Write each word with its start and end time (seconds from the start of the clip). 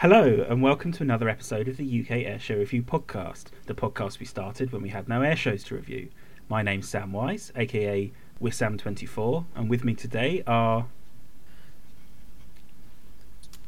Hello, 0.00 0.46
and 0.48 0.62
welcome 0.62 0.92
to 0.92 1.02
another 1.02 1.28
episode 1.28 1.68
of 1.68 1.76
the 1.76 1.84
UK 2.00 2.24
Airshow 2.24 2.58
Review 2.58 2.82
podcast, 2.82 3.46
the 3.66 3.74
podcast 3.74 4.18
we 4.18 4.24
started 4.24 4.72
when 4.72 4.80
we 4.80 4.88
had 4.88 5.08
no 5.08 5.20
air 5.20 5.36
shows 5.36 5.62
to 5.64 5.74
review. 5.74 6.08
My 6.48 6.62
name's 6.62 6.88
Sam 6.88 7.12
Wise, 7.12 7.52
aka 7.54 8.10
Wissam24, 8.40 9.44
and 9.54 9.68
with 9.68 9.84
me 9.84 9.94
today 9.94 10.42
are. 10.46 10.86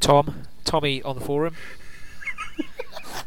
Tom, 0.00 0.42
Tommy 0.64 1.02
on 1.02 1.16
the 1.16 1.20
forum. 1.24 1.54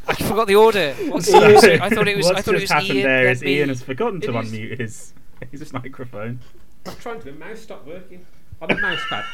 I 0.07 0.15
forgot 0.15 0.47
the 0.47 0.55
order. 0.55 0.93
What's 1.09 1.29
So, 1.29 1.37
I 1.39 1.89
thought 1.89 2.07
it 2.07 2.17
was. 2.17 2.25
What's 2.25 2.39
I 2.39 2.41
thought 2.41 2.55
it 2.55 2.59
just 2.61 2.61
was 2.61 2.69
happened 2.71 2.89
Ian. 2.91 3.03
there 3.07 3.23
then 3.25 3.31
is 3.31 3.41
me. 3.43 3.57
Ian 3.57 3.69
has 3.69 3.81
forgotten 3.83 4.21
to 4.21 4.35
It 4.35 4.45
is- 4.45 4.51
unmute 4.51 4.79
his, 4.79 5.13
his 5.51 5.73
microphone. 5.73 6.39
I'm 6.87 6.95
trying 6.95 7.19
to. 7.19 7.25
The 7.25 7.33
mouse 7.33 7.59
stopped 7.59 7.85
working. 7.85 8.25
On 8.61 8.67
the 8.67 8.75
mouse 8.77 9.01
pad, 9.09 9.25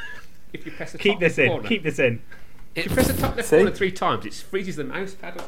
if 0.51 0.65
you 0.65 0.71
press 0.73 0.91
the 0.91 0.97
Keep 0.97 1.13
top 1.13 1.19
this 1.21 1.37
in, 1.37 1.47
corner, 1.49 1.67
keep 1.69 1.83
this 1.83 1.99
in. 1.99 2.21
If 2.75 2.85
you 2.85 2.91
press 2.91 3.07
the 3.07 3.13
top 3.13 3.35
left 3.35 3.49
See? 3.49 3.57
corner 3.57 3.71
three 3.71 3.91
times, 3.91 4.25
it 4.25 4.33
freezes 4.33 4.75
the 4.77 4.83
mouse 4.83 5.13
pad. 5.13 5.41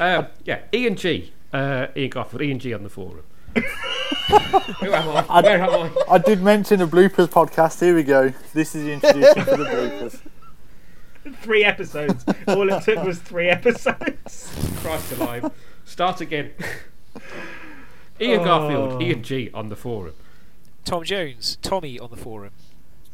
Uh, 0.00 0.24
yeah, 0.44 0.60
Ian 0.72 0.96
G. 0.96 1.32
Uh, 1.52 1.86
Ian 1.96 2.10
Garfield, 2.10 2.42
E 2.42 2.50
and 2.50 2.60
G 2.60 2.72
on 2.74 2.82
the 2.82 2.88
forum. 2.90 3.22
Who 3.56 4.92
am 4.92 5.08
I? 5.08 5.24
I- 5.28 5.40
Where 5.40 5.62
am 5.62 5.70
I? 5.70 5.90
I 6.10 6.18
did 6.18 6.42
mention 6.42 6.80
a 6.80 6.86
bloopers 6.86 7.28
podcast. 7.28 7.80
Here 7.80 7.94
we 7.94 8.02
go. 8.02 8.32
This 8.52 8.74
is 8.74 8.84
the 8.84 8.92
introduction 8.92 9.44
for 9.44 9.56
the 9.56 9.64
bloopers. 9.64 10.20
Three 11.42 11.64
episodes. 11.64 12.24
All 12.46 12.72
it 12.72 12.82
took 12.84 13.02
was 13.04 13.18
three 13.18 13.48
episodes. 13.48 14.52
Christ 14.82 15.12
alive. 15.12 15.50
Start 15.84 16.20
again. 16.20 16.52
Ian 18.20 18.40
Oh. 18.40 18.44
Garfield, 18.44 19.02
Ian 19.02 19.22
G 19.22 19.50
on 19.52 19.68
the 19.68 19.76
forum. 19.76 20.14
Tom 20.84 21.04
Jones, 21.04 21.58
Tommy 21.62 21.98
on 21.98 22.10
the 22.10 22.16
forum. 22.16 22.50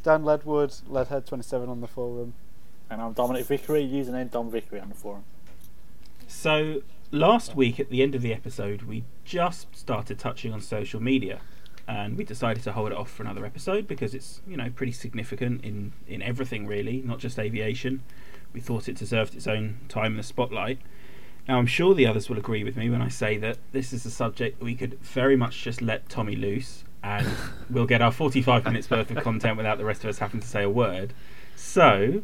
Dan 0.02 0.22
Ledwood, 0.22 0.82
Leadhead27 0.84 1.68
on 1.68 1.80
the 1.80 1.88
forum. 1.88 2.34
And 2.90 3.00
I'm 3.00 3.12
Dominic 3.12 3.46
Vickery, 3.46 3.82
username 3.86 4.30
Dom 4.30 4.50
Vickery 4.50 4.78
on 4.78 4.88
the 4.90 4.94
forum. 4.94 5.24
So, 6.26 6.82
last 7.10 7.56
week 7.56 7.80
at 7.80 7.88
the 7.88 8.02
end 8.02 8.14
of 8.14 8.22
the 8.22 8.32
episode, 8.32 8.82
we 8.82 9.04
just 9.24 9.74
started 9.74 10.18
touching 10.18 10.52
on 10.52 10.60
social 10.60 11.00
media. 11.00 11.40
And 11.86 12.16
we 12.16 12.24
decided 12.24 12.62
to 12.64 12.72
hold 12.72 12.92
it 12.92 12.96
off 12.96 13.10
for 13.10 13.22
another 13.22 13.44
episode 13.44 13.86
because 13.86 14.14
it's, 14.14 14.40
you 14.46 14.56
know, 14.56 14.70
pretty 14.70 14.92
significant 14.92 15.64
in, 15.64 15.92
in 16.06 16.22
everything, 16.22 16.66
really, 16.66 17.02
not 17.04 17.18
just 17.18 17.38
aviation. 17.38 18.02
We 18.52 18.60
thought 18.60 18.88
it 18.88 18.96
deserved 18.96 19.34
its 19.34 19.46
own 19.46 19.80
time 19.88 20.12
in 20.12 20.16
the 20.16 20.22
spotlight. 20.22 20.78
Now, 21.48 21.58
I'm 21.58 21.66
sure 21.66 21.94
the 21.94 22.06
others 22.06 22.30
will 22.30 22.38
agree 22.38 22.64
with 22.64 22.76
me 22.76 22.88
when 22.88 23.02
I 23.02 23.08
say 23.08 23.36
that 23.38 23.58
this 23.72 23.92
is 23.92 24.06
a 24.06 24.10
subject 24.10 24.62
we 24.62 24.74
could 24.74 24.98
very 25.00 25.36
much 25.36 25.62
just 25.62 25.82
let 25.82 26.08
Tommy 26.08 26.36
loose 26.36 26.84
and 27.02 27.26
we'll 27.70 27.86
get 27.86 28.00
our 28.00 28.12
45 28.12 28.64
minutes 28.64 28.90
worth 28.90 29.10
of 29.10 29.22
content 29.22 29.56
without 29.56 29.76
the 29.76 29.84
rest 29.84 30.04
of 30.04 30.10
us 30.10 30.18
having 30.18 30.40
to 30.40 30.46
say 30.46 30.62
a 30.62 30.70
word. 30.70 31.12
So, 31.54 32.22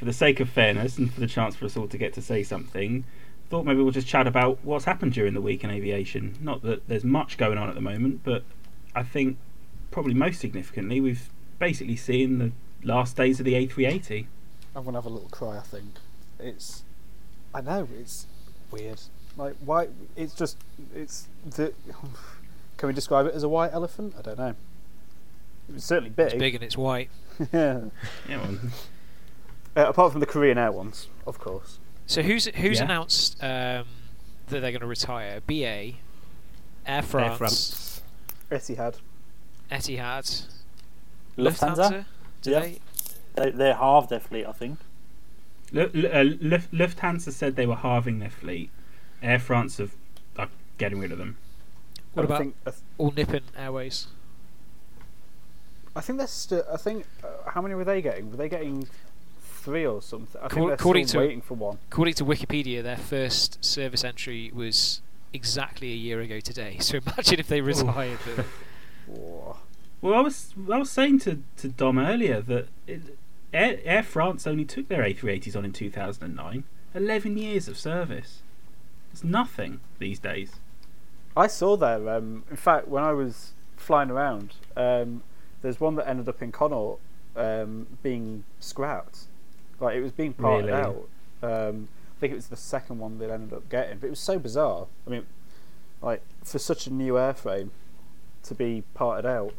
for 0.00 0.06
the 0.06 0.12
sake 0.14 0.40
of 0.40 0.48
fairness 0.48 0.96
and 0.96 1.12
for 1.12 1.20
the 1.20 1.26
chance 1.26 1.54
for 1.54 1.66
us 1.66 1.76
all 1.76 1.86
to 1.86 1.98
get 1.98 2.14
to 2.14 2.22
say 2.22 2.42
something, 2.42 3.04
thought 3.50 3.66
maybe 3.66 3.82
we'll 3.82 3.92
just 3.92 4.06
chat 4.06 4.26
about 4.26 4.58
what's 4.64 4.86
happened 4.86 5.12
during 5.12 5.34
the 5.34 5.42
week 5.42 5.62
in 5.62 5.68
aviation. 5.68 6.38
Not 6.40 6.62
that 6.62 6.88
there's 6.88 7.04
much 7.04 7.36
going 7.36 7.58
on 7.58 7.68
at 7.68 7.74
the 7.74 7.82
moment, 7.82 8.22
but 8.24 8.42
I 8.94 9.02
think 9.02 9.36
probably 9.90 10.14
most 10.14 10.40
significantly, 10.40 11.02
we've 11.02 11.28
basically 11.58 11.96
seen 11.96 12.38
the 12.38 12.52
last 12.82 13.14
days 13.14 13.40
of 13.40 13.44
the 13.44 13.52
A380. 13.52 14.24
I'm 14.74 14.84
going 14.84 14.94
to 14.94 15.02
have 15.02 15.04
a 15.04 15.10
little 15.10 15.28
cry, 15.28 15.58
I 15.58 15.60
think. 15.60 15.96
It's. 16.38 16.82
I 17.54 17.60
know, 17.60 17.86
it's 18.00 18.26
weird. 18.70 19.02
Like, 19.36 19.56
why? 19.62 19.88
It's 20.16 20.32
just. 20.32 20.56
It's. 20.94 21.28
The, 21.44 21.74
can 22.78 22.86
we 22.86 22.94
describe 22.94 23.26
it 23.26 23.34
as 23.34 23.42
a 23.42 23.50
white 23.50 23.74
elephant? 23.74 24.14
I 24.18 24.22
don't 24.22 24.38
know. 24.38 24.54
It 25.68 25.74
was 25.74 25.84
certainly 25.84 26.08
big. 26.08 26.28
It's 26.28 26.34
big 26.36 26.54
and 26.54 26.64
it's 26.64 26.78
white. 26.78 27.10
yeah. 27.52 27.80
Yeah, 28.28 28.38
well, 28.38 28.56
Uh, 29.76 29.86
apart 29.88 30.10
from 30.12 30.20
the 30.20 30.26
Korean 30.26 30.58
Air 30.58 30.72
ones, 30.72 31.08
of 31.26 31.38
course. 31.38 31.78
So 32.06 32.22
who's 32.22 32.46
who's 32.46 32.78
Yeah. 32.78 32.84
announced 32.86 33.36
um, 33.42 33.86
that 34.48 34.60
they're 34.60 34.72
going 34.72 34.80
to 34.80 34.86
retire? 34.86 35.40
BA, 35.46 35.92
Air 36.86 37.02
France, 37.02 37.38
France. 37.38 38.02
Etihad. 38.50 38.96
Etihad, 39.70 40.46
Lufthansa. 41.38 42.04
Do 42.42 42.50
Yeah. 42.50 42.60
they? 42.60 42.78
They, 43.36 43.50
they 43.52 43.72
halved 43.72 44.10
their 44.10 44.18
fleet, 44.20 44.44
I 44.44 44.52
think. 44.52 44.80
Lu- 45.72 45.90
Lu- 45.94 46.08
uh, 46.08 46.24
Luft- 46.40 46.72
Lufthansa 46.72 47.30
said 47.32 47.54
they 47.54 47.66
were 47.66 47.76
halving 47.76 48.18
their 48.18 48.28
fleet. 48.30 48.70
Air 49.22 49.38
France 49.38 49.76
have 49.78 49.94
are 50.36 50.48
getting 50.78 50.98
rid 50.98 51.12
of 51.12 51.18
them. 51.18 51.36
What 52.14 52.24
about 52.24 52.38
think, 52.40 52.64
th- 52.64 52.76
All 52.98 53.12
Nippon 53.16 53.42
Airways? 53.56 54.08
I 55.94 56.00
think 56.00 56.18
they're 56.18 56.26
still. 56.26 56.64
I 56.72 56.76
think. 56.76 57.06
Uh, 57.22 57.50
how 57.50 57.62
many 57.62 57.74
were 57.76 57.84
they 57.84 58.02
getting? 58.02 58.30
Were 58.32 58.36
they 58.36 58.48
getting 58.48 58.88
three 59.60 59.86
or 59.86 60.00
something? 60.02 60.40
I 60.40 60.46
Acco- 60.46 60.50
think 60.54 60.66
they're 60.66 60.74
according 60.74 61.06
still 61.06 61.20
to- 61.20 61.26
waiting 61.26 61.40
for 61.42 61.54
one. 61.54 61.78
According 61.90 62.14
to 62.14 62.24
Wikipedia, 62.24 62.82
their 62.82 62.96
first 62.96 63.64
service 63.64 64.02
entry 64.04 64.50
was 64.54 65.02
exactly 65.32 65.92
a 65.92 65.96
year 65.96 66.20
ago 66.20 66.40
today. 66.40 66.76
So 66.80 66.98
imagine 66.98 67.38
if 67.40 67.46
they 67.48 67.60
retired. 67.60 68.18
them. 68.26 68.44
Well, 70.02 70.14
I 70.14 70.20
was 70.20 70.54
I 70.72 70.78
was 70.78 70.90
saying 70.90 71.18
to, 71.20 71.42
to 71.58 71.68
Dom 71.68 71.98
earlier 71.98 72.40
that 72.42 72.68
it, 72.86 73.16
Air, 73.52 73.80
Air 73.84 74.02
France 74.02 74.46
only 74.46 74.64
took 74.64 74.88
their 74.88 75.02
A380s 75.02 75.56
on 75.56 75.64
in 75.64 75.72
2009. 75.72 76.64
11 76.94 77.36
years 77.36 77.68
of 77.68 77.76
service. 77.78 78.42
It's 79.12 79.22
nothing 79.24 79.80
these 79.98 80.18
days. 80.18 80.52
I 81.36 81.46
saw 81.48 81.76
there. 81.76 82.08
Um, 82.08 82.44
in 82.50 82.56
fact, 82.56 82.88
when 82.88 83.02
I 83.04 83.12
was 83.12 83.52
flying 83.76 84.10
around, 84.10 84.54
um, 84.76 85.22
there's 85.62 85.80
one 85.80 85.96
that 85.96 86.08
ended 86.08 86.28
up 86.28 86.40
in 86.42 86.50
Connaught 86.52 86.98
um, 87.36 87.86
being 88.02 88.44
scrapped. 88.60 89.24
Like 89.80 89.96
it 89.96 90.02
was 90.02 90.12
being 90.12 90.32
parted 90.34 90.66
Really? 90.66 90.80
out. 90.82 91.08
Um, 91.42 91.88
I 92.16 92.20
think 92.20 92.32
it 92.32 92.36
was 92.36 92.48
the 92.48 92.56
second 92.56 92.98
one 92.98 93.18
they 93.18 93.30
ended 93.30 93.54
up 93.56 93.68
getting, 93.70 93.98
but 93.98 94.08
it 94.08 94.10
was 94.10 94.20
so 94.20 94.38
bizarre. 94.38 94.86
I 95.06 95.10
mean, 95.10 95.26
like 96.02 96.22
for 96.44 96.58
such 96.58 96.86
a 96.86 96.92
new 96.92 97.14
airframe 97.14 97.70
to 98.44 98.54
be 98.54 98.82
parted 98.94 99.26
out. 99.26 99.54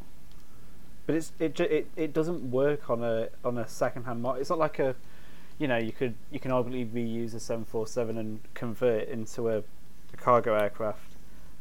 But 1.07 1.15
it's 1.15 1.31
it 1.39 1.59
it, 1.59 1.87
it 1.95 2.13
doesn't 2.13 2.51
work 2.51 2.89
on 2.89 3.03
a 3.03 3.29
on 3.43 3.57
a 3.57 3.67
second 3.67 4.03
hand 4.03 4.21
market. 4.21 4.41
It's 4.41 4.49
not 4.51 4.59
like 4.59 4.77
a 4.79 4.95
you 5.57 5.67
know 5.67 5.77
you 5.77 5.91
could 5.91 6.13
you 6.31 6.39
can 6.39 6.51
arguably 6.51 6.87
reuse 6.87 7.33
a 7.33 7.39
747 7.39 8.17
and 8.17 8.39
convert 8.53 9.03
it 9.03 9.09
into 9.09 9.49
a, 9.49 9.57
a 10.13 10.17
cargo 10.17 10.53
aircraft. 10.55 11.15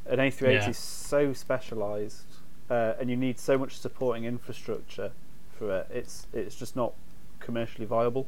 An 0.07 0.19
A380 0.19 0.53
Yeah. 0.53 0.69
is 0.71 0.79
so 0.79 1.33
specialised, 1.33 2.25
uh, 2.69 2.95
and 3.01 3.09
you 3.11 3.17
need 3.17 3.39
so 3.39 3.57
much 3.57 3.79
supporting 3.79 4.25
infrastructure 4.25 5.13
for 5.59 5.79
it. 5.79 5.87
It's 5.91 6.27
it's 6.35 6.57
just 6.57 6.77
not 6.77 6.93
commercially 7.39 7.87
viable. 7.87 8.27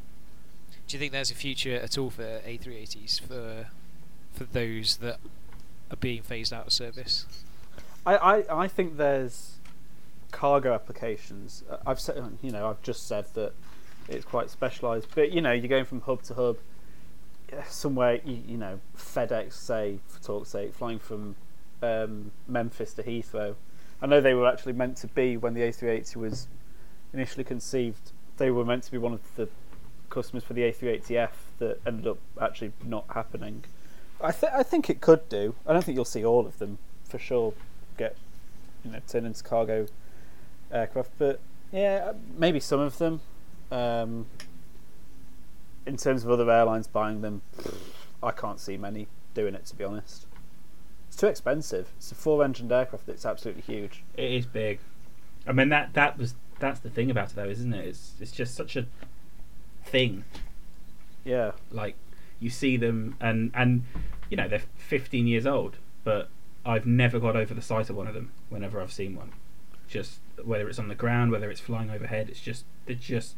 Do 0.92 0.98
you 0.98 1.00
think 1.00 1.12
there's 1.12 1.30
a 1.30 1.34
future 1.34 1.76
at 1.76 1.96
all 1.96 2.10
for 2.10 2.22
A380s 2.22 3.18
for 3.18 3.68
for 4.34 4.44
those 4.44 4.98
that 4.98 5.20
are 5.90 5.96
being 5.96 6.20
phased 6.20 6.52
out 6.52 6.66
of 6.66 6.72
service? 6.74 7.24
I, 8.04 8.16
I, 8.16 8.64
I 8.64 8.68
think 8.68 8.98
there's 8.98 9.54
cargo 10.32 10.74
applications. 10.74 11.64
Uh, 11.70 11.78
I've 11.86 11.98
said, 11.98 12.22
you 12.42 12.50
know, 12.50 12.68
I've 12.68 12.82
just 12.82 13.08
said 13.08 13.24
that 13.32 13.54
it's 14.06 14.26
quite 14.26 14.50
specialised, 14.50 15.08
but 15.14 15.32
you 15.32 15.40
know, 15.40 15.50
you're 15.50 15.68
going 15.68 15.86
from 15.86 16.02
hub 16.02 16.24
to 16.24 16.34
hub. 16.34 16.58
uh, 17.50 17.62
Somewhere, 17.62 18.20
you, 18.22 18.42
you 18.46 18.58
know, 18.58 18.78
FedEx, 18.94 19.54
say, 19.54 19.98
for 20.08 20.22
talk's 20.22 20.50
sake, 20.50 20.74
flying 20.74 20.98
from 20.98 21.36
um, 21.82 22.32
Memphis 22.46 22.92
to 22.92 23.02
Heathrow. 23.02 23.54
I 24.02 24.06
know 24.06 24.20
they 24.20 24.34
were 24.34 24.46
actually 24.46 24.74
meant 24.74 24.98
to 24.98 25.06
be 25.06 25.38
when 25.38 25.54
the 25.54 25.62
A380 25.62 26.16
was 26.16 26.48
initially 27.14 27.44
conceived. 27.44 28.12
They 28.36 28.50
were 28.50 28.66
meant 28.66 28.82
to 28.82 28.92
be 28.92 28.98
one 28.98 29.14
of 29.14 29.36
the 29.36 29.48
customers 30.12 30.44
for 30.44 30.52
the 30.52 30.62
A380F 30.62 31.30
that 31.58 31.80
ended 31.86 32.06
up 32.06 32.18
actually 32.40 32.72
not 32.84 33.06
happening. 33.14 33.64
I, 34.20 34.30
th- 34.30 34.52
I 34.54 34.62
think 34.62 34.88
it 34.90 35.00
could 35.00 35.28
do. 35.28 35.54
I 35.66 35.72
don't 35.72 35.82
think 35.82 35.96
you'll 35.96 36.04
see 36.04 36.24
all 36.24 36.46
of 36.46 36.58
them 36.58 36.78
for 37.04 37.18
sure 37.18 37.54
get 37.96 38.16
you 38.84 38.92
know 38.92 39.00
turn 39.08 39.24
into 39.24 39.42
cargo 39.42 39.86
aircraft, 40.70 41.10
but 41.18 41.40
yeah, 41.72 42.12
maybe 42.36 42.60
some 42.60 42.80
of 42.80 42.98
them. 42.98 43.20
Um, 43.70 44.26
in 45.86 45.96
terms 45.96 46.24
of 46.24 46.30
other 46.30 46.48
airlines 46.48 46.86
buying 46.86 47.22
them, 47.22 47.40
I 48.22 48.30
can't 48.30 48.60
see 48.60 48.76
many 48.76 49.08
doing 49.34 49.54
it. 49.54 49.64
To 49.66 49.76
be 49.76 49.82
honest, 49.82 50.26
it's 51.08 51.16
too 51.16 51.26
expensive. 51.26 51.88
It's 51.96 52.12
a 52.12 52.14
four-engined 52.14 52.70
aircraft 52.70 53.06
that's 53.06 53.24
absolutely 53.24 53.62
huge. 53.62 54.04
It 54.16 54.30
is 54.30 54.46
big. 54.46 54.78
I 55.46 55.52
mean 55.52 55.70
that 55.70 55.94
that 55.94 56.18
was 56.18 56.34
that's 56.60 56.80
the 56.80 56.90
thing 56.90 57.10
about 57.10 57.30
it 57.30 57.36
though, 57.36 57.48
isn't 57.48 57.72
it? 57.72 57.86
It's 57.86 58.12
it's 58.20 58.30
just 58.30 58.54
such 58.54 58.76
a 58.76 58.86
thing. 59.84 60.24
Yeah, 61.24 61.52
Like 61.70 61.96
you 62.40 62.50
see 62.50 62.76
them 62.76 63.16
and 63.20 63.52
and 63.54 63.84
you 64.28 64.36
know 64.36 64.48
they're 64.48 64.62
15 64.76 65.26
years 65.26 65.46
old, 65.46 65.76
but 66.04 66.28
I've 66.64 66.86
never 66.86 67.18
got 67.18 67.36
over 67.36 67.54
the 67.54 67.62
sight 67.62 67.90
of 67.90 67.96
one 67.96 68.06
of 68.06 68.14
them 68.14 68.32
whenever 68.48 68.80
I've 68.80 68.92
seen 68.92 69.14
one. 69.14 69.32
Just 69.88 70.18
whether 70.42 70.68
it's 70.68 70.78
on 70.78 70.88
the 70.88 70.94
ground, 70.94 71.30
whether 71.30 71.50
it's 71.50 71.60
flying 71.60 71.90
overhead, 71.90 72.28
it's 72.28 72.40
just 72.40 72.64
they're 72.86 72.96
just 72.96 73.36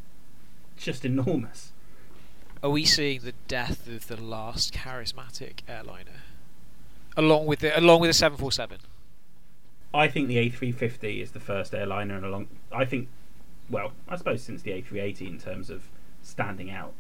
just 0.76 1.05
enormous. 1.05 1.73
Are 2.62 2.70
we 2.70 2.85
seeing 2.85 3.20
the 3.20 3.35
death 3.47 3.87
of 3.87 4.06
the 4.08 4.17
last 4.17 4.73
charismatic 4.73 5.61
airliner, 5.69 6.23
along 7.17 7.47
with 7.47 7.58
the 7.58 7.79
along 7.79 8.00
with 8.00 8.08
the 8.08 8.14
seven 8.14 8.38
four 8.38 8.52
seven? 8.52 8.79
I 9.93 10.08
think 10.08 10.26
the 10.26 10.37
A350 10.50 11.23
is 11.23 11.31
the 11.31 11.40
first 11.40 11.73
airliner 11.75 12.17
in 12.19 12.25
a 12.25 12.29
long. 12.29 12.49
I 12.73 12.85
think, 12.85 13.08
well, 13.70 13.93
I 14.08 14.17
suppose 14.17 14.43
since 14.43 14.62
the 14.62 14.73
A380 14.73 15.20
in 15.29 15.38
terms 15.38 15.70
of 15.70 15.88
standing 16.25 16.71
out. 16.71 16.93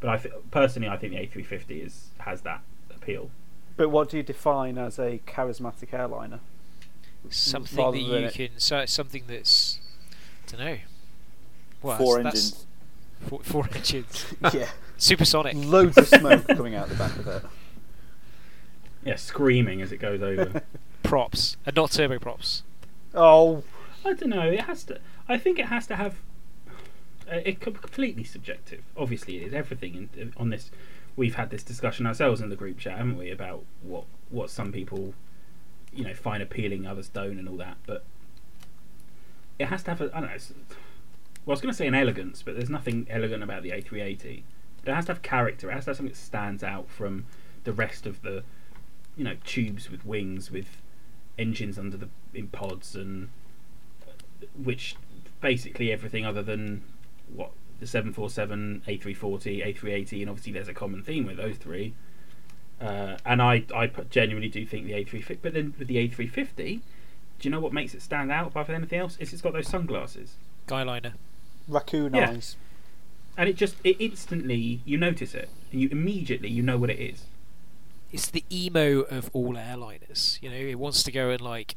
But 0.00 0.08
I 0.10 0.16
th- 0.16 0.34
personally, 0.50 0.88
I 0.88 0.96
think 0.96 1.12
the 1.12 1.18
A350 1.18 1.84
is 1.86 2.08
has 2.20 2.40
that 2.42 2.62
appeal. 2.94 3.30
But 3.76 3.90
what 3.90 4.08
do 4.08 4.16
you 4.16 4.22
define 4.22 4.78
as 4.78 4.98
a 4.98 5.20
charismatic 5.26 5.92
airliner? 5.92 6.40
Something 7.28 7.78
Rather 7.78 7.98
that 7.98 8.02
you 8.02 8.14
it- 8.14 8.32
can. 8.34 8.48
So 8.56 8.86
something 8.86 9.24
that's. 9.28 9.78
I 10.48 10.56
don't 10.56 10.60
know. 10.66 10.76
Well, 11.82 11.96
Four 11.98 12.22
that's, 12.22 12.34
engines. 12.36 12.66
That's 13.20 13.28
four, 13.30 13.40
four 13.42 13.68
engines. 13.74 14.26
yeah, 14.54 14.68
Supersonic. 14.96 15.54
loads 15.56 15.98
of 15.98 16.08
smoke 16.08 16.46
coming 16.56 16.74
out 16.74 16.88
the 16.88 16.94
back 16.94 17.16
of 17.16 17.26
it. 17.26 17.42
Yeah, 19.04 19.16
screaming 19.16 19.80
as 19.82 19.92
it 19.92 19.98
goes 19.98 20.20
over. 20.22 20.62
props, 21.02 21.56
and 21.64 21.74
not 21.76 21.90
turboprops. 21.90 22.62
Oh, 23.14 23.62
I 24.04 24.12
don't 24.14 24.28
know. 24.30 24.50
It 24.50 24.60
has 24.62 24.84
to. 24.84 24.98
I 25.28 25.38
think 25.38 25.58
it 25.58 25.66
has 25.66 25.86
to 25.88 25.96
have. 25.96 26.16
Uh, 27.30 27.40
it 27.44 27.60
com- 27.60 27.74
completely 27.74 28.24
subjective. 28.24 28.82
Obviously, 28.96 29.36
it 29.36 29.46
is 29.46 29.54
everything 29.54 30.08
in, 30.16 30.32
on 30.36 30.50
this. 30.50 30.70
We've 31.16 31.34
had 31.34 31.50
this 31.50 31.62
discussion 31.62 32.06
ourselves 32.06 32.40
in 32.40 32.48
the 32.48 32.56
group 32.56 32.78
chat, 32.78 32.98
haven't 32.98 33.16
we, 33.16 33.30
about 33.30 33.64
what 33.82 34.04
what 34.30 34.50
some 34.50 34.72
people, 34.72 35.14
you 35.92 36.04
know, 36.04 36.14
find 36.14 36.42
appealing, 36.42 36.86
others 36.86 37.08
don't, 37.08 37.38
and 37.38 37.48
all 37.48 37.56
that. 37.56 37.76
But 37.86 38.04
it 39.58 39.66
has 39.66 39.82
to 39.84 39.90
have 39.90 40.00
a. 40.00 40.16
I 40.16 40.20
don't 40.20 40.30
know. 40.30 40.36
Well, 41.46 41.52
I 41.52 41.56
was 41.56 41.60
going 41.60 41.72
to 41.72 41.76
say 41.76 41.86
an 41.86 41.94
elegance, 41.94 42.42
but 42.42 42.54
there's 42.54 42.70
nothing 42.70 43.06
elegant 43.08 43.42
about 43.42 43.62
the 43.62 43.70
A380. 43.70 44.42
But 44.82 44.92
it 44.92 44.94
has 44.94 45.06
to 45.06 45.12
have 45.12 45.22
character. 45.22 45.70
It 45.70 45.74
has 45.74 45.84
to 45.84 45.90
have 45.90 45.96
something 45.96 46.12
that 46.12 46.18
stands 46.18 46.62
out 46.62 46.88
from 46.88 47.26
the 47.64 47.72
rest 47.72 48.06
of 48.06 48.22
the, 48.22 48.42
you 49.16 49.24
know, 49.24 49.36
tubes 49.44 49.90
with 49.90 50.04
wings 50.04 50.50
with 50.50 50.78
engines 51.38 51.78
under 51.78 51.96
the 51.96 52.08
in 52.34 52.48
pods 52.48 52.94
and 52.94 53.28
which 54.62 54.96
basically 55.40 55.90
everything 55.90 56.24
other 56.24 56.42
than 56.42 56.82
what 57.34 57.50
the 57.80 57.86
747, 57.86 58.82
A340, 58.86 59.74
A380, 59.74 60.20
and 60.20 60.30
obviously 60.30 60.52
there's 60.52 60.68
a 60.68 60.74
common 60.74 61.02
theme 61.02 61.26
with 61.26 61.38
those 61.38 61.56
three. 61.56 61.94
Uh, 62.80 63.16
and 63.26 63.42
I 63.42 63.64
genuinely 64.10 64.48
do 64.48 64.64
think 64.66 64.86
the 64.86 64.92
A350, 64.92 65.38
but 65.42 65.54
then 65.54 65.74
with 65.78 65.88
the 65.88 65.96
A350, 65.96 66.56
do 66.56 66.80
you 67.48 67.50
know 67.50 67.60
what 67.60 67.72
makes 67.72 67.94
it 67.94 68.02
stand 68.02 68.30
out 68.30 68.48
above 68.48 68.68
anything 68.70 68.98
else? 68.98 69.16
Is 69.18 69.32
it's 69.32 69.42
got 69.42 69.52
those 69.52 69.68
sunglasses, 69.68 70.34
Skyliner. 70.66 71.12
raccoon 71.68 72.14
Yeah. 72.14 72.30
eyes. 72.30 72.56
and 73.36 73.48
it 73.48 73.56
just 73.56 73.76
it 73.84 73.96
instantly 73.98 74.80
you 74.84 74.98
notice 74.98 75.34
it, 75.34 75.48
and 75.72 75.80
you 75.80 75.88
immediately 75.90 76.48
you 76.50 76.62
know 76.62 76.76
what 76.78 76.90
it 76.90 76.98
is. 76.98 77.24
It's 78.12 78.28
the 78.28 78.44
emo 78.52 79.00
of 79.02 79.30
all 79.32 79.54
airliners. 79.54 80.42
You 80.42 80.50
know, 80.50 80.56
it 80.56 80.78
wants 80.78 81.02
to 81.04 81.12
go 81.12 81.30
and 81.30 81.40
like 81.40 81.76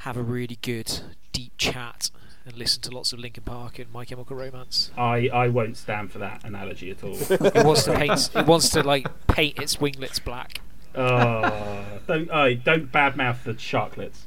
have 0.00 0.16
a 0.16 0.22
really 0.22 0.58
good 0.60 1.00
deep 1.32 1.52
chat 1.56 2.10
and 2.46 2.56
listen 2.56 2.80
to 2.82 2.90
lots 2.90 3.12
of 3.12 3.18
Linkin 3.18 3.42
Park 3.44 3.78
and 3.78 3.92
My 3.92 4.04
Chemical 4.04 4.36
Romance. 4.36 4.90
I, 4.96 5.28
I 5.32 5.48
won't 5.48 5.76
stand 5.76 6.12
for 6.12 6.18
that 6.18 6.44
analogy 6.44 6.90
at 6.90 7.02
all. 7.02 7.16
It 7.30 7.64
wants 7.64 7.84
to 7.84 7.94
paint. 7.94 8.30
It 8.34 8.46
wants 8.46 8.68
to 8.70 8.82
like 8.82 9.26
paint 9.26 9.58
its 9.58 9.80
winglets 9.80 10.18
black. 10.18 10.60
oh, 10.94 11.84
don't 12.06 12.28
oh, 12.32 12.54
don't 12.54 12.90
badmouth 12.92 13.42
the 13.42 13.54
sharklets. 13.54 14.20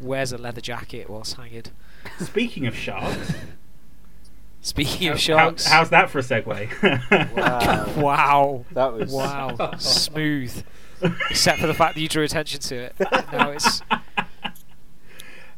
Wears 0.00 0.32
a 0.32 0.38
leather 0.38 0.60
jacket 0.60 1.10
whilst 1.10 1.34
hanged. 1.36 1.70
Speaking 2.20 2.66
of 2.66 2.76
sharks, 2.76 3.32
Speaking 4.60 5.08
how- 5.08 5.14
of 5.14 5.20
sharks, 5.20 5.66
how- 5.66 5.78
how's 5.78 5.90
that 5.90 6.08
for 6.10 6.20
a 6.20 6.22
segue? 6.22 7.36
Wow, 7.36 7.92
wow, 7.96 8.64
that 8.72 8.92
was 8.92 9.12
wow, 9.12 9.74
smooth. 9.78 10.62
Except 11.30 11.60
for 11.60 11.66
the 11.66 11.74
fact 11.74 11.94
that 11.94 12.00
you 12.00 12.08
drew 12.08 12.24
attention 12.24 12.60
to 12.60 12.74
it. 12.76 12.94
Now 13.32 13.50
it's 13.50 13.82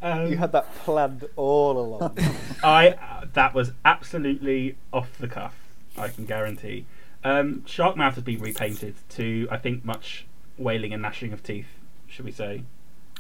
Um, 0.03 0.27
You 0.29 0.37
had 0.39 0.53
that 0.53 0.75
planned 0.77 1.27
all 1.37 1.79
along. 1.79 2.19
I 2.65 2.91
uh, 2.91 3.27
that 3.35 3.55
was 3.55 3.73
absolutely 3.85 4.77
off 4.93 5.17
the 5.19 5.29
cuff. 5.29 5.55
I 5.97 6.09
can 6.09 6.25
guarantee. 6.25 6.87
Um, 7.23 7.63
Sharkmouth 7.67 8.15
has 8.15 8.25
been 8.25 8.41
repainted 8.41 8.95
to, 9.11 9.47
I 9.51 9.59
think, 9.59 9.85
much 9.85 10.27
wailing 10.57 10.93
and 10.93 11.03
gnashing 11.03 11.33
of 11.33 11.43
teeth. 11.43 11.69
Should 12.07 12.25
we 12.25 12.33
say? 12.33 12.63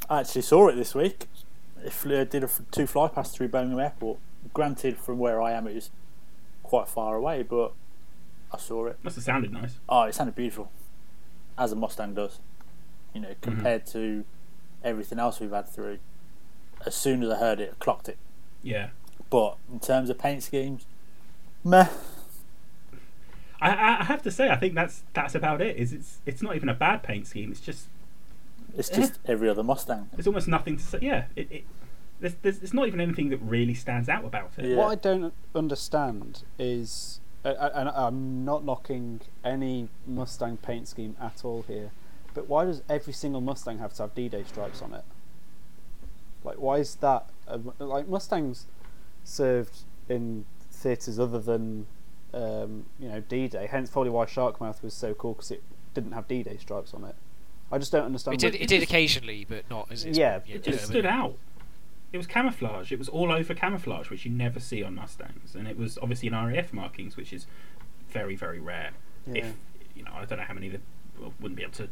I 0.08 0.20
actually 0.20 0.42
saw 0.42 0.68
it 0.68 0.76
this 0.76 0.94
week. 0.94 1.26
It 1.84 1.92
flew, 1.92 2.24
did 2.24 2.44
a 2.44 2.50
two 2.70 2.86
fly 2.86 3.08
pass 3.08 3.32
through 3.32 3.48
Birmingham 3.48 3.80
Airport. 3.80 4.18
Granted, 4.54 4.96
from 4.96 5.18
where 5.18 5.40
I 5.40 5.52
am, 5.52 5.66
it 5.66 5.74
was 5.74 5.90
quite 6.62 6.88
far 6.88 7.14
away, 7.16 7.42
but 7.42 7.72
I 8.52 8.58
saw 8.58 8.86
it. 8.86 8.98
Must 9.02 9.16
have 9.16 9.24
sounded 9.24 9.52
nice. 9.52 9.78
Oh, 9.88 10.02
it 10.02 10.14
sounded 10.14 10.34
beautiful, 10.34 10.70
as 11.58 11.72
a 11.72 11.76
Mustang 11.76 12.14
does. 12.14 12.38
You 13.14 13.20
know, 13.20 13.34
compared 13.40 13.86
to 13.88 14.24
everything 14.82 15.18
else 15.18 15.40
we've 15.40 15.50
had 15.50 15.68
through. 15.68 15.98
As 16.86 16.94
soon 16.94 17.22
as 17.22 17.30
I 17.30 17.36
heard 17.36 17.60
it, 17.60 17.74
I 17.78 17.84
clocked 17.84 18.08
it. 18.08 18.18
Yeah. 18.62 18.88
But 19.28 19.56
in 19.72 19.80
terms 19.80 20.10
of 20.10 20.18
paint 20.18 20.42
schemes, 20.42 20.86
meh. 21.64 21.88
I, 23.60 23.70
I 23.70 24.00
I 24.00 24.04
have 24.04 24.22
to 24.22 24.30
say, 24.30 24.48
I 24.48 24.56
think 24.56 24.74
that's 24.74 25.02
that's 25.12 25.34
about 25.34 25.60
it. 25.60 25.76
Is 25.76 25.92
it's 25.92 26.18
it's 26.26 26.42
not 26.42 26.56
even 26.56 26.68
a 26.68 26.74
bad 26.74 27.02
paint 27.02 27.26
scheme. 27.26 27.50
It's 27.52 27.60
just 27.60 27.88
It's 28.76 28.88
just 28.88 29.14
eh. 29.14 29.32
every 29.32 29.48
other 29.48 29.62
Mustang. 29.62 30.08
there's 30.12 30.26
almost 30.26 30.48
nothing 30.48 30.76
to 30.78 30.82
say. 30.82 30.98
Yeah. 31.02 31.24
It, 31.36 31.52
it 31.52 31.64
there's, 32.20 32.34
there's 32.42 32.58
it's 32.62 32.72
not 32.74 32.86
even 32.86 33.00
anything 33.00 33.28
that 33.30 33.38
really 33.38 33.74
stands 33.74 34.08
out 34.08 34.24
about 34.24 34.52
it. 34.58 34.66
Yeah. 34.66 34.76
What 34.76 34.90
I 34.90 34.94
don't 34.94 35.32
understand 35.54 36.44
is, 36.58 37.20
and 37.44 37.88
I'm 37.88 38.44
not 38.44 38.64
knocking 38.64 39.20
any 39.44 39.88
Mustang 40.06 40.56
paint 40.58 40.88
scheme 40.88 41.16
at 41.20 41.44
all 41.44 41.62
here, 41.62 41.90
but 42.34 42.48
why 42.48 42.64
does 42.64 42.82
every 42.88 43.12
single 43.12 43.40
Mustang 43.40 43.78
have 43.78 43.94
to 43.94 44.02
have 44.02 44.14
D-Day 44.14 44.44
stripes 44.46 44.82
on 44.82 44.92
it? 44.94 45.04
Like, 46.44 46.56
why 46.56 46.78
is 46.78 46.94
that? 46.96 47.28
A, 47.46 47.58
like 47.82 48.08
Mustangs 48.08 48.66
served 49.24 49.78
in 50.08 50.44
theatres 50.70 51.18
other 51.18 51.38
than, 51.40 51.86
um, 52.32 52.86
you 52.98 53.08
know, 53.08 53.20
D-Day. 53.20 53.66
Hence, 53.70 53.90
probably 53.90 54.10
why 54.10 54.24
Sharkmouth 54.24 54.82
was 54.82 54.94
so 54.94 55.14
cool 55.14 55.34
because 55.34 55.50
it 55.50 55.62
didn't 55.94 56.12
have 56.12 56.28
D-Day 56.28 56.56
stripes 56.58 56.94
on 56.94 57.04
it. 57.04 57.14
I 57.72 57.78
just 57.78 57.92
don't 57.92 58.04
understand. 58.04 58.34
it 58.34 58.40
did. 58.40 58.52
what- 58.54 58.62
It 58.62 58.68
did 58.68 58.82
occasionally, 58.82 59.46
but 59.48 59.68
not 59.70 59.90
as. 59.92 60.04
it's- 60.04 60.16
Yeah, 60.16 60.40
It 60.46 60.62
just 60.64 60.86
stood 60.86 61.06
out. 61.06 61.36
It 62.12 62.16
was 62.16 62.26
camouflage. 62.26 62.90
It 62.90 62.98
was 62.98 63.08
all 63.08 63.30
over 63.30 63.54
camouflage, 63.54 64.10
which 64.10 64.24
you 64.24 64.32
never 64.32 64.58
see 64.58 64.82
on 64.82 64.96
Mustangs, 64.96 65.54
and 65.54 65.68
it 65.68 65.76
was 65.78 65.96
obviously 66.02 66.26
in 66.28 66.34
RAF 66.34 66.72
markings, 66.72 67.16
which 67.16 67.32
is 67.32 67.46
very, 68.08 68.34
very 68.34 68.58
rare. 68.58 68.90
Yeah. 69.28 69.44
If 69.44 69.54
you 69.94 70.02
know, 70.02 70.10
I 70.14 70.24
don't 70.24 70.38
know 70.38 70.44
how 70.44 70.54
many. 70.54 70.68
The, 70.70 70.80
well, 71.20 71.32
wouldn't 71.40 71.56
be 71.56 71.62
able 71.62 71.74
to 71.74 71.88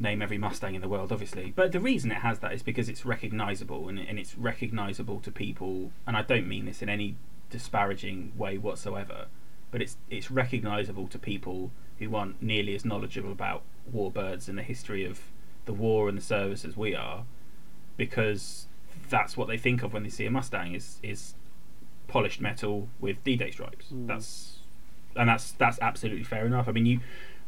name 0.00 0.22
every 0.22 0.38
Mustang 0.38 0.74
in 0.74 0.80
the 0.80 0.88
world, 0.88 1.12
obviously. 1.12 1.52
But 1.54 1.72
the 1.72 1.80
reason 1.80 2.10
it 2.12 2.18
has 2.18 2.38
that 2.40 2.52
is 2.52 2.62
because 2.62 2.88
it's 2.88 3.04
recognisable, 3.04 3.88
and, 3.88 3.98
and 3.98 4.18
it's 4.18 4.36
recognisable 4.36 5.20
to 5.20 5.30
people. 5.30 5.92
And 6.06 6.16
I 6.16 6.22
don't 6.22 6.46
mean 6.46 6.66
this 6.66 6.82
in 6.82 6.88
any 6.88 7.16
disparaging 7.50 8.32
way 8.36 8.58
whatsoever, 8.58 9.26
but 9.70 9.82
it's 9.82 9.96
it's 10.10 10.30
recognisable 10.30 11.08
to 11.08 11.18
people 11.18 11.70
who 11.98 12.14
aren't 12.14 12.40
nearly 12.42 12.74
as 12.74 12.84
knowledgeable 12.84 13.32
about 13.32 13.62
warbirds 13.92 14.48
and 14.48 14.56
the 14.56 14.62
history 14.62 15.04
of 15.04 15.20
the 15.64 15.72
war 15.72 16.08
and 16.08 16.16
the 16.16 16.22
service 16.22 16.64
as 16.64 16.76
we 16.76 16.94
are, 16.94 17.24
because 17.96 18.66
that's 19.10 19.36
what 19.36 19.48
they 19.48 19.58
think 19.58 19.82
of 19.82 19.92
when 19.92 20.02
they 20.02 20.08
see 20.08 20.26
a 20.26 20.30
Mustang 20.30 20.74
is 20.74 20.98
is 21.02 21.34
polished 22.06 22.40
metal 22.40 22.88
with 23.00 23.22
D-Day 23.24 23.50
stripes. 23.50 23.86
Mm. 23.92 24.06
That's 24.06 24.58
and 25.16 25.28
that's 25.28 25.52
that's 25.52 25.78
absolutely 25.80 26.24
fair 26.24 26.46
enough. 26.46 26.68
I 26.68 26.72
mean, 26.72 26.86
you 26.86 27.00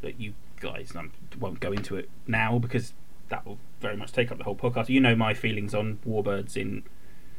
that 0.02 0.20
you 0.20 0.34
guys 0.60 0.92
I 0.94 1.06
won't 1.38 1.60
go 1.60 1.72
into 1.72 1.96
it 1.96 2.08
now 2.26 2.58
because 2.58 2.92
that 3.28 3.46
will 3.46 3.58
very 3.80 3.96
much 3.96 4.12
take 4.12 4.30
up 4.30 4.38
the 4.38 4.44
whole 4.44 4.56
podcast. 4.56 4.88
You 4.88 5.00
know 5.00 5.16
my 5.16 5.34
feelings 5.34 5.74
on 5.74 5.98
warbirds 6.06 6.56
in 6.56 6.84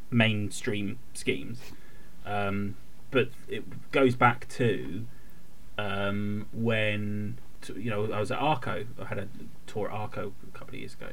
mainstream 0.09 0.99
schemes, 1.13 1.59
um, 2.25 2.75
but 3.11 3.29
it 3.47 3.91
goes 3.91 4.15
back 4.15 4.47
to 4.49 5.05
um, 5.77 6.47
when 6.51 7.37
to, 7.61 7.79
you 7.79 7.89
know 7.89 8.11
I 8.11 8.19
was 8.19 8.31
at 8.31 8.39
Arco. 8.39 8.85
I 8.99 9.05
had 9.05 9.19
a 9.19 9.27
tour 9.67 9.89
at 9.89 9.93
Arco 9.93 10.33
a 10.47 10.57
couple 10.57 10.75
of 10.75 10.79
years 10.79 10.95
ago, 10.95 11.09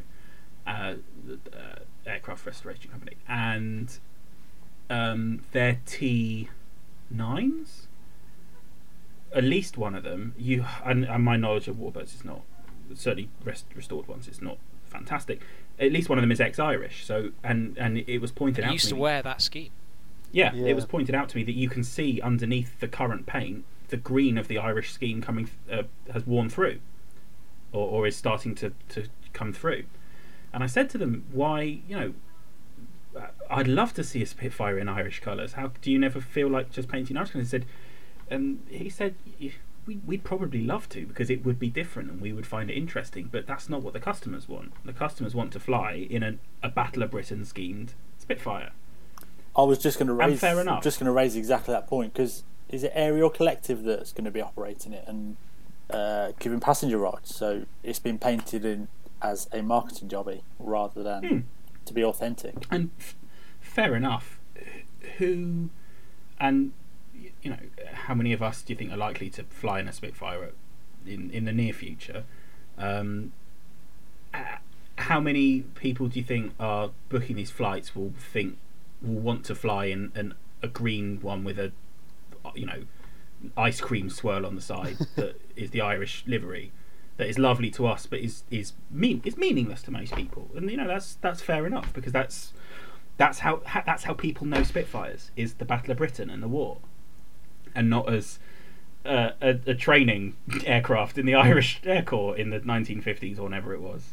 uh, 0.66 0.94
uh, 1.52 1.80
aircraft 2.06 2.46
restoration 2.46 2.90
company, 2.90 3.16
and 3.28 3.98
um, 4.88 5.42
their 5.52 5.80
T 5.84 6.48
nines. 7.10 7.88
At 9.35 9.44
least 9.44 9.76
one 9.76 9.94
of 9.94 10.04
them, 10.04 10.35
you 10.38 10.64
and, 10.85 11.04
and 11.04 11.23
my 11.23 11.37
knowledge 11.37 11.68
of 11.68 11.76
warbirds 11.76 12.14
is 12.14 12.25
not 12.25 12.42
certainly 12.94 13.28
rest, 13.44 13.66
restored 13.75 14.08
ones. 14.08 14.26
It's 14.28 14.40
not 14.40 14.56
fantastic. 14.87 15.42
At 15.78 15.92
least 15.92 16.08
one 16.08 16.18
of 16.18 16.23
them 16.23 16.32
is 16.32 16.40
ex-Irish. 16.40 17.04
So 17.04 17.30
and 17.44 17.76
and 17.78 17.99
it 17.99 18.18
was 18.20 18.32
pointed 18.32 18.64
He 18.64 18.68
out. 18.68 18.73
used 18.73 18.85
to 18.87 18.90
to 18.90 18.94
me, 18.94 19.00
wear 19.02 19.23
that 19.23 19.42
scheme. 19.42 19.70
yeah, 20.32 20.52
Yeah. 20.54 20.68
it 20.68 20.75
was 20.75 20.87
pointed 20.87 21.14
out 21.14 21.28
to 21.30 21.37
me 21.37 21.42
that 21.44 21.54
you 21.54 21.68
can 21.68 21.85
see 21.85 22.20
underneath 22.23 22.80
the 22.80 22.88
current 22.88 23.26
paint, 23.26 23.64
the 23.88 23.97
green 23.99 24.38
of 24.38 24.49
the 24.49 24.56
Irish 24.58 24.92
scheme 24.92 25.20
coming 25.20 25.50
uh, 25.70 25.82
has 26.12 26.26
worn 26.26 26.49
through, 26.49 26.78
or, 27.73 27.87
or 27.88 28.06
is 28.06 28.16
starting 28.16 28.54
to, 28.56 28.73
to 28.90 29.08
come 29.35 29.52
through. 29.52 29.85
And 30.52 30.64
I 30.64 30.66
said 30.66 30.88
to 30.90 30.99
them, 30.99 31.26
"Why, 31.32 31.80
you 31.87 31.97
know, 32.00 32.14
uh, 33.14 33.26
I'd 33.50 33.68
love 33.68 33.92
to 33.94 34.02
see 34.04 34.23
a 34.23 34.26
Spitfire 34.26 34.78
in 34.78 34.88
Irish 34.88 35.20
colours. 35.20 35.52
How 35.52 35.73
do 35.82 35.92
you 35.92 35.99
never 35.99 36.20
feel 36.23 36.49
like 36.49 36.70
just 36.70 36.88
painting 36.88 37.16
Irish 37.18 37.32
colours?" 37.32 37.49
He 37.49 37.50
said, 37.50 37.66
and 38.30 38.62
he 38.68 38.88
said, 38.90 39.14
we, 39.87 39.99
"We'd 40.06 40.25
probably 40.25 40.62
love 40.62 40.88
to 40.90 41.06
because 41.06 41.30
it 41.30 41.44
would 41.44 41.58
be 41.58 41.70
different 41.70 42.11
and 42.11 42.20
we 42.20 42.32
would 42.32 42.47
find 42.47 42.70
it 42.70 42.75
interesting, 42.76 43.28
but 43.32 43.47
that's 43.47 43.68
not 43.68 43.82
what 43.82 43.92
the 43.94 44.00
customers 44.00 44.49
want. 44.49 44.73
The 44.85 44.92
customers 44.92 45.35
want 45.35 45.52
to 45.52 45.61
fly 45.61 46.06
in 46.11 46.23
a, 46.23 46.37
a 46.62 46.68
Battle 46.68 47.02
of 47.02 47.11
Britain 47.11 47.44
schemed 47.44 47.94
Spitfire." 48.18 48.70
I 49.56 49.62
was 49.62 49.78
just 49.78 49.99
going 49.99 50.08
to 50.08 50.14
raise. 50.14 50.30
And 50.32 50.40
fair 50.40 50.61
enough. 50.61 50.82
Just 50.85 51.00
going 51.00 51.06
to 51.06 51.12
raise 51.12 51.35
exactly 51.35 51.73
that 51.73 51.87
point 51.88 52.12
because 52.12 52.44
is 52.68 52.85
it 52.85 52.92
Aerial 52.94 53.30
Collective 53.30 53.82
that's 53.82 54.12
going 54.12 54.26
to 54.26 54.30
be 54.30 54.40
operating 54.42 54.92
it 54.92 55.04
and 55.08 55.37
uh, 55.90 56.32
giving 56.38 56.61
passenger 56.61 56.99
rides? 56.99 57.35
So 57.35 57.64
it's 57.82 57.99
been 57.99 58.18
painted 58.18 58.64
in 58.64 58.88
as 59.20 59.49
a 59.52 59.62
marketing 59.62 60.08
jobby 60.08 60.42
rather 60.61 61.02
than 61.02 61.25
Hmm. 61.25 61.38
to 61.87 61.92
be 61.94 62.04
authentic. 62.04 62.54
And 62.70 62.90
f- 63.00 63.16
fair 63.61 63.97
enough. 63.97 64.38
Who 65.16 65.70
and 66.38 66.73
you 67.42 67.50
know 67.50 67.59
how 67.92 68.14
many 68.14 68.33
of 68.33 68.42
us 68.42 68.62
do 68.62 68.73
you 68.73 68.76
think 68.76 68.92
are 68.92 68.97
likely 68.97 69.30
to 69.30 69.45
fly 69.45 69.80
in 69.80 69.88
a 69.88 69.92
Spitfire 69.92 70.50
in 71.07 71.30
in 71.30 71.45
the 71.45 71.52
near 71.52 71.73
future? 71.73 72.25
Um, 72.76 73.33
uh, 74.33 74.57
how 74.97 75.21
many 75.21 75.62
people 75.62 76.09
do 76.09 76.18
you 76.18 76.25
think 76.25 76.52
are 76.59 76.90
booking 77.09 77.37
these 77.37 77.50
flights 77.50 77.95
will 77.95 78.12
think 78.18 78.59
will 79.00 79.21
want 79.21 79.45
to 79.45 79.54
fly 79.54 79.87
in 79.87 80.12
an, 80.14 80.35
a 80.62 80.68
green 80.68 81.21
one 81.21 81.45
with 81.45 81.59
a 81.59 81.73
you 82.54 82.66
know 82.66 82.83
ice 83.57 83.80
cream 83.80 84.11
swirl 84.11 84.45
on 84.45 84.57
the 84.57 84.61
side 84.61 84.99
that 85.16 85.40
is 85.54 85.71
the 85.71 85.80
Irish 85.80 86.25
livery? 86.26 86.73
that 87.18 87.28
is 87.28 87.37
lovely 87.37 87.68
to 87.68 87.87
us, 87.87 88.07
but 88.07 88.21
is 88.21 88.45
is 88.50 88.73
mean 88.90 89.21
is 89.25 89.37
meaningless 89.37 89.83
to 89.83 89.90
most 89.90 90.14
people. 90.14 90.49
And 90.57 90.71
you 90.71 90.76
know 90.76 90.87
that's 90.87 91.16
that's 91.16 91.42
fair 91.42 91.66
enough 91.66 91.92
because 91.92 92.12
that's 92.12 92.52
that's 93.18 93.40
how 93.40 93.61
that's 93.85 94.04
how 94.04 94.14
people 94.14 94.47
know 94.47 94.62
Spitfires 94.62 95.30
is 95.37 95.54
the 95.54 95.64
Battle 95.64 95.90
of 95.90 95.99
Britain 95.99 96.30
and 96.30 96.42
the 96.42 96.49
war, 96.49 96.78
and 97.75 97.90
not 97.90 98.12
as 98.12 98.38
uh, 99.04 99.30
a, 99.40 99.58
a 99.66 99.75
training 99.75 100.37
aircraft 100.64 101.18
in 101.18 101.26
the 101.26 101.34
Irish 101.34 101.80
Air 101.84 102.02
Corps 102.02 102.37
in 102.37 102.50
the 102.50 102.60
1950s 102.60 103.38
or 103.38 103.44
whenever 103.44 103.72
it 103.72 103.80
was. 103.80 104.12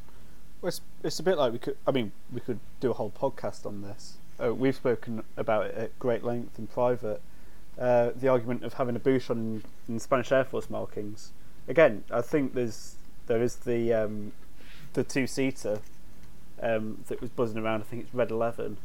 Well, 0.62 0.69
it's, 0.69 0.81
it's 1.03 1.19
a 1.19 1.24
bit 1.24 1.38
like 1.38 1.53
we 1.53 1.59
could. 1.59 1.77
I 1.85 1.91
mean, 1.91 2.12
we 2.31 2.41
could 2.41 2.59
do 2.79 2.91
a 2.91 2.93
whole 2.93 3.12
podcast 3.12 3.65
on 3.65 3.81
this. 3.81 4.17
Uh, 4.41 4.53
we've 4.53 4.75
spoken 4.75 5.24
about 5.38 5.67
it 5.67 5.75
at 5.75 6.00
great 6.00 6.24
length 6.24 6.57
in 6.57 6.67
private. 6.67 7.21
Uh, 7.77 8.12
the 8.15 8.27
argument 8.27 8.63
of 8.63 8.74
having 8.74 8.95
a 8.95 9.00
Buchón 9.00 9.62
in 9.89 10.00
Spanish 10.00 10.31
Air 10.31 10.45
Force 10.45 10.69
markings. 10.69 11.31
Again, 11.67 12.03
I 12.09 12.21
think 12.21 12.53
there's 12.53 12.95
there 13.27 13.41
is 13.41 13.57
the 13.57 13.93
um, 13.93 14.31
the 14.93 15.03
two 15.03 15.27
seater 15.27 15.79
um, 16.62 17.03
that 17.07 17.21
was 17.21 17.29
buzzing 17.29 17.57
around. 17.57 17.81
I 17.81 17.83
think 17.83 18.03
it's 18.03 18.13
Red 18.13 18.31
Eleven. 18.31 18.77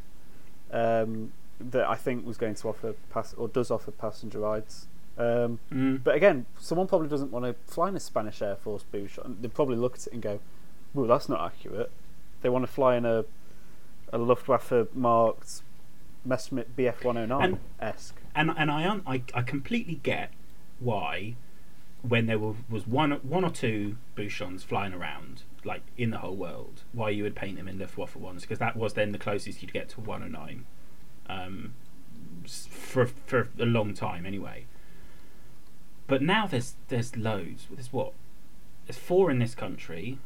Um, 0.73 1.33
that 1.61 1.89
I 1.89 1.95
think 1.95 2.27
was 2.27 2.37
going 2.37 2.55
to 2.55 2.69
offer 2.69 2.95
pass 3.11 3.35
or 3.35 3.49
does 3.49 3.71
offer 3.71 3.91
passenger 3.91 4.41
rides. 4.41 4.87
Um, 5.19 5.59
Mm. 5.71 6.03
but 6.03 6.15
again, 6.15 6.47
someone 6.59 6.87
probably 6.87 7.09
doesn't 7.09 7.31
want 7.31 7.45
to 7.45 7.55
fly 7.71 7.89
in 7.91 7.97
a 7.97 8.01
Spanish 8.01 8.41
Air 8.41 8.57
Force 8.57 8.85
Buchón. 8.93 9.43
They 9.43 9.49
probably 9.49 9.77
look 9.77 9.95
at 9.97 10.07
it 10.07 10.13
and 10.15 10.23
go, 10.23 10.41
"Well, 10.95 11.07
that's 11.07 11.29
not 11.29 11.41
accurate." 11.45 11.91
They 12.43 12.49
want 12.49 12.65
to 12.65 12.73
fly 12.73 12.97
in 12.97 13.05
a 13.05 13.25
a 14.13 14.19
Luftwaffe 14.19 14.73
marked 14.95 15.63
Messerschmitt 16.25 16.75
Bf 16.77 17.05
one 17.05 17.17
hundred 17.17 17.29
nine 17.29 17.59
esque. 17.81 18.17
and 18.35 18.51
and 18.57 18.71
I, 18.71 18.89
un- 18.89 19.03
I 19.07 19.23
I 19.35 19.43
completely 19.43 19.97
get 20.03 20.31
why 20.79 21.35
when 22.03 22.27
there 22.27 22.39
were, 22.39 22.55
was 22.71 22.87
one 22.87 23.11
one 23.23 23.45
or 23.45 23.51
two 23.51 23.97
Buchóns 24.17 24.63
flying 24.65 24.95
around 24.95 25.43
like 25.65 25.83
in 25.99 26.11
the 26.11 26.19
whole 26.19 26.35
world, 26.37 26.83
why 26.95 27.11
you 27.11 27.23
would 27.25 27.37
paint 27.37 27.57
them 27.59 27.69
in 27.69 27.79
Luftwaffe 27.79 28.17
ones 28.17 28.43
because 28.43 28.59
that 28.59 28.75
was 28.77 28.95
then 28.95 29.13
the 29.13 29.19
closest 29.19 29.61
you'd 29.61 29.73
get 29.75 29.91
to 29.91 30.01
109 30.01 30.65
um, 31.31 31.75
for 32.47 33.07
for 33.07 33.49
a 33.59 33.65
long 33.67 33.95
time 33.95 34.27
anyway. 34.27 34.65
But 36.07 36.23
now 36.23 36.47
there's 36.47 36.75
there's 36.89 37.17
loads. 37.17 37.67
There's 37.71 37.93
what? 37.93 38.13
There's 38.87 38.99
four 38.99 39.31
in 39.31 39.39
this 39.39 39.55
country. 39.55 40.19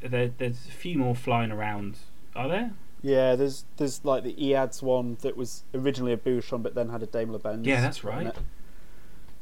There, 0.00 0.28
there's 0.36 0.66
a 0.68 0.72
few 0.72 0.98
more 0.98 1.14
flying 1.14 1.50
around. 1.50 1.98
Are 2.36 2.48
there? 2.48 2.72
Yeah, 3.02 3.36
there's 3.36 3.64
there's 3.76 4.04
like 4.04 4.22
the 4.24 4.34
EADS 4.44 4.82
one 4.82 5.16
that 5.22 5.36
was 5.36 5.62
originally 5.74 6.12
a 6.12 6.16
Buchón 6.16 6.62
but 6.62 6.74
then 6.74 6.90
had 6.90 7.02
a 7.02 7.06
Daimler 7.06 7.38
Benz. 7.38 7.66
Yeah, 7.66 7.80
that's 7.80 8.04
right. 8.04 8.34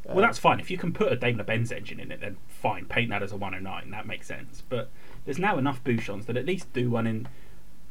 Well, 0.05 0.19
Um, 0.19 0.23
that's 0.23 0.39
fine. 0.39 0.61
If 0.61 0.71
you 0.71 0.79
can 0.79 0.93
put 0.93 1.11
a 1.11 1.17
Daimler 1.17 1.43
Benz 1.43 1.73
engine 1.73 1.99
in 1.99 2.13
it, 2.13 2.21
then 2.21 2.37
fine. 2.47 2.85
Paint 2.85 3.11
that 3.11 3.23
as 3.25 3.33
a 3.33 3.37
109. 3.37 3.91
That 3.91 4.07
makes 4.07 4.29
sense. 4.29 4.63
But 4.69 4.89
there's 5.25 5.39
now 5.39 5.59
enough 5.59 5.83
Buchóns 5.83 6.27
that 6.27 6.37
at 6.37 6.47
least 6.47 6.73
do 6.73 6.91
one 6.91 7.07
in 7.09 7.27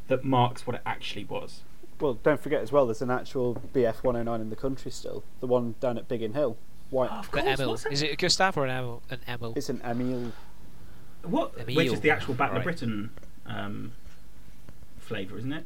that 0.08 0.24
marks 0.24 0.66
what 0.66 0.78
it 0.78 0.82
actually 0.86 1.26
was. 1.26 1.62
Well, 2.00 2.16
don't 2.16 2.40
forget 2.42 2.62
as 2.62 2.72
well. 2.72 2.86
There's 2.86 3.02
an 3.02 3.12
actual 3.12 3.62
BF 3.74 4.04
one 4.04 4.16
hundred 4.16 4.26
nine 4.32 4.42
in 4.42 4.50
the 4.50 4.56
country 4.56 4.92
still. 4.92 5.24
The 5.40 5.48
one 5.48 5.76
down 5.80 5.98
at 5.98 6.08
Biggin 6.08 6.34
Hill. 6.34 6.58
White. 6.90 7.10
of 7.10 7.32
The 7.32 7.40
Emil. 7.40 7.70
what's 7.70 7.84
that? 7.84 7.94
Is 7.94 8.02
it 8.02 8.12
a 8.12 8.16
Gustav 8.16 8.58
or 8.58 8.66
an 8.66 8.70
Emil? 8.72 9.02
An 9.10 9.20
Emil. 9.28 9.54
It's 9.56 9.70
an 9.70 9.82
Emil. 9.84 10.32
What? 11.24 11.54
Emil. 11.60 11.76
Which 11.76 11.88
is 11.94 12.02
the 12.02 12.12
actual 12.12 12.34
Battle 12.36 12.58
of 12.58 12.64
Britain 12.64 13.10
um, 13.46 13.94
flavour, 15.00 15.38
isn't 15.38 15.54
it? 15.54 15.66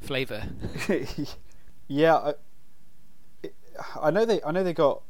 Flavour. 0.00 0.44
yeah, 1.88 2.16
I, 2.16 2.34
it- 3.42 3.54
I 4.00 4.10
know 4.10 4.24
they. 4.24 4.42
I 4.42 4.50
know 4.50 4.64
they 4.64 4.72
got 4.72 5.02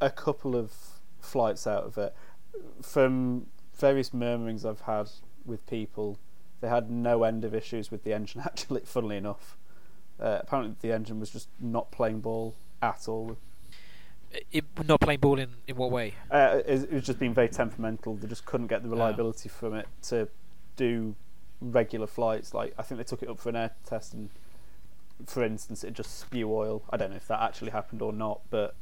a 0.00 0.10
couple 0.10 0.54
of 0.56 0.72
flights 1.20 1.66
out 1.66 1.84
of 1.84 1.98
it. 1.98 2.14
From 2.82 3.46
various 3.76 4.14
murmurings 4.14 4.64
I've 4.64 4.82
had 4.82 5.10
with 5.44 5.66
people, 5.66 6.18
they 6.60 6.68
had 6.68 6.90
no 6.90 7.24
end 7.24 7.44
of 7.44 7.54
issues 7.54 7.90
with 7.90 8.04
the 8.04 8.12
engine. 8.14 8.40
Actually, 8.44 8.82
funnily 8.84 9.16
enough, 9.16 9.56
uh, 10.20 10.38
apparently 10.40 10.76
the 10.80 10.94
engine 10.94 11.20
was 11.20 11.30
just 11.30 11.48
not 11.60 11.90
playing 11.90 12.20
ball 12.20 12.54
at 12.82 13.08
all. 13.08 13.36
It, 14.50 14.64
not 14.86 15.00
playing 15.00 15.20
ball 15.20 15.38
in, 15.38 15.50
in 15.68 15.76
what 15.76 15.92
way? 15.92 16.14
Uh, 16.30 16.60
it, 16.66 16.84
it 16.84 16.92
was 16.92 17.04
just 17.04 17.20
being 17.20 17.34
very 17.34 17.48
temperamental. 17.48 18.16
They 18.16 18.26
just 18.26 18.44
couldn't 18.44 18.66
get 18.66 18.82
the 18.82 18.88
reliability 18.88 19.48
from 19.48 19.74
it 19.74 19.86
to 20.04 20.28
do 20.76 21.14
regular 21.60 22.06
flights. 22.06 22.52
Like 22.52 22.74
I 22.78 22.82
think 22.82 22.98
they 22.98 23.04
took 23.04 23.22
it 23.22 23.28
up 23.28 23.38
for 23.38 23.48
an 23.50 23.56
air 23.56 23.70
test, 23.86 24.12
and 24.12 24.30
for 25.26 25.44
instance, 25.44 25.84
it 25.84 25.94
just 25.94 26.18
spew 26.18 26.52
oil. 26.52 26.82
I 26.90 26.96
don't 26.96 27.10
know 27.10 27.16
if 27.16 27.28
that 27.28 27.40
actually 27.40 27.70
happened 27.70 28.02
or 28.02 28.12
not, 28.12 28.40
but 28.50 28.74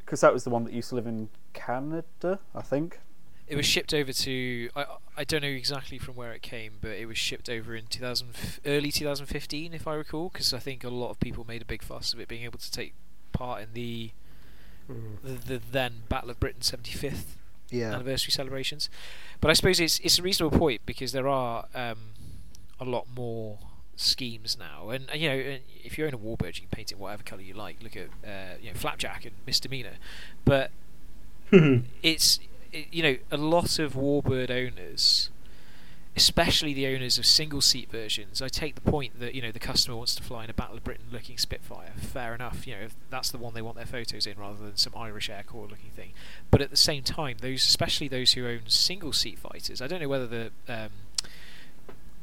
because 0.00 0.20
that 0.20 0.32
was 0.32 0.44
the 0.44 0.50
one 0.50 0.64
that 0.64 0.72
used 0.72 0.90
to 0.90 0.96
live 0.96 1.06
in 1.06 1.28
Canada, 1.52 2.40
I 2.54 2.62
think. 2.62 3.00
It 3.46 3.56
was 3.56 3.66
shipped 3.66 3.92
over 3.92 4.12
to. 4.12 4.70
I 4.74 4.86
I 5.16 5.24
don't 5.24 5.42
know 5.42 5.48
exactly 5.48 5.98
from 5.98 6.14
where 6.16 6.32
it 6.32 6.42
came, 6.42 6.72
but 6.80 6.92
it 6.92 7.06
was 7.06 7.18
shipped 7.18 7.48
over 7.50 7.74
in 7.76 7.86
2000, 7.86 8.28
early 8.66 8.90
2015, 8.90 9.72
if 9.74 9.86
I 9.86 9.94
recall, 9.94 10.28
because 10.30 10.52
I 10.54 10.58
think 10.58 10.82
a 10.82 10.88
lot 10.88 11.10
of 11.10 11.20
people 11.20 11.44
made 11.46 11.62
a 11.62 11.64
big 11.66 11.82
fuss 11.82 12.12
of 12.14 12.20
it 12.20 12.26
being 12.28 12.42
able 12.44 12.58
to 12.58 12.70
take 12.70 12.94
part 13.32 13.62
in 13.62 13.68
the 13.74 14.10
Mm. 14.90 15.16
the, 15.22 15.54
the 15.54 15.60
then 15.72 16.02
Battle 16.10 16.28
of 16.30 16.38
Britain 16.38 16.60
75th 16.60 17.36
Yeah. 17.70 17.94
anniversary 17.94 18.32
celebrations. 18.32 18.90
But 19.40 19.50
I 19.50 19.54
suppose 19.54 19.80
it's 19.80 19.98
it's 20.00 20.18
a 20.18 20.22
reasonable 20.22 20.58
point 20.58 20.82
because 20.84 21.12
there 21.12 21.26
are 21.26 21.64
um, 21.74 21.98
a 22.78 22.84
lot 22.84 23.06
more 23.16 23.58
schemes 23.96 24.58
now, 24.58 24.90
and, 24.90 25.08
and 25.10 25.20
you 25.22 25.28
know 25.30 25.58
if 25.82 25.96
you 25.96 26.04
own 26.06 26.12
a 26.12 26.18
Warbird, 26.18 26.56
you 26.56 26.62
can 26.62 26.68
paint 26.70 26.92
it 26.92 26.98
whatever 26.98 27.22
colour 27.22 27.40
you 27.40 27.54
like. 27.54 27.82
Look 27.82 27.96
at 27.96 28.08
uh, 28.28 28.56
you 28.60 28.68
know 28.72 28.74
Flapjack 28.74 29.24
and 29.24 29.34
Misdemeanor, 29.46 29.94
but 30.44 30.70
it's 32.02 32.38
it, 32.38 32.48
you 32.90 33.02
know 33.02 33.16
a 33.30 33.36
lot 33.36 33.78
of 33.78 33.94
Warbird 33.94 34.50
owners. 34.50 35.30
Especially 36.16 36.72
the 36.72 36.86
owners 36.86 37.18
of 37.18 37.26
single 37.26 37.60
seat 37.60 37.90
versions, 37.90 38.40
I 38.40 38.46
take 38.46 38.76
the 38.76 38.80
point 38.80 39.18
that 39.18 39.34
you 39.34 39.42
know 39.42 39.50
the 39.50 39.58
customer 39.58 39.96
wants 39.96 40.14
to 40.14 40.22
fly 40.22 40.44
in 40.44 40.50
a 40.50 40.54
Battle 40.54 40.76
of 40.76 40.84
Britain 40.84 41.06
looking 41.10 41.36
Spitfire. 41.36 41.90
Fair 41.96 42.36
enough, 42.36 42.68
you 42.68 42.74
know 42.76 42.86
that's 43.10 43.32
the 43.32 43.38
one 43.38 43.52
they 43.52 43.62
want 43.62 43.76
their 43.76 43.84
photos 43.84 44.24
in, 44.24 44.38
rather 44.38 44.64
than 44.64 44.76
some 44.76 44.92
Irish 44.96 45.28
Air 45.28 45.42
Corps 45.44 45.66
looking 45.66 45.90
thing. 45.90 46.12
But 46.52 46.62
at 46.62 46.70
the 46.70 46.76
same 46.76 47.02
time, 47.02 47.38
those, 47.40 47.64
especially 47.64 48.06
those 48.06 48.34
who 48.34 48.46
own 48.46 48.60
single 48.68 49.12
seat 49.12 49.40
fighters, 49.40 49.82
I 49.82 49.88
don't 49.88 50.00
know 50.00 50.08
whether 50.08 50.28
the 50.28 50.52
um, 50.68 50.90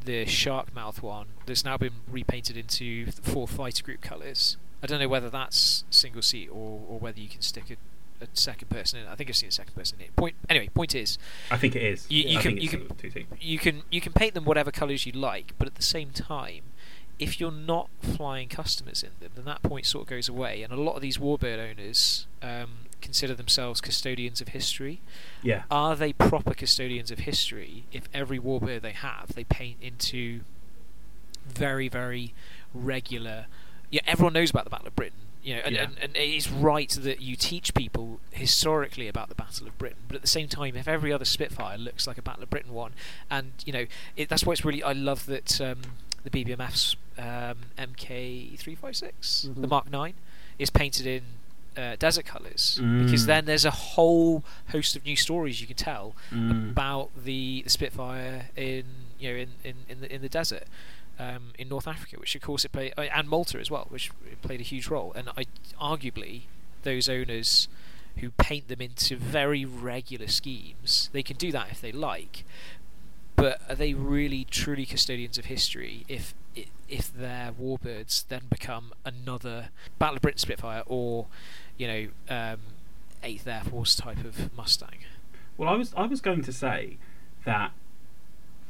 the 0.05 0.25
shark 0.25 0.73
mouth 0.73 1.03
one 1.03 1.27
that's 1.45 1.65
now 1.65 1.77
been 1.77 1.93
repainted 2.09 2.57
into 2.57 3.11
four 3.11 3.47
fighter 3.47 3.83
group 3.83 3.99
colours. 3.99 4.55
I 4.81 4.87
don't 4.87 4.99
know 4.99 5.09
whether 5.09 5.29
that's 5.29 5.83
single 5.89 6.21
seat 6.21 6.49
or, 6.49 6.81
or 6.87 6.99
whether 6.99 7.19
you 7.19 7.29
can 7.29 7.41
stick 7.41 7.65
a, 7.69 7.75
a 8.21 8.27
second 8.33 8.69
person 8.69 8.99
in. 8.99 9.05
it. 9.07 9.09
I 9.09 9.15
think 9.15 9.29
I've 9.29 9.35
seen 9.35 9.49
a 9.49 9.51
second 9.51 9.73
person 9.75 9.99
in 9.99 10.05
it. 10.05 10.15
Point 10.15 10.35
anyway. 10.49 10.69
Point 10.73 10.95
is, 10.95 11.17
I 11.49 11.57
think 11.57 11.75
it 11.75 11.83
is. 11.83 12.05
You- 12.09 12.23
you 12.23 12.39
can- 12.39 12.57
you 12.57 12.69
can- 12.69 12.87
you 13.39 13.57
can 13.59 13.83
you 13.89 14.01
can 14.01 14.13
paint 14.13 14.33
them 14.33 14.45
whatever 14.45 14.71
colours 14.71 15.05
you 15.05 15.11
like, 15.11 15.53
but 15.57 15.67
at 15.67 15.75
the 15.75 15.81
same 15.83 16.11
time, 16.11 16.63
if 17.19 17.39
you're 17.39 17.51
not 17.51 17.89
flying 18.01 18.47
customers 18.49 19.03
in 19.03 19.11
them, 19.19 19.31
then 19.35 19.45
that 19.45 19.61
point 19.61 19.85
sort 19.85 20.03
of 20.03 20.09
goes 20.09 20.27
away. 20.27 20.63
And 20.63 20.73
a 20.73 20.75
lot 20.75 20.95
of 20.95 21.01
these 21.01 21.17
warbird 21.17 21.59
owners 21.59 22.25
um, 22.41 22.87
consider 22.99 23.33
themselves 23.35 23.79
custodians 23.81 24.41
of 24.41 24.49
history. 24.49 25.01
Yeah. 25.43 25.63
Are 25.69 25.95
they 25.95 26.13
proper 26.13 26.53
custodians 26.55 27.11
of 27.11 27.19
history 27.19 27.83
if 27.91 28.03
every 28.13 28.39
warbird 28.39 28.81
they 28.81 28.91
have 28.93 29.33
they 29.35 29.43
paint 29.43 29.77
into 29.81 30.41
very 31.45 31.87
very 31.87 32.33
regular? 32.73 33.45
Yeah, 33.89 34.01
everyone 34.07 34.33
knows 34.33 34.49
about 34.51 34.63
the 34.63 34.69
Battle 34.69 34.87
of 34.87 34.95
Britain. 34.95 35.17
You 35.43 35.55
know, 35.55 35.61
and, 35.65 35.75
Yeah. 35.75 35.83
and, 35.83 35.97
and 35.99 36.15
it 36.15 36.29
is 36.29 36.51
right 36.51 36.89
that 36.89 37.19
you 37.21 37.35
teach 37.35 37.73
people 37.73 38.19
historically 38.31 39.07
about 39.07 39.29
the 39.29 39.35
Battle 39.35 39.65
of 39.67 39.77
Britain, 39.79 39.97
but 40.07 40.15
at 40.15 40.21
the 40.21 40.27
same 40.27 40.47
time, 40.47 40.75
if 40.75 40.87
every 40.87 41.11
other 41.11 41.25
Spitfire 41.25 41.77
looks 41.79 42.05
like 42.05 42.17
a 42.19 42.21
Battle 42.21 42.43
of 42.43 42.49
Britain 42.51 42.73
one, 42.73 42.93
and 43.29 43.53
you 43.65 43.73
know, 43.73 43.85
it, 44.15 44.29
that's 44.29 44.45
why 44.45 44.53
it's 44.53 44.63
really 44.63 44.83
I 44.83 44.91
love 44.93 45.25
that 45.25 45.59
um, 45.59 45.79
the 46.23 46.29
BBMF's 46.29 46.95
um, 47.17 47.57
MK356, 47.77 49.53
the 49.55 49.67
Mhm. 49.67 49.69
Mark 49.69 49.89
9, 49.91 50.13
is 50.59 50.69
painted 50.69 51.05
in 51.07 51.23
uh, 51.77 51.95
desert 51.97 52.25
colours 52.25 52.75
because 52.99 53.23
Mm. 53.23 53.27
then 53.27 53.45
there's 53.45 53.63
a 53.63 53.71
whole 53.71 54.43
host 54.71 54.97
of 54.97 55.05
new 55.05 55.15
stories 55.15 55.61
you 55.61 55.67
can 55.67 55.77
tell 55.77 56.13
Mm. 56.29 56.71
about 56.71 57.09
the, 57.15 57.61
the 57.63 57.69
Spitfire 57.69 58.49
in 58.57 58.83
you 59.19 59.29
know 59.31 59.35
in, 59.37 59.49
in, 59.63 59.75
in 59.87 60.01
the 60.01 60.13
in 60.15 60.21
the 60.21 60.27
desert 60.29 60.63
um, 61.21 61.53
in 61.57 61.69
North 61.69 61.87
Africa, 61.87 62.17
which 62.19 62.35
of 62.35 62.41
course 62.41 62.65
it 62.65 62.71
played, 62.71 62.93
uh, 62.97 63.01
and 63.01 63.29
Malta 63.29 63.59
as 63.59 63.69
well, 63.69 63.85
which 63.89 64.11
played 64.41 64.59
a 64.59 64.63
huge 64.63 64.87
role. 64.87 65.13
And 65.15 65.29
I 65.37 65.45
arguably 65.79 66.43
those 66.83 67.07
owners 67.07 67.67
who 68.17 68.31
paint 68.31 68.67
them 68.67 68.81
into 68.81 69.15
very 69.15 69.63
regular 69.63 70.27
schemes. 70.27 71.09
They 71.13 71.23
can 71.23 71.37
do 71.37 71.51
that 71.51 71.67
if 71.71 71.81
they 71.81 71.91
like, 71.91 72.43
but 73.35 73.61
are 73.69 73.75
they 73.75 73.93
really 73.93 74.45
truly 74.49 74.85
custodians 74.85 75.37
of 75.37 75.45
history 75.45 76.05
if 76.07 76.33
if 76.89 77.13
their 77.13 77.53
warbirds 77.53 78.27
then 78.27 78.41
become 78.49 78.91
another 79.05 79.69
Battle 79.97 80.17
of 80.17 80.21
Britain 80.21 80.39
Spitfire 80.39 80.83
or 80.85 81.27
you 81.77 81.87
know 81.87 82.07
um, 82.29 82.59
Eighth 83.23 83.47
Air 83.47 83.63
Force 83.63 83.95
type 83.95 84.25
of 84.25 84.55
Mustang? 84.55 85.05
Well, 85.57 85.69
I 85.69 85.75
was 85.75 85.93
I 85.95 86.05
was 86.07 86.19
going 86.19 86.41
to 86.43 86.51
say 86.51 86.97
that, 87.45 87.71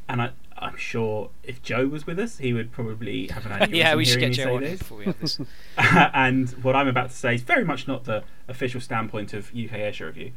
and 0.08 0.22
I 0.22 0.31
I'm 0.61 0.77
sure 0.77 1.31
if 1.43 1.61
Joe 1.63 1.87
was 1.87 2.05
with 2.05 2.19
us, 2.19 2.37
he 2.37 2.53
would 2.53 2.71
probably 2.71 3.27
have 3.27 3.45
an 3.45 3.51
aneurysm 3.59 3.75
yeah, 3.75 3.95
we 3.95 4.05
should 4.05 4.19
get 4.19 4.33
Joe 4.33 4.55
on 4.57 4.61
before 4.61 4.99
we 4.99 5.05
have 5.05 5.19
this. 5.19 5.39
and 5.77 6.49
what 6.63 6.75
I'm 6.75 6.87
about 6.87 7.09
to 7.09 7.15
say 7.15 7.35
is 7.35 7.41
very 7.41 7.65
much 7.65 7.87
not 7.87 8.03
the 8.03 8.23
official 8.47 8.79
standpoint 8.79 9.33
of 9.33 9.47
UK 9.49 9.71
Airshow 9.71 10.07
Review. 10.07 10.31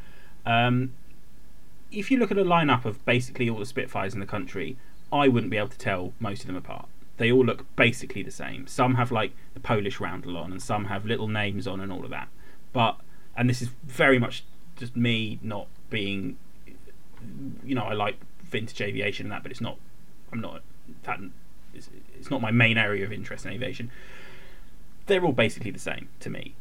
Um, 0.46 0.94
if 1.92 2.10
you 2.10 2.18
look 2.18 2.30
at 2.30 2.38
a 2.38 2.44
lineup 2.44 2.84
of 2.84 3.04
basically 3.04 3.48
all 3.48 3.58
the 3.58 3.66
Spitfires 3.66 4.14
in 4.14 4.20
the 4.20 4.26
country, 4.26 4.76
I 5.12 5.28
wouldn't 5.28 5.50
be 5.50 5.58
able 5.58 5.68
to 5.68 5.78
tell 5.78 6.12
most 6.18 6.40
of 6.40 6.46
them 6.46 6.56
apart. 6.56 6.88
They 7.18 7.30
all 7.30 7.44
look 7.44 7.64
basically 7.76 8.22
the 8.22 8.32
same. 8.32 8.66
Some 8.66 8.96
have 8.96 9.12
like 9.12 9.32
the 9.52 9.60
Polish 9.60 10.00
roundel 10.00 10.36
on, 10.36 10.50
and 10.50 10.60
some 10.60 10.86
have 10.86 11.04
little 11.04 11.28
names 11.28 11.68
on, 11.68 11.80
and 11.80 11.92
all 11.92 12.02
of 12.02 12.10
that. 12.10 12.28
But 12.72 12.98
and 13.36 13.48
this 13.48 13.62
is 13.62 13.68
very 13.84 14.18
much 14.18 14.44
just 14.76 14.96
me 14.96 15.38
not 15.42 15.68
being, 15.90 16.36
you 17.64 17.74
know, 17.74 17.84
I 17.84 17.92
like 17.92 18.16
vintage 18.42 18.80
aviation 18.80 19.26
and 19.26 19.32
that, 19.32 19.42
but 19.42 19.52
it's 19.52 19.60
not. 19.60 19.78
I'm 20.34 20.40
not. 20.40 20.62
It's, 21.72 21.88
it's 22.18 22.30
not 22.30 22.40
my 22.40 22.50
main 22.50 22.76
area 22.76 23.04
of 23.04 23.12
interest 23.12 23.46
in 23.46 23.52
aviation. 23.52 23.90
They're 25.06 25.24
all 25.24 25.32
basically 25.32 25.70
the 25.70 25.78
same 25.78 26.08
to 26.20 26.28
me, 26.28 26.54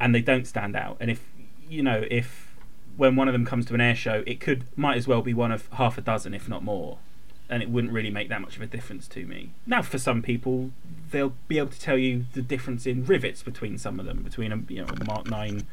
and 0.00 0.14
they 0.14 0.20
don't 0.20 0.46
stand 0.46 0.76
out. 0.76 0.96
And 1.00 1.10
if 1.10 1.28
you 1.68 1.82
know, 1.82 2.04
if 2.10 2.54
when 2.96 3.16
one 3.16 3.28
of 3.28 3.32
them 3.32 3.44
comes 3.44 3.66
to 3.66 3.74
an 3.74 3.80
air 3.80 3.96
show, 3.96 4.22
it 4.26 4.40
could 4.40 4.64
might 4.76 4.96
as 4.96 5.08
well 5.08 5.20
be 5.20 5.34
one 5.34 5.50
of 5.50 5.68
half 5.72 5.98
a 5.98 6.00
dozen, 6.00 6.32
if 6.32 6.48
not 6.48 6.62
more, 6.62 6.98
and 7.48 7.62
it 7.62 7.70
wouldn't 7.70 7.92
really 7.92 8.10
make 8.10 8.28
that 8.28 8.40
much 8.40 8.56
of 8.56 8.62
a 8.62 8.66
difference 8.66 9.08
to 9.08 9.26
me. 9.26 9.50
Now, 9.66 9.82
for 9.82 9.98
some 9.98 10.22
people, 10.22 10.70
they'll 11.10 11.34
be 11.48 11.58
able 11.58 11.70
to 11.70 11.80
tell 11.80 11.98
you 11.98 12.26
the 12.34 12.42
difference 12.42 12.86
in 12.86 13.04
rivets 13.04 13.42
between 13.42 13.78
some 13.78 13.98
of 13.98 14.06
them, 14.06 14.22
between 14.22 14.52
a 14.52 14.62
you 14.68 14.82
know 14.82 14.88
a 14.88 15.04
Mark 15.04 15.28
Nine. 15.28 15.66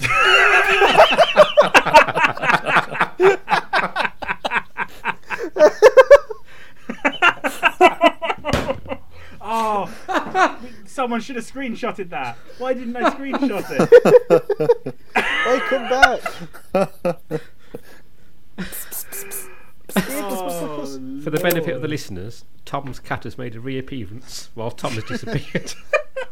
oh, 9.40 9.90
someone 10.86 11.20
should 11.20 11.36
have 11.36 11.44
screenshotted 11.44 12.10
that. 12.10 12.36
Why 12.58 12.74
didn't 12.74 12.96
I 12.96 13.10
screenshot 13.10 13.64
it? 13.70 14.94
Hey, 15.14 15.60
come 15.68 15.88
back! 15.88 16.20
Oh, 19.92 20.86
For 21.22 21.30
the 21.30 21.40
benefit 21.40 21.74
of 21.74 21.82
the 21.82 21.88
listeners, 21.88 22.44
Tom's 22.64 23.00
cat 23.00 23.24
has 23.24 23.36
made 23.36 23.56
a 23.56 23.60
reappearance 23.60 24.50
while 24.54 24.70
Tom 24.70 24.92
has 24.92 25.04
disappeared. 25.04 25.74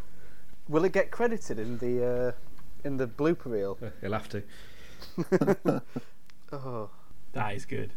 Will 0.69 0.85
it 0.85 0.93
get 0.93 1.11
credited 1.11 1.59
in 1.59 1.79
the 1.79 2.05
uh, 2.05 2.31
in 2.85 2.97
the 2.97 3.07
blooper 3.07 3.47
reel? 3.47 3.77
He'll 4.01 4.13
have 4.13 4.29
to. 4.29 4.43
Oh. 6.51 6.89
that 7.33 7.53
is 7.55 7.65
good. 7.65 7.93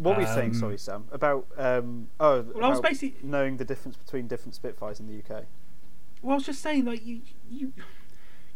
What 0.00 0.16
were 0.16 0.22
you 0.22 0.28
saying, 0.28 0.50
Um, 0.50 0.54
sorry, 0.54 0.78
Sam? 0.78 1.04
About 1.12 1.46
um, 1.58 2.08
oh, 2.18 2.40
Well, 2.54 2.64
I 2.64 2.68
was 2.68 2.80
basically- 2.80 3.18
knowing 3.22 3.58
the 3.58 3.64
difference 3.66 3.96
between 3.98 4.26
different 4.28 4.54
Spitfires 4.54 4.98
in 4.98 5.06
the 5.06 5.18
UK. 5.18 5.44
Well, 6.22 6.32
I 6.32 6.34
was 6.36 6.46
just 6.46 6.62
saying, 6.62 6.86
like 6.86 7.04
you, 7.04 7.20
you, 7.50 7.72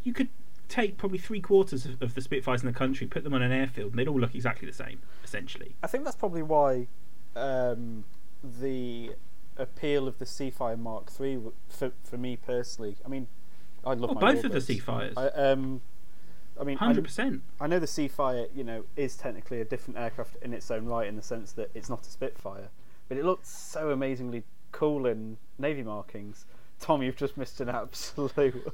you 0.03 0.13
could 0.15 0.29
take 0.69 0.97
probably 0.97 1.19
three 1.19 1.41
quarters 1.43 1.85
of, 1.85 2.01
of 2.01 2.15
the 2.15 2.23
Spitfires 2.23 2.63
in 2.63 2.67
the 2.67 2.73
country, 2.73 3.07
put 3.07 3.25
them 3.25 3.35
on 3.35 3.43
an 3.43 3.53
airfield, 3.53 3.91
and 3.91 3.99
they'd 3.99 4.09
all 4.09 4.19
look 4.19 4.35
exactly 4.35 4.67
the 4.67 4.75
same, 4.75 5.01
essentially. 5.23 5.77
I 5.83 5.87
think 5.87 6.05
that's 6.05 6.17
probably 6.17 6.43
why 6.43 6.87
um, 7.37 8.05
the 8.43 9.13
appeal 9.59 10.09
of 10.09 10.19
the 10.19 10.25
Seafire 10.25 10.79
Mark 10.79 11.11
III, 11.21 11.41
for 11.69 11.93
for 12.03 12.17
me 12.17 12.37
personally. 12.37 12.97
I 13.05 13.09
mean, 13.09 13.29
I 13.85 13.93
love 13.95 14.17
Well, 14.17 14.33
both 14.33 14.45
of 14.45 14.53
the 14.53 14.59
Warbirds. 14.61 14.81
Seafires, 14.83 15.13
I, 15.19 15.29
um, 15.29 15.83
I 16.61 16.65
mean, 16.65 16.77
hundred 16.79 17.05
percent. 17.05 17.43
I 17.61 17.67
know 17.67 17.79
the 17.79 17.87
Seafire, 17.87 18.49
you 18.55 18.65
know, 18.65 18.85
is 18.97 19.17
technically 19.17 19.61
a 19.61 19.65
different 19.65 19.99
aircraft 19.99 20.37
in 20.43 20.53
its 20.55 20.71
own 20.71 20.87
right, 20.87 21.07
in 21.09 21.17
the 21.17 21.23
sense 21.23 21.53
that 21.53 21.71
it's 21.75 21.89
not 21.89 22.03
a 22.07 22.11
Spitfire, 22.11 22.69
but 23.09 23.19
it 23.19 23.25
looked 23.25 23.47
so 23.47 23.91
amazingly 23.91 24.45
cool 24.73 25.07
in 25.07 25.37
navy 25.59 25.83
markings. 25.83 26.45
Tom, 26.81 27.03
you've 27.03 27.17
just 27.17 27.37
missed 27.37 27.61
an 27.61 27.69
absolute. 27.69 28.73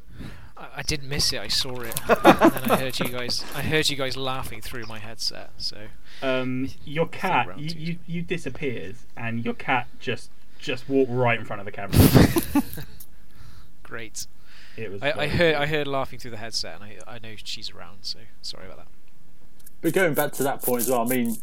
I, 0.57 0.69
I 0.77 0.83
didn't 0.83 1.09
miss 1.09 1.33
it. 1.33 1.41
I 1.41 1.49
saw 1.49 1.81
it, 1.81 1.95
and 2.09 2.53
then 2.53 2.71
I 2.71 2.77
heard 2.77 2.99
you 2.99 3.09
guys. 3.09 3.45
I 3.55 3.63
heard 3.63 3.89
you 3.89 3.97
guys 3.97 4.17
laughing 4.17 4.61
through 4.61 4.87
my 4.87 4.99
headset. 4.99 5.51
So 5.59 5.87
Um, 6.23 6.69
your 6.85 7.07
cat, 7.07 7.59
you, 7.59 7.71
two. 7.71 7.79
you, 7.79 7.99
you 8.07 8.23
disappeared, 8.23 8.97
and 9.17 9.45
your 9.45 9.55
cat 9.55 9.87
just 10.01 10.31
just 10.59 10.89
walked 10.89 11.11
right 11.11 11.39
in 11.39 11.45
front 11.47 11.61
of 11.61 11.67
the 11.67 11.73
camera. 11.73 12.63
great. 13.83 14.27
It 14.81 14.91
was. 14.91 15.03
I, 15.03 15.13
I 15.13 15.29
heard. 15.29 15.55
I 15.55 15.67
heard 15.67 15.87
laughing 15.87 16.19
through 16.19 16.33
the 16.33 16.37
headset, 16.37 16.81
and 16.81 16.85
I 16.85 16.99
I 17.07 17.19
know 17.19 17.35
she's 17.37 17.71
around. 17.71 17.99
So 18.03 18.21
sorry 18.43 18.67
about 18.67 18.79
that. 18.79 18.89
But 19.81 19.93
going 19.93 20.15
back 20.15 20.33
to 20.33 20.43
that 20.43 20.63
point 20.63 20.83
as 20.83 20.91
well, 20.91 21.03
I 21.03 21.07
mean, 21.07 21.37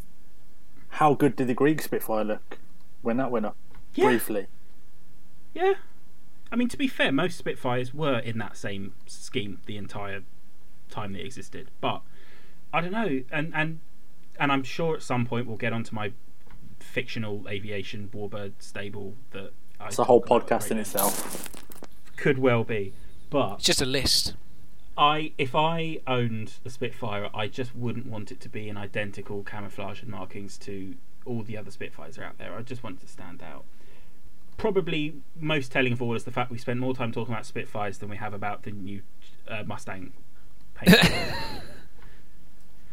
how 0.89 1.13
good 1.13 1.35
did 1.35 1.47
the 1.47 1.53
Greek 1.53 1.81
Spitfire 1.81 2.23
look 2.23 2.59
when 3.01 3.17
that 3.17 3.31
went 3.31 3.45
up? 3.45 3.55
Yeah. 3.95 4.05
Briefly. 4.05 4.47
Yeah. 5.53 5.73
I 6.51 6.55
mean, 6.55 6.69
to 6.69 6.77
be 6.77 6.87
fair, 6.87 7.11
most 7.11 7.37
Spitfires 7.37 7.93
were 7.93 8.19
in 8.19 8.37
that 8.37 8.55
same 8.57 8.93
scheme 9.05 9.59
the 9.65 9.77
entire 9.77 10.23
time 10.89 11.13
they 11.13 11.21
existed. 11.21 11.69
But 11.81 12.01
I 12.73 12.81
don't 12.81 12.91
know, 12.91 13.23
and 13.31 13.51
and 13.55 13.79
and 14.39 14.51
I'm 14.51 14.63
sure 14.63 14.95
at 14.95 15.01
some 15.01 15.25
point 15.25 15.47
we'll 15.47 15.57
get 15.57 15.73
onto 15.73 15.95
my 15.95 16.13
fictional 16.79 17.45
aviation 17.49 18.09
warbird 18.13 18.53
stable 18.59 19.15
that 19.31 19.51
It's 19.85 19.99
a 19.99 20.03
whole 20.03 20.21
talk 20.21 20.43
about 20.43 20.59
podcast 20.59 20.71
in 20.71 20.77
right 20.77 20.81
itself. 20.81 21.49
Could 22.15 22.39
well 22.39 22.63
be, 22.63 22.93
but 23.29 23.55
It's 23.55 23.65
just 23.65 23.81
a 23.81 23.85
list. 23.85 24.33
I 24.97 25.31
if 25.37 25.53
I 25.53 25.99
owned 26.07 26.53
a 26.65 26.69
Spitfire, 26.69 27.29
I 27.33 27.47
just 27.47 27.75
wouldn't 27.75 28.07
want 28.07 28.31
it 28.31 28.39
to 28.41 28.49
be 28.49 28.67
in 28.67 28.77
identical 28.77 29.43
camouflage 29.43 30.01
and 30.01 30.09
markings 30.09 30.57
to 30.59 30.95
all 31.25 31.43
the 31.43 31.57
other 31.57 31.69
Spitfires 31.69 32.17
are 32.17 32.23
out 32.23 32.37
there. 32.37 32.53
I 32.53 32.61
just 32.61 32.83
want 32.83 32.97
it 32.97 33.01
to 33.01 33.07
stand 33.07 33.43
out. 33.43 33.65
Probably 34.57 35.15
most 35.39 35.71
telling 35.71 35.93
of 35.93 36.01
all 36.01 36.15
is 36.15 36.23
the 36.23 36.31
fact 36.31 36.49
we 36.49 36.57
spent 36.57 36.79
more 36.79 36.95
time 36.95 37.11
talking 37.11 37.33
about 37.33 37.45
Spitfires 37.45 37.99
than 37.99 38.09
we 38.09 38.17
have 38.17 38.33
about 38.33 38.63
the 38.63 38.71
new 38.71 39.01
uh, 39.47 39.63
Mustang 39.63 40.13
paint. 40.73 40.97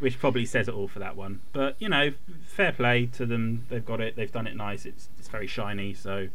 Which 0.01 0.19
probably 0.19 0.45
says 0.45 0.69
it 0.69 0.75
all 0.75 0.89
for 0.89 0.99
that 0.99 1.17
one. 1.17 1.41
But 1.53 1.77
you 1.79 1.89
know, 1.89 2.13
fair 2.47 2.73
play 2.73 3.07
to 3.07 3.25
them. 3.25 3.65
They've 3.71 3.85
got 3.85 4.03
it. 4.03 4.17
They've 4.17 4.31
done 4.31 4.47
it 4.47 4.57
nice. 4.57 4.85
It's 4.85 5.09
it's 5.19 5.29
very 5.29 5.47
shiny. 5.47 5.95
So 5.95 6.29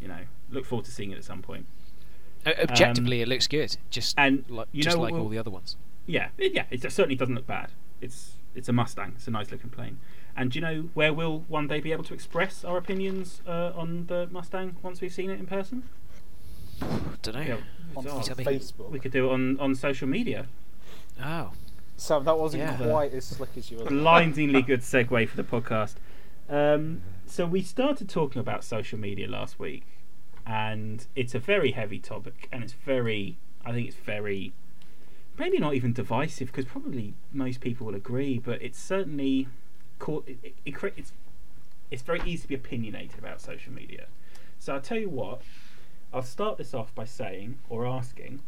you 0.00 0.08
know, 0.08 0.20
look 0.50 0.64
forward 0.64 0.86
to 0.86 0.90
seeing 0.90 1.10
it 1.10 1.18
at 1.18 1.24
some 1.24 1.42
point. 1.42 1.66
O- 2.46 2.52
objectively, 2.62 3.20
it 3.22 3.28
looks 3.28 3.46
good. 3.46 3.76
Just 3.90 4.18
Um, 4.18 4.24
and 4.24 4.44
like, 4.50 4.68
you 4.72 4.82
just 4.82 4.96
know 4.96 5.00
what 5.02 5.12
like 5.12 5.20
all 5.20 5.28
the 5.28 5.38
other 5.38 5.50
ones. 5.50 5.76
Yeah, 6.06 6.28
it, 6.38 6.52
yeah, 6.54 6.64
it 6.70 6.80
certainly 6.82 7.14
doesn't 7.16 7.34
look 7.34 7.46
bad. 7.46 7.70
It's 8.00 8.34
it's 8.54 8.68
a 8.68 8.72
Mustang. 8.72 9.12
It's 9.16 9.26
a 9.26 9.30
nice 9.30 9.50
looking 9.50 9.70
plane. 9.70 9.98
And 10.36 10.50
do 10.50 10.58
you 10.58 10.60
know 10.60 10.88
where 10.94 11.12
we'll 11.12 11.40
one 11.48 11.66
day 11.68 11.80
be 11.80 11.92
able 11.92 12.04
to 12.04 12.14
express 12.14 12.64
our 12.64 12.76
opinions 12.76 13.40
uh, 13.46 13.72
on 13.74 14.06
the 14.06 14.28
Mustang 14.30 14.76
once 14.82 15.00
we've 15.00 15.12
seen 15.12 15.30
it 15.30 15.38
in 15.40 15.46
person? 15.46 15.84
Don't 17.22 17.34
know. 17.34 17.40
Yeah, 17.40 17.56
on. 17.96 18.04
Facebook. 18.04 18.90
we 18.90 18.98
could 18.98 19.12
do 19.12 19.30
it 19.30 19.32
on, 19.32 19.58
on 19.60 19.74
social 19.74 20.08
media. 20.08 20.46
Oh, 21.22 21.52
Sam, 21.96 22.24
that 22.24 22.36
wasn't 22.38 22.64
Yeah. 22.64 22.76
quite 22.76 23.12
as 23.14 23.24
slick 23.24 23.50
as 23.56 23.70
yours. 23.70 23.86
Blindingly 23.88 24.62
good 24.62 24.80
segue 24.80 25.28
for 25.28 25.36
the 25.36 25.44
podcast. 25.44 25.94
Um, 26.48 27.02
so 27.26 27.46
we 27.46 27.62
started 27.62 28.08
talking 28.08 28.40
about 28.40 28.64
social 28.64 28.98
media 28.98 29.28
last 29.28 29.58
week, 29.58 29.84
and 30.46 31.06
it's 31.14 31.34
a 31.34 31.38
very 31.38 31.72
heavy 31.72 31.98
topic, 31.98 32.48
and 32.52 32.62
it's 32.62 32.72
very, 32.72 33.36
I 33.64 33.72
think 33.72 33.88
it's 33.88 33.96
very, 33.96 34.52
maybe 35.38 35.58
not 35.58 35.74
even 35.74 35.92
divisive, 35.92 36.48
because 36.48 36.66
probably 36.66 37.14
most 37.32 37.60
people 37.60 37.86
will 37.86 37.94
agree, 37.94 38.38
but 38.38 38.60
it's 38.62 38.78
certainly 38.78 39.48
caught. 39.98 40.28
It, 40.28 40.38
it, 40.42 40.54
it, 40.64 40.92
it's 40.96 41.12
it's 41.90 42.02
very 42.02 42.20
easy 42.24 42.42
to 42.42 42.48
be 42.48 42.54
opinionated 42.54 43.18
about 43.18 43.40
social 43.40 43.72
media. 43.72 44.06
So 44.58 44.74
I'll 44.74 44.80
tell 44.80 44.98
you 44.98 45.10
what, 45.10 45.42
I'll 46.12 46.22
start 46.22 46.58
this 46.58 46.74
off 46.74 46.94
by 46.94 47.04
saying 47.04 47.58
or 47.68 47.86
asking, 47.86 48.40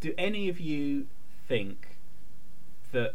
do 0.00 0.14
any 0.16 0.48
of 0.48 0.60
you 0.60 1.06
think 1.48 1.96
that 2.92 3.14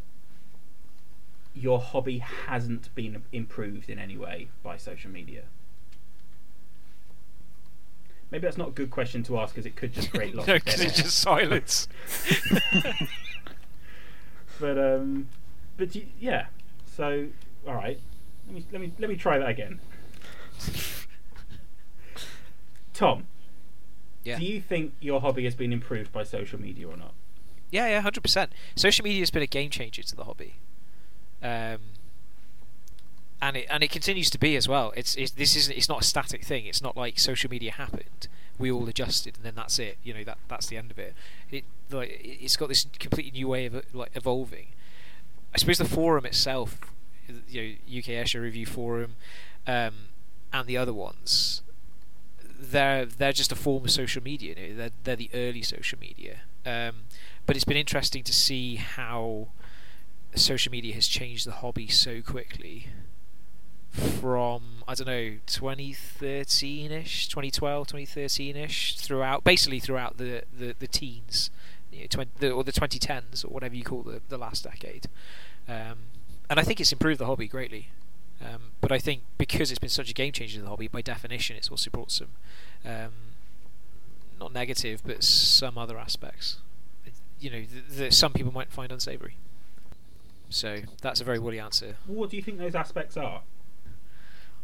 your 1.54 1.80
hobby 1.80 2.20
hasn't 2.20 2.94
been 2.96 3.24
improved 3.32 3.90
in 3.90 3.98
any 3.98 4.18
way 4.18 4.50
by 4.62 4.78
social 4.78 5.10
media? 5.10 5.44
Maybe 8.32 8.42
that's 8.42 8.58
not 8.58 8.70
a 8.70 8.72
good 8.72 8.92
question 8.92 9.24
to 9.24 9.38
ask 9.40 9.54
because 9.54 9.66
it 9.66 9.76
could 9.76 9.94
just 9.94 10.12
create 10.12 10.36
lots 10.36 10.48
no, 10.48 10.56
of 10.56 10.66
dead 10.66 10.76
because 10.76 10.82
it's 10.82 11.02
just 11.02 11.18
silence. 11.20 11.88
But 14.60 14.78
um, 14.78 15.28
but 15.78 15.94
y- 15.96 16.06
yeah. 16.20 16.46
So 16.96 17.28
all 17.68 17.74
right, 17.74 18.00
let 18.48 18.56
me 18.56 18.66
let 18.72 18.82
me 18.82 18.94
let 19.00 19.10
me 19.10 19.16
try 19.18 19.38
that 19.38 19.50
again. 19.50 19.80
Tom, 22.94 23.28
Yeah. 24.24 24.40
Do 24.40 24.46
you 24.46 24.62
think 24.62 24.94
your 25.02 25.20
hobby 25.20 25.44
has 25.44 25.56
been 25.56 25.74
improved 25.74 26.12
by 26.14 26.24
social 26.24 26.60
media 26.60 26.88
or 26.88 26.96
not? 26.96 27.14
Yeah, 27.70 27.88
yeah, 27.88 28.00
hundred 28.02 28.22
percent. 28.22 28.54
Social 28.76 29.04
media 29.04 29.20
has 29.20 29.32
been 29.32 29.44
a 29.44 29.48
game 29.48 29.70
changer 29.70 30.02
to 30.04 30.16
the 30.16 30.24
hobby, 30.24 30.56
um, 31.44 31.80
and 33.42 33.58
it 33.58 33.68
and 33.70 33.84
it 33.84 33.92
continues 33.92 34.30
to 34.30 34.38
be 34.38 34.56
as 34.56 34.68
well. 34.68 34.94
It's, 34.96 35.16
it's 35.16 35.32
this 35.32 35.56
isn't 35.56 35.76
it's 35.76 35.90
not 35.90 36.02
a 36.02 36.06
static 36.06 36.44
thing. 36.44 36.66
It's 36.66 36.82
not 36.82 36.96
like 36.96 37.20
social 37.20 37.50
media 37.50 37.72
happened, 37.72 38.28
we 38.58 38.72
all 38.72 38.88
adjusted, 38.88 39.36
and 39.36 39.46
then 39.46 39.56
that's 39.56 39.80
it. 39.80 39.98
You 40.04 40.14
know 40.14 40.24
that 40.24 40.38
that's 40.48 40.68
the 40.68 40.78
end 40.78 40.92
of 40.92 41.00
it. 41.00 41.14
It 41.52 41.64
like 41.92 42.20
it's 42.24 42.56
got 42.56 42.70
this 42.70 42.86
completely 43.00 43.32
new 43.32 43.50
way 43.50 43.66
of 43.66 43.84
like 43.94 44.12
evolving. 44.16 44.68
I 45.54 45.58
suppose 45.58 45.78
the 45.78 45.86
forum 45.86 46.26
itself, 46.26 46.80
you 47.48 47.62
know, 47.62 48.00
UK 48.00 48.06
Airshow 48.06 48.42
Review 48.42 48.66
Forum, 48.66 49.16
um, 49.68 49.94
and 50.52 50.68
the 50.68 50.78
other 50.78 50.94
ones, 50.94 51.62
they're 52.60 53.06
they're 53.06 53.34
just 53.34 53.52
a 53.52 53.56
form 53.56 53.84
of 53.86 53.92
social 53.92 54.24
media. 54.24 54.56
You 54.58 54.70
know? 54.70 54.76
They're 54.76 54.92
they're 55.04 55.16
the 55.16 55.30
early 55.34 55.62
social 55.62 56.00
media. 56.00 56.42
Um, 56.66 57.04
but 57.46 57.56
it's 57.56 57.66
been 57.66 57.78
interesting 57.78 58.24
to 58.24 58.34
see 58.34 58.78
how 58.78 59.50
social 60.36 60.72
media 60.72 60.96
has 60.96 61.08
changed 61.08 61.46
the 61.46 61.52
hobby 61.52 61.88
so 61.88 62.22
quickly 62.22 62.88
from 63.96 64.84
I 64.88 64.96
don't 64.96 65.08
know 65.08 65.38
2013ish 65.48 67.30
2012 67.30 67.88
2013ish 67.88 69.00
throughout 69.00 69.44
basically 69.44 69.80
throughout 69.80 70.18
the 70.18 70.44
the, 70.58 70.76
the 70.78 70.88
teens 70.88 71.50
you 71.92 72.02
know, 72.02 72.08
20, 72.10 72.32
the, 72.40 72.52
or 72.52 72.64
the 72.64 72.74
2010s 72.74 73.46
or 73.46 73.50
whatever 73.50 73.76
you 73.76 73.84
call 73.84 74.04
the 74.04 74.22
the 74.28 74.38
last 74.38 74.64
decade 74.64 75.08
um, 75.68 75.98
and 76.50 76.60
I 76.60 76.64
think 76.64 76.80
it's 76.80 76.92
improved 76.92 77.20
the 77.20 77.26
hobby 77.26 77.48
greatly 77.48 77.90
um, 78.42 78.72
but 78.82 78.92
I 78.92 79.00
think 79.00 79.22
because 79.38 79.72
it's 79.72 79.80
been 79.80 79.90
such 79.90 80.10
a 80.10 80.14
game 80.14 80.34
changer 80.34 80.60
in 80.60 80.66
the 80.66 80.70
hobby 80.70 80.88
by 80.88 81.02
definition 81.02 81.56
it's 81.56 81.70
also 81.70 81.90
brought 81.90 82.12
some 82.12 82.30
um, 82.86 83.12
not 84.40 84.54
negative 84.54 85.02
but 85.06 85.24
some 85.24 85.78
other 85.78 85.98
aspects 85.98 86.58
you 87.40 87.50
know 87.50 87.64
that 87.98 88.14
some 88.14 88.34
people 88.34 88.52
might 88.52 88.72
find 88.72 88.92
unsavoury. 88.92 89.36
So 90.50 90.82
that's 91.02 91.22
a 91.22 91.24
very 91.24 91.40
woolly 91.40 91.60
answer. 91.60 91.98
What 92.08 92.30
do 92.30 92.38
you 92.38 92.44
think 92.44 92.58
those 92.58 92.76
aspects 92.76 93.18
are? 93.18 93.42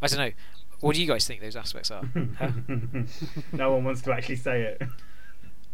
I 0.02 0.06
don't 0.08 0.18
know. 0.18 0.32
What 0.80 0.96
do 0.96 1.00
you 1.00 1.06
guys 1.06 1.26
think 1.26 1.40
those 1.40 1.54
aspects 1.54 1.92
are? 1.92 2.02
no 3.52 3.72
one 3.72 3.84
wants 3.84 4.02
to 4.02 4.12
actually 4.12 4.36
say 4.36 4.62
it. 4.62 4.82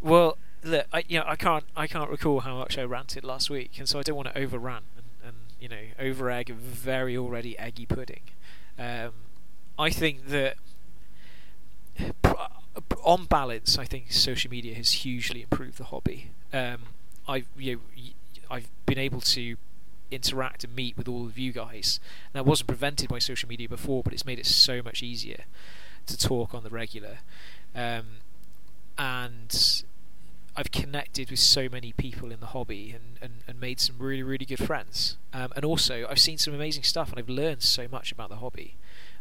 Well, 0.03 0.37
look, 0.63 0.87
I, 0.93 1.03
you 1.09 1.19
know, 1.19 1.25
I 1.27 1.35
can't, 1.35 1.65
I 1.75 1.87
can't 1.87 2.11
recall 2.11 2.41
how 2.41 2.59
much 2.59 2.77
I 2.77 2.83
ranted 2.83 3.25
last 3.25 3.49
week, 3.49 3.79
and 3.79 3.89
so 3.89 3.99
I 3.99 4.03
don't 4.03 4.17
want 4.17 4.29
to 4.29 4.39
over 4.39 4.59
rant 4.59 4.85
and, 4.97 5.07
and 5.25 5.37
you 5.59 5.69
know, 5.69 5.81
over 5.99 6.31
egg 6.31 6.51
a 6.51 6.55
very 6.55 7.17
already 7.17 7.59
eggy 7.59 7.87
pudding. 7.87 8.21
Um, 8.79 9.13
I 9.79 9.91
think 9.91 10.27
that 10.29 10.57
on 13.03 13.25
balance, 13.25 13.79
I 13.79 13.85
think 13.85 14.13
social 14.13 14.51
media 14.51 14.75
has 14.75 14.93
hugely 14.93 15.43
improved 15.43 15.79
the 15.79 15.85
hobby. 15.85 16.31
Um, 16.53 16.83
I've 17.27 17.47
you 17.57 17.77
know, 17.77 17.81
I've 18.51 18.69
been 18.87 18.99
able 18.99 19.21
to 19.23 19.57
interact 20.11 20.65
and 20.65 20.75
meet 20.75 20.97
with 20.97 21.09
all 21.09 21.27
of 21.27 21.39
you 21.39 21.53
guys. 21.53 22.01
That 22.33 22.47
wasn't 22.47 22.69
prevented 22.69 23.09
by 23.09 23.19
social 23.19 23.49
media 23.49 23.69
before, 23.69 24.03
but 24.03 24.13
it's 24.13 24.25
made 24.25 24.39
it 24.39 24.47
so 24.47 24.83
much 24.83 25.03
easier 25.03 25.45
to 26.07 26.17
talk 26.17 26.55
on 26.55 26.63
the 26.63 26.71
regular. 26.71 27.19
Um, 27.75 28.07
and 28.97 29.85
I've 30.57 30.73
connected 30.73 31.31
with 31.31 31.39
so 31.39 31.69
many 31.71 31.93
people 31.93 32.33
in 32.33 32.41
the 32.41 32.47
hobby 32.47 32.93
and, 32.93 33.19
and, 33.23 33.43
and 33.47 33.61
made 33.61 33.79
some 33.79 33.97
really, 33.99 34.25
really 34.25 34.45
good 34.45 34.59
friends. 34.59 35.17
Um, 35.33 35.53
and 35.55 35.65
also, 35.65 36.07
I've 36.11 36.19
seen 36.19 36.39
some 36.39 36.53
amazing 36.53 36.83
stuff 36.83 37.11
and 37.11 37.19
I've 37.19 37.29
learned 37.29 37.63
so 37.63 37.87
much 37.91 38.11
about 38.11 38.29
the 38.29 38.37
hobby 38.37 38.75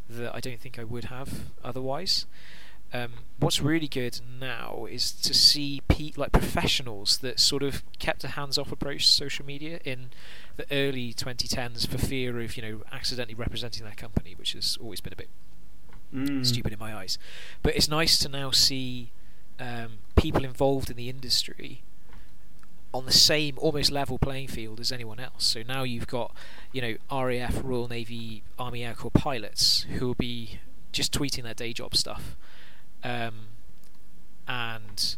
that 0.10 0.34
I 0.34 0.40
don't 0.40 0.60
think 0.60 0.80
I 0.80 0.84
would 0.84 1.06
have 1.06 1.52
otherwise. 1.64 2.26
Um, 2.94 3.12
what's 3.40 3.62
really 3.62 3.88
good 3.90 4.22
now 4.40 4.88
is 4.90 5.12
to 5.12 5.34
see 5.34 5.82
pe- 5.90 6.14
like 6.16 6.32
professionals 6.32 7.18
that 7.18 7.38
sort 7.40 7.62
of 7.62 7.84
kept 8.00 8.24
a 8.24 8.30
hands-off 8.30 8.72
approach 8.72 9.06
to 9.06 9.12
social 9.12 9.46
media 9.46 9.80
in 9.84 10.10
the 10.56 10.66
early 10.72 11.14
2010s 11.14 11.86
for 11.86 11.98
fear 11.98 12.40
of 12.40 12.56
you 12.56 12.64
know 12.64 12.82
accidentally 12.92 13.36
representing 13.36 13.84
their 13.84 13.94
company, 13.96 14.36
which 14.38 14.54
has 14.54 14.78
always 14.82 15.02
been 15.02 15.14
a 15.14 15.18
bit 15.18 15.30
Mm. 16.14 16.46
stupid 16.46 16.72
in 16.72 16.80
my 16.80 16.96
eyes. 16.96 17.20
But 17.62 17.76
it's 17.76 17.90
nice 17.90 18.18
to 18.20 18.30
now 18.30 18.52
see 18.52 19.12
um, 19.60 19.98
people 20.16 20.46
involved 20.46 20.90
in 20.90 20.96
the 20.96 21.10
industry 21.10 21.82
on 22.94 23.06
the 23.06 23.12
same 23.12 23.56
almost 23.60 23.92
level 23.92 24.18
playing 24.18 24.48
field 24.48 24.80
as 24.80 24.94
anyone 24.94 25.20
else. 25.20 25.46
So 25.46 25.64
now 25.68 25.84
you've 25.84 26.08
got 26.08 26.34
you 26.72 26.82
know 26.82 26.96
RAF, 27.12 27.60
Royal 27.62 27.90
Navy, 27.90 28.44
Army 28.58 28.86
Air 28.86 28.94
Corps 28.94 29.12
pilots 29.12 29.82
who 30.00 30.08
will 30.08 30.14
be 30.16 30.60
just 30.94 31.12
tweeting 31.12 31.44
their 31.44 31.54
day 31.54 31.74
job 31.74 31.94
stuff 31.94 32.38
um, 33.04 33.48
and 34.48 35.16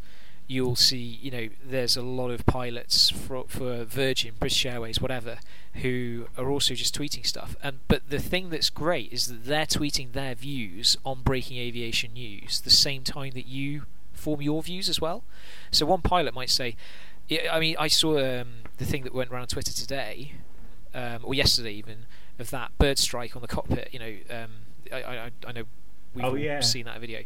you'll 0.48 0.76
see, 0.76 1.20
you 1.22 1.30
know, 1.30 1.50
there's 1.64 1.96
a 1.96 2.02
lot 2.02 2.32
of 2.32 2.46
pilots 2.46 3.10
for, 3.12 3.46
for 3.48 3.84
Virgin, 3.84 4.34
British 4.40 4.66
Airways, 4.66 5.00
whatever, 5.00 5.38
who 5.76 6.28
are 6.38 6.50
also 6.50 6.74
just 6.74 6.98
tweeting 6.98 7.26
stuff. 7.26 7.56
And 7.62 7.80
but 7.88 8.10
the 8.10 8.20
thing 8.20 8.50
that's 8.50 8.70
great 8.72 9.14
is 9.14 9.28
that 9.28 9.46
they're 9.46 9.68
tweeting 9.68 10.14
their 10.14 10.34
views 10.34 10.98
on 11.06 11.22
breaking 11.22 11.58
aviation 11.58 12.14
news 12.14 12.62
the 12.62 12.72
same 12.72 13.04
time 13.04 13.32
that 13.34 13.46
you 13.46 13.84
form 14.12 14.42
your 14.42 14.64
views 14.64 14.90
as 14.90 15.00
well. 15.00 15.24
So 15.72 15.86
one 15.86 16.02
pilot 16.02 16.34
might 16.34 16.50
say, 16.50 16.76
yeah, 17.28 17.54
I 17.56 17.60
mean, 17.60 17.76
I 17.78 17.88
saw 17.88 18.18
um, 18.18 18.48
the 18.78 18.86
thing 18.86 19.04
that 19.04 19.14
went 19.14 19.30
around 19.30 19.48
Twitter 19.50 19.72
today, 19.72 20.34
um, 20.96 21.20
or 21.24 21.36
yesterday 21.36 21.74
even, 21.74 22.08
of 22.40 22.50
that 22.50 22.76
bird 22.80 22.98
strike 22.98 23.36
on 23.36 23.44
the 23.44 23.48
cockpit. 23.48 23.90
You 23.92 24.00
know, 24.00 24.16
um, 24.32 24.50
I, 24.92 24.98
I, 25.04 25.32
I 25.48 25.52
know 25.52 25.64
we've 26.16 26.26
Oh, 26.26 26.34
yeah. 26.34 26.60
seen 26.62 26.86
that 26.86 27.00
video. 27.00 27.20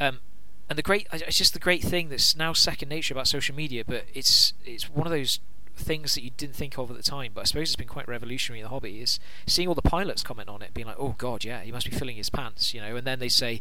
Um, 0.00 0.20
and 0.68 0.78
the 0.78 0.82
great, 0.82 1.06
it's 1.12 1.36
just 1.36 1.52
the 1.52 1.60
great 1.60 1.82
thing 1.82 2.08
that's 2.08 2.34
now 2.34 2.52
second 2.52 2.88
nature 2.88 3.12
about 3.14 3.28
social 3.28 3.54
media. 3.54 3.84
But 3.84 4.04
it's 4.14 4.54
it's 4.64 4.88
one 4.88 5.06
of 5.06 5.12
those 5.12 5.40
things 5.76 6.14
that 6.14 6.22
you 6.22 6.30
didn't 6.36 6.54
think 6.54 6.78
of 6.78 6.90
at 6.90 6.96
the 6.96 7.02
time. 7.02 7.32
But 7.34 7.42
I 7.42 7.44
suppose 7.44 7.68
it's 7.68 7.76
been 7.76 7.88
quite 7.88 8.08
revolutionary 8.08 8.60
in 8.60 8.64
the 8.64 8.70
hobby. 8.70 9.00
Is 9.00 9.18
seeing 9.46 9.68
all 9.68 9.74
the 9.74 9.82
pilots 9.82 10.22
comment 10.22 10.48
on 10.48 10.62
it, 10.62 10.72
being 10.72 10.86
like, 10.86 10.96
"Oh 10.98 11.14
God, 11.18 11.44
yeah, 11.44 11.60
he 11.60 11.72
must 11.72 11.90
be 11.90 11.96
filling 11.96 12.16
his 12.16 12.30
pants," 12.30 12.72
you 12.72 12.80
know. 12.80 12.96
And 12.96 13.06
then 13.06 13.18
they 13.18 13.28
say, 13.28 13.60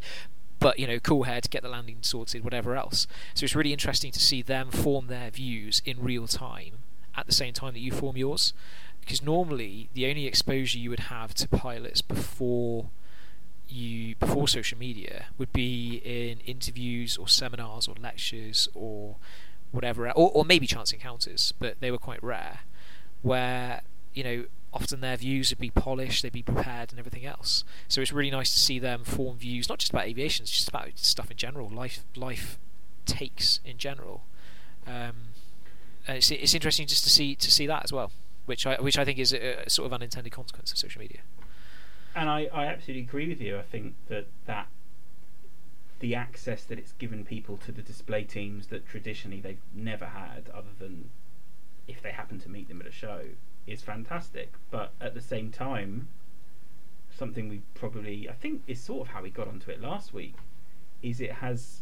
"But 0.59 0.79
you 0.79 0.87
know, 0.87 0.99
cool 0.99 1.23
head, 1.23 1.43
to 1.43 1.49
get 1.49 1.63
the 1.63 1.69
landing 1.69 1.97
sorted, 2.01 2.43
whatever 2.43 2.75
else." 2.75 3.07
So 3.33 3.43
it's 3.43 3.55
really 3.55 3.73
interesting 3.73 4.11
to 4.11 4.19
see 4.19 4.41
them 4.41 4.71
form 4.71 5.07
their 5.07 5.31
views 5.31 5.81
in 5.85 6.01
real 6.01 6.27
time 6.27 6.79
at 7.15 7.25
the 7.25 7.33
same 7.33 7.53
time 7.53 7.73
that 7.73 7.79
you 7.79 7.91
form 7.91 8.17
yours. 8.17 8.53
Because 9.01 9.23
normally 9.23 9.89
the 9.93 10.07
only 10.07 10.27
exposure 10.27 10.77
you 10.77 10.91
would 10.91 11.09
have 11.11 11.33
to 11.35 11.47
pilots 11.47 12.01
before 12.01 12.89
you 13.71 14.15
before 14.15 14.47
social 14.47 14.77
media 14.77 15.27
would 15.37 15.53
be 15.53 16.01
in 16.03 16.39
interviews 16.41 17.17
or 17.17 17.27
seminars 17.27 17.87
or 17.87 17.95
lectures 18.01 18.67
or 18.73 19.17
whatever, 19.71 20.09
or, 20.11 20.31
or 20.31 20.45
maybe 20.45 20.67
chance 20.67 20.91
encounters, 20.91 21.53
but 21.59 21.79
they 21.79 21.91
were 21.91 21.97
quite 21.97 22.23
rare. 22.23 22.59
Where 23.21 23.81
you 24.13 24.23
know 24.23 24.45
often 24.73 25.01
their 25.01 25.17
views 25.17 25.49
would 25.49 25.59
be 25.59 25.69
polished, 25.69 26.23
they'd 26.23 26.31
be 26.31 26.43
prepared, 26.43 26.91
and 26.91 26.99
everything 26.99 27.25
else. 27.25 27.63
So 27.87 28.01
it's 28.01 28.11
really 28.11 28.31
nice 28.31 28.53
to 28.53 28.59
see 28.59 28.79
them 28.79 29.03
form 29.03 29.37
views, 29.37 29.67
not 29.69 29.79
just 29.79 29.91
about 29.91 30.05
aviation, 30.05 30.43
it's 30.43 30.51
just 30.51 30.69
about 30.69 30.89
stuff 30.95 31.31
in 31.31 31.37
general, 31.37 31.69
life 31.69 32.05
life 32.15 32.57
takes 33.05 33.59
in 33.65 33.77
general. 33.77 34.23
Um, 34.87 35.29
it's 36.07 36.31
it's 36.31 36.53
interesting 36.53 36.87
just 36.87 37.03
to 37.03 37.09
see 37.09 37.35
to 37.35 37.51
see 37.51 37.67
that 37.67 37.83
as 37.83 37.91
well, 37.91 38.11
which 38.45 38.65
I 38.65 38.75
which 38.75 38.97
I 38.97 39.05
think 39.05 39.19
is 39.19 39.33
a, 39.33 39.63
a 39.65 39.69
sort 39.69 39.85
of 39.85 39.93
unintended 39.93 40.31
consequence 40.31 40.71
of 40.71 40.77
social 40.77 41.01
media. 41.01 41.19
And 42.15 42.29
I, 42.29 42.49
I 42.53 42.65
absolutely 42.65 43.03
agree 43.03 43.27
with 43.29 43.39
you. 43.39 43.57
I 43.57 43.61
think 43.61 43.95
that 44.07 44.27
that 44.45 44.67
the 45.99 46.15
access 46.15 46.63
that 46.63 46.79
it's 46.79 46.93
given 46.93 47.25
people 47.25 47.57
to 47.57 47.71
the 47.71 47.81
display 47.81 48.23
teams 48.23 48.67
that 48.67 48.87
traditionally 48.87 49.41
they've 49.41 49.61
never 49.73 50.05
had, 50.05 50.49
other 50.53 50.69
than 50.79 51.09
if 51.87 52.01
they 52.01 52.11
happen 52.11 52.39
to 52.39 52.49
meet 52.49 52.67
them 52.69 52.79
at 52.81 52.87
a 52.87 52.91
show, 52.91 53.21
is 53.67 53.81
fantastic. 53.81 54.53
But 54.71 54.93
at 55.01 55.13
the 55.13 55.21
same 55.21 55.51
time, 55.51 56.07
something 57.15 57.49
we 57.49 57.61
probably 57.73 58.29
I 58.29 58.33
think 58.33 58.63
is 58.67 58.79
sort 58.79 59.07
of 59.07 59.13
how 59.13 59.21
we 59.21 59.29
got 59.29 59.47
onto 59.47 59.71
it 59.71 59.81
last 59.81 60.13
week, 60.13 60.35
is 61.01 61.19
it 61.21 61.33
has 61.33 61.81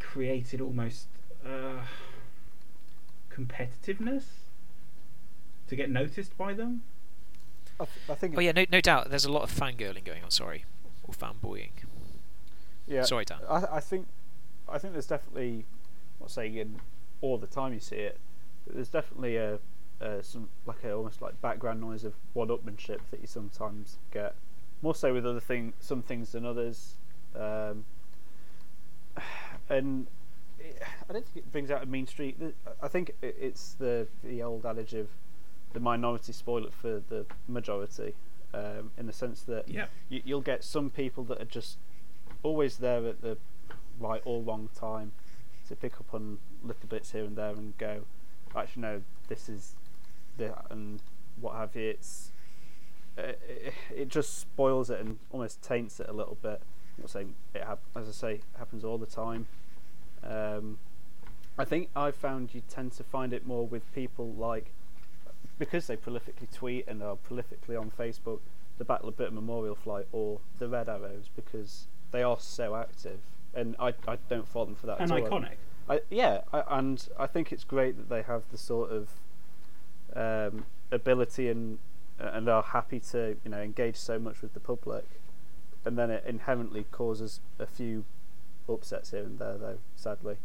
created 0.00 0.60
almost 0.60 1.06
uh, 1.44 1.82
competitiveness 3.30 4.24
to 5.66 5.76
get 5.76 5.90
noticed 5.90 6.36
by 6.36 6.54
them. 6.54 6.82
I, 7.80 7.84
th- 7.84 8.10
I 8.10 8.14
think. 8.14 8.34
Oh 8.36 8.40
yeah, 8.40 8.52
no 8.52 8.64
no 8.70 8.80
doubt. 8.80 9.10
There's 9.10 9.24
a 9.24 9.32
lot 9.32 9.42
of 9.42 9.52
fangirling 9.52 10.04
going 10.04 10.24
on. 10.24 10.30
Sorry, 10.30 10.64
or 11.04 11.14
fanboying. 11.14 11.70
Yeah. 12.88 13.02
Sorry, 13.02 13.24
Dan. 13.24 13.38
I, 13.48 13.76
I 13.76 13.80
think, 13.80 14.06
I 14.68 14.78
think 14.78 14.94
there's 14.94 15.06
definitely, 15.06 15.66
I'm 16.18 16.24
not 16.24 16.30
saying 16.30 16.54
in 16.56 16.80
all 17.20 17.36
the 17.36 17.46
time 17.46 17.74
you 17.74 17.80
see 17.80 17.96
it, 17.96 18.18
but 18.66 18.76
there's 18.76 18.88
definitely 18.88 19.36
a, 19.36 19.58
a 20.00 20.22
some 20.22 20.48
like 20.66 20.82
a 20.84 20.92
almost 20.92 21.20
like 21.20 21.40
background 21.42 21.80
noise 21.80 22.04
of 22.04 22.14
one-upmanship 22.32 23.00
that 23.10 23.20
you 23.20 23.26
sometimes 23.26 23.98
get, 24.10 24.34
more 24.80 24.94
so 24.94 25.12
with 25.12 25.26
other 25.26 25.40
thing, 25.40 25.74
some 25.80 26.02
things 26.02 26.32
than 26.32 26.46
others, 26.46 26.94
um, 27.36 27.84
and 29.68 30.06
it, 30.58 30.82
I 31.08 31.12
don't 31.12 31.26
think 31.26 31.44
it 31.44 31.52
brings 31.52 31.70
out 31.70 31.82
a 31.82 31.86
mean 31.86 32.06
streak. 32.06 32.38
I 32.82 32.88
think 32.88 33.12
it, 33.20 33.36
it's 33.38 33.74
the 33.74 34.06
the 34.24 34.42
old 34.42 34.64
adage 34.64 34.94
of 34.94 35.08
the 35.72 35.80
minority 35.80 36.32
spoil 36.32 36.64
it 36.64 36.72
for 36.72 37.02
the 37.08 37.26
majority, 37.46 38.14
um, 38.54 38.90
in 38.96 39.06
the 39.06 39.12
sense 39.12 39.42
that 39.42 39.68
you, 40.08 40.22
you'll 40.24 40.40
get 40.40 40.64
some 40.64 40.90
people 40.90 41.24
that 41.24 41.40
are 41.40 41.46
just 41.46 41.78
always 42.42 42.78
there 42.78 43.06
at 43.06 43.20
the 43.20 43.36
right 44.00 44.22
or 44.24 44.42
wrong 44.42 44.68
time 44.74 45.12
to 45.68 45.76
pick 45.76 45.94
up 46.00 46.14
on 46.14 46.38
little 46.62 46.88
bits 46.88 47.12
here 47.12 47.24
and 47.24 47.36
there 47.36 47.50
and 47.50 47.76
go, 47.78 48.04
actually 48.56 48.82
no, 48.82 49.02
this 49.28 49.48
is 49.48 49.74
the 50.38 50.54
and 50.70 51.00
what 51.40 51.54
have 51.54 51.76
you. 51.76 51.90
It's 51.90 52.32
it, 53.16 53.40
it, 53.48 53.74
it 53.94 54.08
just 54.08 54.38
spoils 54.38 54.90
it 54.90 55.00
and 55.00 55.18
almost 55.30 55.60
taints 55.62 56.00
it 56.00 56.08
a 56.08 56.12
little 56.12 56.38
bit. 56.40 56.62
I'm 56.96 57.02
not 57.02 57.10
saying 57.10 57.34
it 57.54 57.64
hap- 57.64 57.82
as 57.94 58.08
I 58.08 58.12
say 58.12 58.40
happens 58.56 58.84
all 58.84 58.98
the 58.98 59.06
time. 59.06 59.46
Um, 60.24 60.78
I 61.58 61.64
think 61.64 61.90
I 61.94 62.12
found 62.12 62.54
you 62.54 62.62
tend 62.68 62.92
to 62.92 63.02
find 63.02 63.32
it 63.32 63.46
more 63.46 63.66
with 63.66 63.92
people 63.92 64.32
like 64.32 64.72
because 65.58 65.86
they 65.86 65.96
prolifically 65.96 66.50
tweet 66.52 66.86
and 66.86 67.02
are 67.02 67.16
prolifically 67.16 67.78
on 67.78 67.90
Facebook, 67.90 68.40
the 68.78 68.84
Battle 68.84 69.08
of 69.08 69.16
Britain 69.16 69.34
Memorial 69.34 69.74
Flight 69.74 70.06
or 70.12 70.40
the 70.58 70.68
Red 70.68 70.88
Arrows 70.88 71.28
because 71.34 71.88
they 72.12 72.22
are 72.22 72.38
so 72.38 72.76
active, 72.76 73.18
and 73.54 73.76
I, 73.78 73.94
I 74.06 74.18
don't 74.28 74.46
fault 74.46 74.68
them 74.68 74.76
for 74.76 74.86
that. 74.86 75.00
and 75.00 75.10
at 75.10 75.20
all. 75.20 75.28
iconic. 75.28 75.56
I, 75.88 76.00
yeah, 76.10 76.42
I, 76.52 76.62
and 76.70 77.06
I 77.18 77.26
think 77.26 77.52
it's 77.52 77.64
great 77.64 77.96
that 77.96 78.08
they 78.08 78.22
have 78.22 78.42
the 78.50 78.58
sort 78.58 78.90
of 78.90 79.08
um, 80.14 80.66
ability 80.90 81.48
and 81.48 81.78
and 82.18 82.48
are 82.48 82.62
happy 82.62 82.98
to 82.98 83.36
you 83.44 83.50
know 83.50 83.60
engage 83.60 83.96
so 83.96 84.18
much 84.18 84.42
with 84.42 84.54
the 84.54 84.60
public, 84.60 85.04
and 85.84 85.98
then 85.98 86.10
it 86.10 86.24
inherently 86.26 86.84
causes 86.90 87.40
a 87.58 87.66
few 87.66 88.04
upsets 88.68 89.10
here 89.10 89.22
and 89.22 89.38
there, 89.38 89.56
though. 89.56 89.78
Sadly, 89.96 90.36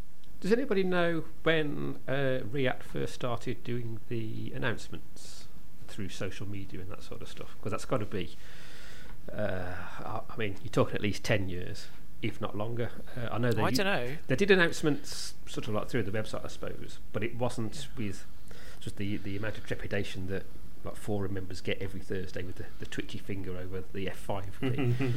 Does 0.43 0.51
anybody 0.51 0.83
know 0.83 1.23
when 1.43 1.99
uh, 2.05 2.39
RIAT 2.51 2.83
first 2.83 3.13
started 3.13 3.63
doing 3.63 4.01
the 4.09 4.51
announcements 4.53 5.45
through 5.87 6.09
social 6.09 6.45
media 6.45 6.81
and 6.81 6.91
that 6.91 7.01
sort 7.01 7.21
of 7.21 7.29
stuff? 7.29 7.55
Because 7.55 7.71
that's 7.71 7.85
got 7.85 7.99
to 7.99 8.05
be, 8.05 8.35
uh, 9.33 9.71
I 9.99 10.19
I 10.29 10.37
mean, 10.37 10.57
you're 10.61 10.69
talking 10.69 10.95
at 10.95 11.01
least 11.01 11.23
10 11.23 11.47
years, 11.47 11.87
if 12.21 12.41
not 12.41 12.57
longer. 12.57 12.91
Uh, 13.15 13.29
I 13.31 13.37
know 13.37 13.53
they, 13.53 13.61
I 13.61 13.71
don't 13.71 13.85
know. 13.85 14.09
they 14.27 14.35
did 14.35 14.51
announcements 14.51 15.35
sort 15.45 15.69
of 15.69 15.75
like 15.75 15.87
through 15.87 16.03
the 16.03 16.11
website, 16.11 16.43
I 16.43 16.49
suppose, 16.49 16.99
but 17.13 17.23
it 17.23 17.37
wasn't 17.37 17.87
with 17.95 18.25
just 18.81 18.97
the, 18.97 19.15
the 19.15 19.37
amount 19.37 19.57
of 19.57 19.65
trepidation 19.65 20.27
that 20.27 20.43
like 20.83 20.97
forum 20.97 21.35
members 21.35 21.61
get 21.61 21.81
every 21.81 22.01
Thursday 22.01 22.43
with 22.43 22.57
the, 22.57 22.65
the 22.79 22.85
twitchy 22.85 23.17
finger 23.17 23.55
over 23.57 23.85
the 23.93 24.07
F5 24.07 24.43
key. 24.59 25.13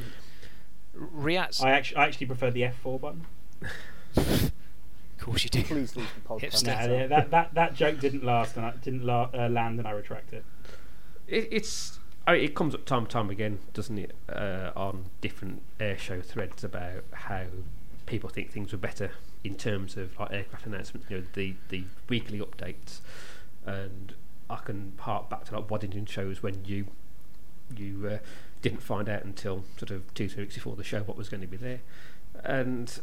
RIAT's. 0.95 1.61
I 1.65 1.71
actually, 1.71 1.97
I 1.97 2.05
actually 2.07 2.27
prefer 2.29 2.53
the 2.53 2.63
F4 2.63 3.01
button. 3.01 3.27
of 5.19 5.25
course 5.25 5.45
you 5.45 5.51
do. 5.51 5.63
please 5.63 5.97
leave 5.97 6.09
the 6.15 6.29
podcast. 6.29 6.65
Hipster. 6.65 6.89
Nah, 6.89 6.95
yeah, 6.95 7.07
that, 7.07 7.31
that 7.31 7.55
that 7.55 7.75
joke 7.75 8.01
didn't 8.01 8.25
last 8.25 8.57
and 8.57 8.67
I 8.67 8.73
didn't 8.83 9.05
la- 9.05 9.31
uh, 9.33 9.49
land, 9.49 9.79
and 9.79 9.89
I 9.89 9.93
retract 9.93 10.33
it. 10.33 10.45
It, 11.27 11.49
it's 11.51 11.99
I 12.27 12.33
mean, 12.35 12.45
it 12.45 12.55
comes 12.55 12.75
up 12.75 12.85
time 12.85 13.01
and 13.01 13.11
time 13.11 13.31
again, 13.31 13.61
doesn't 13.73 13.99
it, 13.99 14.15
uh, 14.29 14.73
on 14.75 15.07
different 15.21 15.63
airshow 15.79 16.25
threads 16.25 16.65
about 16.65 17.05
how 17.13 17.45
people 18.07 18.29
think 18.29 18.51
things 18.51 18.73
were 18.73 18.79
better 18.79 19.13
in 19.45 19.55
terms 19.55 19.97
of 19.97 20.19
like 20.19 20.33
aircraft 20.33 20.67
announcements, 20.67 21.09
you 21.09 21.19
know, 21.19 21.25
the 21.35 21.55
the 21.69 21.85
weekly 22.09 22.41
updates, 22.41 23.01
and 23.65 24.15
I 24.51 24.57
can 24.57 24.95
hark 24.99 25.31
back 25.31 25.45
to 25.47 25.59
like 25.59 25.71
Waddington 25.71 26.07
shows 26.07 26.43
when 26.43 26.65
you 26.65 26.87
you 27.77 28.09
uh, 28.09 28.19
didn't 28.63 28.83
find 28.83 29.09
out 29.09 29.25
until 29.25 29.65
sort 29.77 29.91
of 29.91 30.13
two 30.15 30.29
three 30.29 30.45
weeks 30.45 30.55
before 30.57 30.75
the 30.77 30.85
show 30.85 31.03
what 31.03 31.17
was 31.17 31.29
going 31.29 31.41
to 31.43 31.47
be 31.47 31.57
there, 31.57 31.81
and 32.43 33.01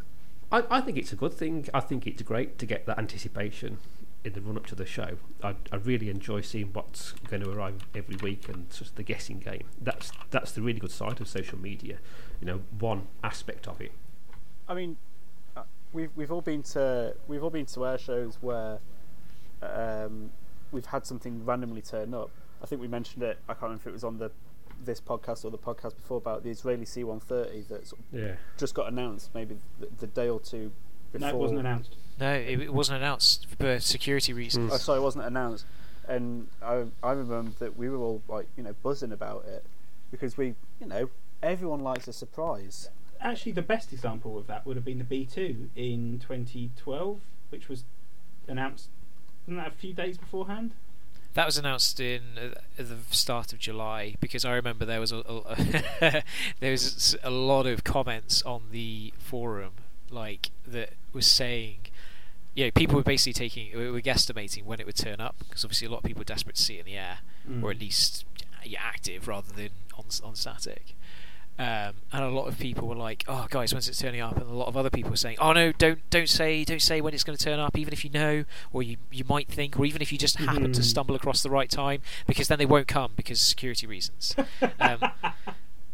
I, 0.54 0.64
I 0.70 0.82
think 0.82 0.98
it's 0.98 1.12
a 1.12 1.16
good 1.16 1.34
thing. 1.34 1.68
I 1.74 1.80
think 1.80 2.06
it's 2.06 2.22
great 2.22 2.60
to 2.60 2.66
get 2.68 2.86
that 2.86 3.00
anticipation 3.00 3.80
in 4.24 4.34
the 4.34 4.42
run 4.42 4.56
up 4.56 4.68
to 4.68 4.76
the 4.76 4.86
show. 4.86 5.18
I, 5.42 5.56
I 5.72 5.78
really 5.78 6.10
enjoy 6.10 6.42
seeing 6.42 6.70
what's 6.72 7.14
going 7.28 7.44
to 7.44 7.50
arrive 7.50 7.88
every 7.96 8.16
week 8.18 8.48
and 8.48 8.70
just 8.70 8.96
the 8.96 9.04
guessing 9.04 9.40
game. 9.40 9.64
That's 9.82 10.12
that's 10.30 10.52
the 10.52 10.62
really 10.62 10.80
good 10.80 10.92
side 10.92 11.20
of 11.20 11.28
social 11.28 11.58
media. 11.58 11.98
You 12.40 12.48
know, 12.48 12.62
one 12.80 13.08
aspect 13.24 13.68
of 13.68 13.82
it. 13.82 13.92
I 14.70 14.76
mean, 14.76 14.98
uh, 15.58 15.64
we've 15.92 16.12
we've 16.16 16.32
all 16.32 16.42
been 16.42 16.62
to 16.64 17.16
we've 17.28 17.44
all 17.44 17.50
been 17.50 17.66
to 17.66 17.88
air 17.88 17.98
shows 17.98 18.38
where 18.40 18.78
um, 19.64 20.30
we've 20.72 20.86
had 20.86 21.08
something 21.08 21.44
randomly 21.44 21.82
turn 21.82 22.14
up. 22.14 22.30
I 22.62 22.68
think 22.68 22.80
we 22.80 22.88
mentioned 22.88 23.24
it. 23.24 23.40
I 23.50 23.54
can't 23.54 23.64
remember 23.64 23.82
if 23.82 23.88
it 23.88 23.94
was 23.94 24.04
on 24.04 24.20
the 24.20 24.32
this 24.84 25.00
podcast 25.02 25.46
or 25.46 25.52
the 25.52 25.58
podcast 25.58 25.96
before 25.96 26.18
about 26.18 26.44
the 26.44 26.50
Israeli 26.50 26.86
C-130 26.86 27.68
that's 27.68 27.94
Yeah. 28.12 28.36
just 28.58 28.74
got 28.74 28.88
announced 28.92 29.30
maybe 29.34 29.58
the, 29.80 29.88
the 30.00 30.08
day 30.08 30.30
or 30.30 30.40
two 30.40 30.72
before. 31.12 31.28
No, 31.30 31.36
it 31.36 31.40
wasn't 31.40 31.60
announced. 31.60 31.96
No, 32.20 32.34
it, 32.34 32.60
it 32.62 32.74
wasn't 32.74 32.98
announced 32.98 33.48
for 33.60 33.80
security 33.80 34.34
reasons. 34.34 34.72
Oh, 34.74 34.78
sorry, 34.78 35.00
it 35.00 35.04
wasn't 35.04 35.26
announced. 35.26 35.66
And 36.08 36.48
I 36.62 36.86
I 37.02 37.12
remember 37.14 37.52
that 37.60 37.78
we 37.78 37.90
were 37.90 37.98
all 37.98 38.22
like 38.28 38.48
you 38.58 38.64
know 38.64 38.76
buzzing 38.84 39.12
about 39.12 39.46
it 39.46 39.66
because 40.12 40.38
we 40.38 40.56
you 40.82 40.88
know 40.88 41.10
everyone 41.42 41.80
likes 41.80 42.08
a 42.08 42.14
surprise. 42.14 42.90
Actually, 43.22 43.54
the 43.54 43.62
best 43.62 43.94
example 43.94 44.38
of 44.38 44.48
that 44.48 44.66
would 44.66 44.76
have 44.76 44.84
been 44.84 44.98
the 44.98 45.06
B2 45.06 45.70
in 45.78 46.20
2012, 46.20 47.22
which 47.50 47.70
was 47.70 47.86
announced. 48.50 48.90
Wasn't 49.48 49.64
that 49.64 49.74
a 49.74 49.76
few 49.78 49.94
days 49.94 50.18
beforehand? 50.18 50.72
That 51.36 51.46
was 51.48 51.58
announced 51.58 52.00
in 52.00 52.22
uh, 52.38 52.54
the 52.78 52.98
start 53.10 53.54
of 53.54 53.60
July 53.60 54.16
because 54.20 54.46
I 54.46 54.54
remember 54.54 54.86
there 54.86 55.00
was 55.00 55.12
a, 55.12 55.18
a 55.28 56.24
there 56.60 56.72
was 56.72 57.16
a 57.24 57.32
lot 57.32 57.66
of 57.66 57.84
comments 57.84 58.42
on 58.44 58.64
the 58.72 59.14
forum 59.18 59.72
like 60.12 60.52
that 60.68 60.92
was 61.12 61.26
saying, 61.26 61.78
you 62.54 62.66
know, 62.66 62.72
people 62.72 62.96
were 62.96 63.04
basically 63.04 63.34
taking 63.34 63.76
we 63.78 63.90
were 63.90 64.02
guesstimating 64.02 64.64
when 64.64 64.80
it 64.80 64.86
would 64.86 64.96
turn 64.96 65.20
up 65.20 65.36
because 65.48 65.66
obviously 65.66 65.88
a 65.88 65.90
lot 65.90 65.98
of 65.98 66.04
people 66.04 66.20
were 66.22 66.26
desperate 66.26 66.56
to 66.56 66.62
see 66.62 66.76
it 66.78 66.82
in 66.82 66.86
the 66.86 66.98
air 66.98 67.20
Mm. 67.50 67.62
or 67.62 67.72
at 67.72 67.80
least 67.82 68.24
yeah, 68.64 68.80
active 68.82 69.28
rather 69.28 69.52
than 69.52 69.70
on 69.98 70.06
on 70.24 70.34
static. 70.36 70.96
Um, 71.60 71.94
and 72.12 72.24
a 72.24 72.30
lot 72.30 72.48
of 72.48 72.58
people 72.58 72.88
were 72.88 72.96
like, 72.96 73.24
"Oh, 73.28 73.46
guys, 73.50 73.74
when's 73.74 73.88
it 73.88 73.94
turning 73.94 74.22
up?" 74.22 74.38
And 74.38 74.48
a 74.50 74.54
lot 74.54 74.68
of 74.68 74.76
other 74.76 74.90
people 74.90 75.12
were 75.12 75.16
saying, 75.18 75.38
"Oh 75.40 75.54
no, 75.54 75.72
don't 75.72 76.00
don't 76.10 76.28
say 76.28 76.64
don't 76.64 76.82
say 76.82 77.00
when 77.00 77.14
it's 77.14 77.24
going 77.24 77.38
to 77.38 77.44
turn 77.44 77.60
up, 77.60 77.78
even 77.78 77.94
if 77.94 78.04
you 78.04 78.10
know, 78.10 78.46
or 78.72 78.82
you 78.82 78.98
you 79.12 79.24
might 79.30 79.48
think, 79.50 79.78
or 79.80 79.86
even 79.86 80.02
if 80.02 80.12
you 80.12 80.18
just 80.18 80.38
happen 80.38 80.74
to 80.74 80.82
Mhm. 80.82 80.84
stumble 80.84 81.14
across 81.16 81.44
the 81.44 81.52
right 81.52 81.70
time, 81.70 82.02
because 82.26 82.48
then 82.48 82.58
they 82.58 82.66
won't 82.66 82.88
come 82.88 83.12
because 83.16 83.40
of 83.40 83.46
security 83.46 83.86
reasons." 83.86 84.36
um, 84.80 84.98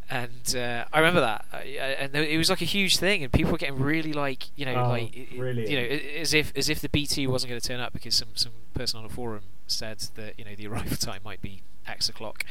and 0.10 0.56
uh, 0.56 0.86
I 0.92 1.00
remember 1.00 1.20
that, 1.22 1.46
uh, 1.54 1.58
and 1.58 2.16
it 2.16 2.38
was 2.38 2.50
like 2.50 2.62
a 2.62 2.66
huge 2.66 2.98
thing, 2.98 3.24
and 3.24 3.32
people 3.32 3.52
were 3.52 3.58
getting 3.60 3.78
really 3.80 4.12
like, 4.14 4.48
you 4.58 4.66
know, 4.66 4.74
Oh, 4.76 4.90
like 4.90 5.14
i- 5.16 5.28
i- 5.30 5.36
you 5.36 5.76
know, 5.78 5.84
as 6.22 6.34
if 6.34 6.52
as 6.58 6.70
if 6.70 6.80
the 6.80 6.90
B2 6.90 7.28
wasn't 7.28 7.50
going 7.50 7.62
to 7.62 7.68
turn 7.68 7.80
up 7.80 7.94
because 7.94 8.16
some 8.16 8.30
some 8.34 8.54
person 8.74 8.98
on 9.00 9.06
a 9.06 9.10
forum 9.10 9.42
said 9.68 10.00
that 10.16 10.40
you 10.40 10.46
know 10.46 10.56
the 10.56 10.68
arrival 10.72 10.96
time 10.98 11.22
might 11.24 11.42
be 11.42 11.62
X 11.86 12.08
o'clock. 12.10 12.44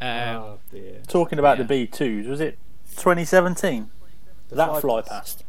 Um, 0.00 0.08
oh 0.36 0.58
dear. 0.70 1.00
Talking 1.06 1.38
about 1.38 1.58
Yeah. 1.58 1.64
the 1.64 1.86
B2s, 1.86 2.26
was 2.28 2.40
it 2.40 2.58
2017? 2.96 3.90
The 4.48 4.54
that 4.56 4.68
fly 4.68 4.80
fly 4.80 5.00
past. 5.02 5.10
past. 5.10 5.44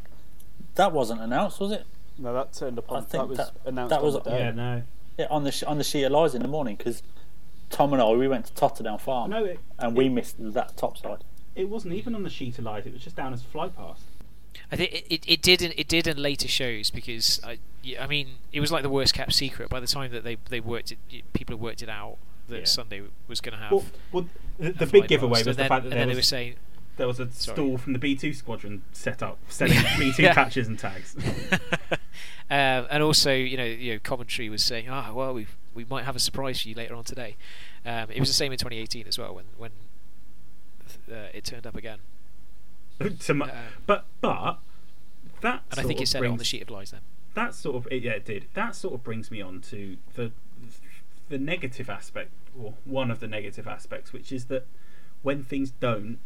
That 0.75 0.91
wasn't 0.91 1.21
announced, 1.21 1.59
was 1.59 1.71
it? 1.71 1.85
No, 2.17 2.33
that 2.33 2.53
turned 2.53 2.77
up 2.79 2.91
I 2.91 2.99
think 3.01 3.11
That 3.11 3.27
was 3.27 3.37
that- 3.37 3.51
announced 3.65 3.89
that 3.89 4.03
was- 4.03 4.15
on 4.15 4.23
the 4.23 4.29
day. 4.31 4.39
Yeah, 4.39 4.51
no, 4.51 4.83
Yeah, 5.17 5.27
on 5.29 5.43
the 5.43 5.63
on 5.67 5.77
the 5.77 5.83
sheet 5.83 6.03
of 6.03 6.11
lies 6.11 6.33
in 6.35 6.41
the 6.41 6.47
morning 6.47 6.75
because 6.75 7.03
Tom 7.69 7.91
and 7.93 8.01
I 8.01 8.09
we 8.11 8.27
went 8.27 8.45
to 8.45 8.53
Totterdown 8.53 8.99
Farm 9.01 9.31
no. 9.31 9.43
It, 9.43 9.59
and 9.77 9.95
we 9.97 10.05
it, 10.05 10.09
missed 10.09 10.35
that 10.39 10.77
top 10.77 10.97
side. 10.97 11.23
it 11.55 11.69
wasn't 11.69 11.93
even 11.95 12.15
on 12.15 12.23
the 12.23 12.29
sheet 12.29 12.57
of 12.57 12.63
light. 12.65 12.85
It 12.87 12.93
was 12.93 13.03
just 13.03 13.15
down 13.15 13.33
as 13.33 13.41
a 13.41 13.45
fly 13.45 13.67
past. 13.69 14.03
I 14.71 14.75
think 14.75 14.91
it, 14.93 15.05
it, 15.09 15.23
it 15.27 15.41
did 15.41 15.61
in, 15.61 15.73
it 15.77 15.87
did 15.87 16.07
in 16.07 16.17
later 16.17 16.47
shows 16.47 16.89
because 16.89 17.39
I, 17.43 17.59
I 17.99 18.07
mean 18.07 18.29
it 18.51 18.59
was 18.59 18.71
like 18.71 18.81
the 18.83 18.89
worst 18.89 19.13
kept 19.13 19.33
secret 19.33 19.69
by 19.69 19.79
the 19.79 19.85
time 19.87 20.11
that 20.11 20.23
they 20.23 20.37
they 20.49 20.59
worked 20.59 20.91
it 20.91 20.97
people 21.33 21.55
had 21.55 21.61
worked 21.61 21.83
it 21.83 21.89
out 21.89 22.17
that 22.47 22.59
Yeah. 22.59 22.65
Sunday 22.65 23.01
was 23.27 23.41
going 23.41 23.53
to 23.57 23.59
have 23.63 23.71
Well, 23.71 23.85
well 24.11 24.27
the, 24.59 24.71
the 24.71 24.85
fly 24.87 24.99
big 25.01 25.07
giveaway 25.09 25.39
was 25.39 25.47
and 25.47 25.55
the 25.55 25.57
then, 25.63 25.69
fact 25.69 25.83
that 25.83 25.87
and 25.87 25.91
there 25.93 25.99
then 25.99 26.07
they 26.09 26.13
were 26.13 26.17
was, 26.19 26.27
saying 26.27 26.55
there 26.97 27.07
was 27.07 27.19
a 27.19 27.29
Sorry. 27.31 27.55
stall 27.55 27.77
from 27.77 27.93
the 27.93 27.99
B2 27.99 28.35
squadron 28.35 28.81
set 28.91 29.21
up 29.21 29.37
selling 29.49 29.73
B2 29.75 30.17
Yeah. 30.19 30.33
patches 30.33 30.67
and 30.67 30.79
tags. 30.79 31.15
um, 31.19 31.59
and 32.89 33.03
also 33.03 33.33
you 33.33 33.57
know 33.57 33.65
you 33.65 33.93
know 33.93 33.99
commentary 34.03 34.49
was 34.49 34.63
saying 34.63 34.89
ah 34.89 35.11
well 35.13 35.33
we 35.33 35.47
we 35.75 35.85
might 35.85 36.05
have 36.05 36.15
a 36.15 36.19
surprise 36.19 36.61
for 36.61 36.69
you 36.69 36.75
later 36.75 36.95
on 36.95 37.03
today 37.03 37.35
um, 37.85 38.09
it 38.09 38.19
was 38.19 38.29
the 38.29 38.33
same 38.33 38.51
in 38.51 38.57
2018 38.57 39.07
as 39.07 39.17
well 39.19 39.35
when 39.35 39.45
when 39.57 39.71
uh, 41.11 41.27
it 41.33 41.43
turned 41.45 41.67
up 41.67 41.75
again 41.75 41.99
To 43.19 43.33
mu- 43.33 43.45
Um, 43.45 43.51
but 43.85 44.05
but 44.21 44.57
that 45.41 45.61
and 45.71 45.79
I 45.79 45.83
think 45.83 45.99
of 45.99 46.03
it 46.03 46.07
said 46.07 46.23
it 46.23 46.27
on 46.27 46.37
the 46.37 46.43
sheet 46.43 46.63
of 46.63 46.69
lies 46.71 46.91
then 46.91 47.01
that 47.35 47.53
sort 47.53 47.75
of 47.75 47.87
it, 47.91 48.01
yeah 48.01 48.13
it 48.13 48.25
did 48.25 48.47
that 48.55 48.75
sort 48.75 48.95
of 48.95 49.03
brings 49.03 49.29
me 49.29 49.39
on 49.41 49.61
to 49.61 49.97
the 50.15 50.31
the 51.29 51.37
negative 51.37 51.89
aspect 51.89 52.31
or 52.59 52.73
one 52.85 53.11
of 53.11 53.19
the 53.19 53.27
negative 53.27 53.67
aspects 53.67 54.13
which 54.13 54.31
is 54.31 54.45
that 54.45 54.65
when 55.21 55.43
things 55.43 55.71
don't 55.71 56.19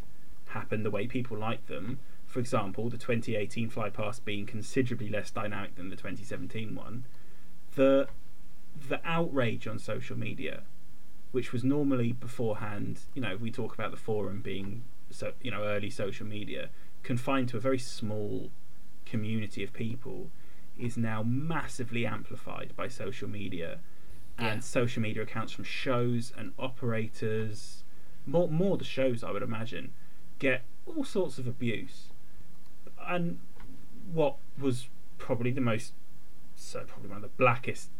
happen 0.48 0.82
the 0.82 0.90
way 0.90 1.06
people 1.06 1.36
like 1.36 1.66
them 1.66 1.98
for 2.26 2.38
example 2.40 2.88
the 2.88 2.98
2018 2.98 3.68
fly 3.68 3.90
past 3.90 4.24
being 4.24 4.46
considerably 4.46 5.08
less 5.08 5.30
dynamic 5.30 5.74
than 5.76 5.88
the 5.88 5.96
2017 5.96 6.74
one 6.74 7.04
the 7.74 8.06
the 8.88 9.00
outrage 9.04 9.66
on 9.66 9.78
social 9.78 10.16
media 10.16 10.62
which 11.30 11.52
was 11.52 11.64
normally 11.64 12.12
beforehand 12.12 13.00
you 13.14 13.22
know 13.22 13.36
we 13.36 13.50
talk 13.50 13.74
about 13.74 13.90
the 13.90 13.96
forum 13.96 14.40
being 14.40 14.82
so 15.10 15.32
you 15.42 15.50
know 15.50 15.64
early 15.64 15.90
social 15.90 16.26
media 16.26 16.68
confined 17.02 17.48
to 17.48 17.56
a 17.56 17.60
very 17.60 17.78
small 17.78 18.50
community 19.04 19.64
of 19.64 19.72
people 19.72 20.30
is 20.78 20.96
now 20.96 21.22
massively 21.22 22.06
amplified 22.06 22.72
by 22.76 22.88
social 22.88 23.28
media 23.28 23.78
Yeah. 24.38 24.52
and 24.52 24.64
social 24.64 25.02
media 25.02 25.22
accounts 25.22 25.52
from 25.52 25.64
shows 25.64 26.32
and 26.36 26.52
operators 26.58 27.84
more 28.26 28.48
more 28.48 28.76
the 28.76 28.84
shows 28.84 29.22
I 29.22 29.30
would 29.30 29.42
imagine 29.42 29.92
get 30.38 30.62
all 30.86 31.04
sorts 31.04 31.38
of 31.38 31.46
abuse 31.46 32.06
and 33.06 33.38
what 34.12 34.36
was 34.58 34.88
probably 35.18 35.50
the 35.52 35.60
most, 35.60 35.92
so 36.56 36.80
probably 36.86 37.08
one 37.08 37.16
of 37.18 37.22
the 37.22 37.28
blackest 37.36 37.90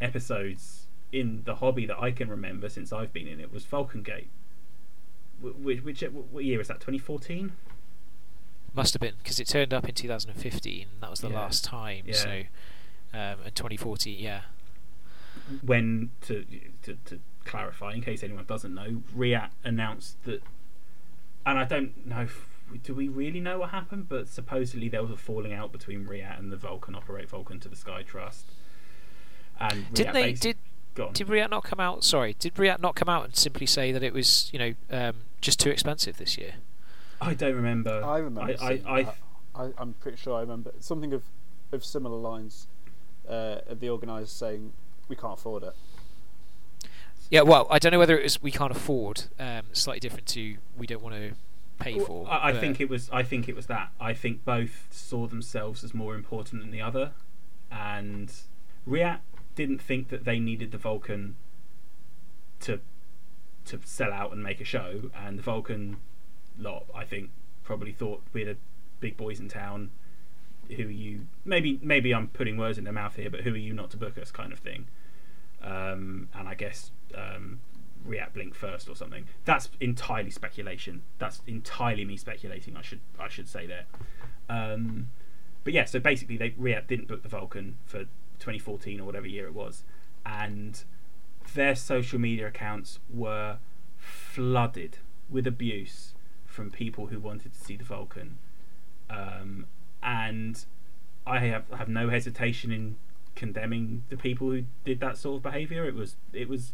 episodes 0.00 0.86
in 1.12 1.42
the 1.44 1.56
hobby 1.56 1.86
that 1.86 1.98
I 2.00 2.10
can 2.10 2.28
remember 2.28 2.68
since 2.68 2.92
I've 2.92 3.12
been 3.12 3.26
in 3.26 3.40
it 3.40 3.52
was 3.52 3.64
Vulcan 3.64 4.02
Gate. 4.02 4.30
Which, 5.40 5.82
which 5.82 6.00
what 6.02 6.44
year 6.44 6.60
is 6.60 6.68
that? 6.68 6.80
2014. 6.80 7.52
Must 8.74 8.94
have 8.94 9.00
been 9.00 9.14
because 9.18 9.38
it 9.40 9.46
turned 9.48 9.72
up 9.74 9.88
in 9.88 9.94
2015. 9.94 10.86
That 11.00 11.10
was 11.10 11.20
the 11.20 11.28
Yeah. 11.28 11.34
last 11.40 11.64
time. 11.64 12.04
Yeah. 12.06 12.14
So, 12.14 12.42
um, 13.12 13.38
in 13.44 13.52
2014, 13.52 14.18
yeah. 14.18 14.42
When 15.62 16.10
to, 16.22 16.44
to 16.82 16.96
to 17.06 17.20
clarify, 17.44 17.94
in 17.94 18.02
case 18.02 18.22
anyone 18.22 18.44
doesn't 18.44 18.74
know, 18.74 19.02
RIAT 19.14 19.50
announced 19.64 20.22
that, 20.24 20.42
and 21.44 21.58
I 21.58 21.64
don't 21.64 22.06
know. 22.06 22.22
If, 22.22 22.46
do 22.82 22.94
we 22.94 23.08
really 23.08 23.40
know 23.40 23.60
what 23.60 23.70
happened? 23.70 24.08
But 24.08 24.28
supposedly 24.28 24.88
there 24.88 25.02
was 25.02 25.10
a 25.10 25.16
falling 25.16 25.52
out 25.52 25.72
between 25.72 26.06
RIAT 26.06 26.38
and 26.38 26.52
the 26.52 26.56
Vulcan 26.56 26.94
Operate 26.94 27.30
Vulcan 27.30 27.60
to 27.60 27.68
the 27.68 27.76
Sky 27.76 28.02
Trust. 28.02 28.44
And 29.58 29.92
Didn't 29.94 30.14
RIAT 30.14 30.24
they? 30.24 30.32
Did 30.32 30.56
did 31.12 31.28
RIAT 31.28 31.50
not 31.50 31.64
come 31.64 31.80
out? 31.80 32.04
Sorry, 32.04 32.34
did 32.38 32.58
RIAT 32.58 32.80
not 32.80 32.94
come 32.94 33.08
out 33.08 33.24
and 33.24 33.36
simply 33.36 33.66
say 33.66 33.92
that 33.92 34.02
it 34.02 34.12
was 34.12 34.50
you 34.52 34.58
know 34.58 34.74
um, 34.90 35.16
just 35.40 35.60
too 35.60 35.70
expensive 35.70 36.16
this 36.16 36.36
year? 36.36 36.54
I 37.20 37.34
don't 37.34 37.54
remember. 37.54 38.02
I 38.04 38.18
remember. 38.18 38.56
i, 38.60 38.80
I, 38.86 38.98
I, 39.00 39.12
I 39.54 39.70
i'm 39.78 39.94
pretty 39.94 40.18
sure 40.18 40.36
I 40.36 40.40
remember 40.40 40.72
something 40.80 41.12
of 41.12 41.22
of 41.72 41.84
similar 41.84 42.16
lines. 42.16 42.66
Uh, 43.28 43.60
of 43.66 43.80
the 43.80 43.88
organisers 43.88 44.30
saying 44.30 44.72
we 45.08 45.16
can't 45.16 45.34
afford 45.34 45.62
it. 45.62 45.74
Yeah, 47.30 47.42
well, 47.42 47.66
I 47.70 47.78
don't 47.78 47.92
know 47.92 47.98
whether 47.98 48.16
it 48.16 48.22
was 48.22 48.42
we 48.42 48.52
can't 48.52 48.70
afford. 48.70 49.24
Um, 49.38 49.62
slightly 49.72 50.00
different 50.00 50.26
to 50.28 50.56
we 50.76 50.86
don't 50.86 51.02
want 51.02 51.16
to 51.16 51.32
pay 51.78 51.94
Well, 51.94 52.04
for. 52.06 52.28
I, 52.30 52.50
I 52.50 52.52
think 52.52 52.80
it 52.80 52.88
was. 52.88 53.10
I 53.12 53.22
think 53.22 53.48
it 53.48 53.56
was 53.56 53.66
that. 53.66 53.90
I 54.00 54.12
think 54.14 54.44
both 54.44 54.86
saw 54.90 55.26
themselves 55.26 55.82
as 55.82 55.92
more 55.92 56.14
important 56.14 56.62
than 56.62 56.70
the 56.70 56.80
other, 56.80 57.12
and 57.70 58.32
RIAT 58.86 59.20
didn't 59.54 59.82
think 59.82 60.08
that 60.08 60.24
they 60.24 60.38
needed 60.38 60.70
the 60.70 60.78
Vulcan 60.78 61.36
to 62.60 62.80
to 63.64 63.80
sell 63.84 64.12
out 64.12 64.32
and 64.32 64.42
make 64.42 64.60
a 64.60 64.64
show, 64.64 65.10
and 65.14 65.38
the 65.38 65.42
Vulcan 65.42 65.96
lot, 66.58 66.84
I 66.94 67.04
think, 67.04 67.30
probably 67.64 67.92
thought 67.92 68.22
we're 68.32 68.46
the 68.46 68.56
big 69.00 69.16
boys 69.16 69.40
in 69.40 69.48
town. 69.48 69.90
Who 70.76 70.88
are 70.88 70.90
you? 70.90 71.26
Maybe 71.44 71.78
maybe 71.82 72.14
I'm 72.14 72.28
putting 72.28 72.56
words 72.56 72.78
in 72.78 72.84
their 72.84 72.92
mouth 72.92 73.16
here, 73.16 73.30
but 73.30 73.40
who 73.40 73.54
are 73.54 73.58
you 73.58 73.72
not 73.72 73.90
to 73.90 73.96
book 73.96 74.18
us, 74.18 74.30
kind 74.30 74.52
of 74.52 74.58
thing. 74.58 74.86
Um, 75.62 76.28
and 76.34 76.48
I 76.48 76.54
guess 76.54 76.90
um, 77.14 77.60
RIAT 78.04 78.32
Blink 78.34 78.54
first 78.54 78.88
or 78.88 78.96
something. 78.96 79.24
That's 79.44 79.68
entirely 79.80 80.30
speculation. 80.30 81.02
That's 81.18 81.40
entirely 81.46 82.04
me 82.04 82.16
speculating. 82.16 82.76
I 82.76 82.82
should 82.82 83.00
I 83.18 83.28
should 83.28 83.48
say 83.48 83.66
there. 83.66 83.84
Um, 84.48 85.10
but 85.64 85.72
yeah, 85.72 85.84
so 85.84 85.98
basically, 85.98 86.36
they 86.36 86.50
RIAT 86.50 86.86
didn't 86.86 87.08
book 87.08 87.22
the 87.22 87.28
Vulcan 87.28 87.78
for 87.84 88.04
2014 88.38 89.00
or 89.00 89.04
whatever 89.04 89.26
year 89.26 89.46
it 89.46 89.54
was, 89.54 89.82
and 90.24 90.84
their 91.54 91.74
social 91.74 92.18
media 92.18 92.48
accounts 92.48 92.98
were 93.12 93.58
flooded 93.96 94.98
with 95.28 95.46
abuse 95.46 96.14
from 96.44 96.70
people 96.70 97.06
who 97.06 97.18
wanted 97.18 97.52
to 97.52 97.58
see 97.58 97.76
the 97.76 97.84
Vulcan. 97.84 98.38
Um, 99.10 99.66
and 100.06 100.64
I 101.26 101.40
have 101.40 101.64
have 101.76 101.88
no 101.88 102.08
hesitation 102.08 102.70
in 102.70 102.96
condemning 103.34 104.04
the 104.08 104.16
people 104.16 104.48
who 104.50 104.64
did 104.84 105.00
that 105.00 105.18
sort 105.18 105.38
of 105.38 105.42
behaviour. 105.42 105.84
It 105.84 105.94
was 105.94 106.16
it 106.32 106.48
was 106.48 106.72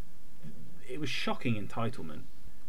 it 0.89 1.01
was 1.01 1.09
shocking 1.09 1.55
entitlement. 1.55 2.21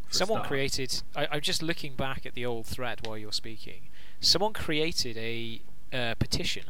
Someone 0.09 0.43
created. 0.43 1.03
I, 1.15 1.27
I'm 1.31 1.41
just 1.41 1.61
looking 1.61 1.95
back 1.95 2.25
at 2.25 2.33
the 2.35 2.45
old 2.45 2.65
thread 2.65 3.05
while 3.05 3.17
you're 3.17 3.31
speaking. 3.31 3.89
Someone 4.19 4.53
created 4.53 5.17
a 5.17 5.61
uh, 5.91 6.15
petition. 6.15 6.65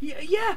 Yeah, 0.00 0.20
yeah. 0.20 0.56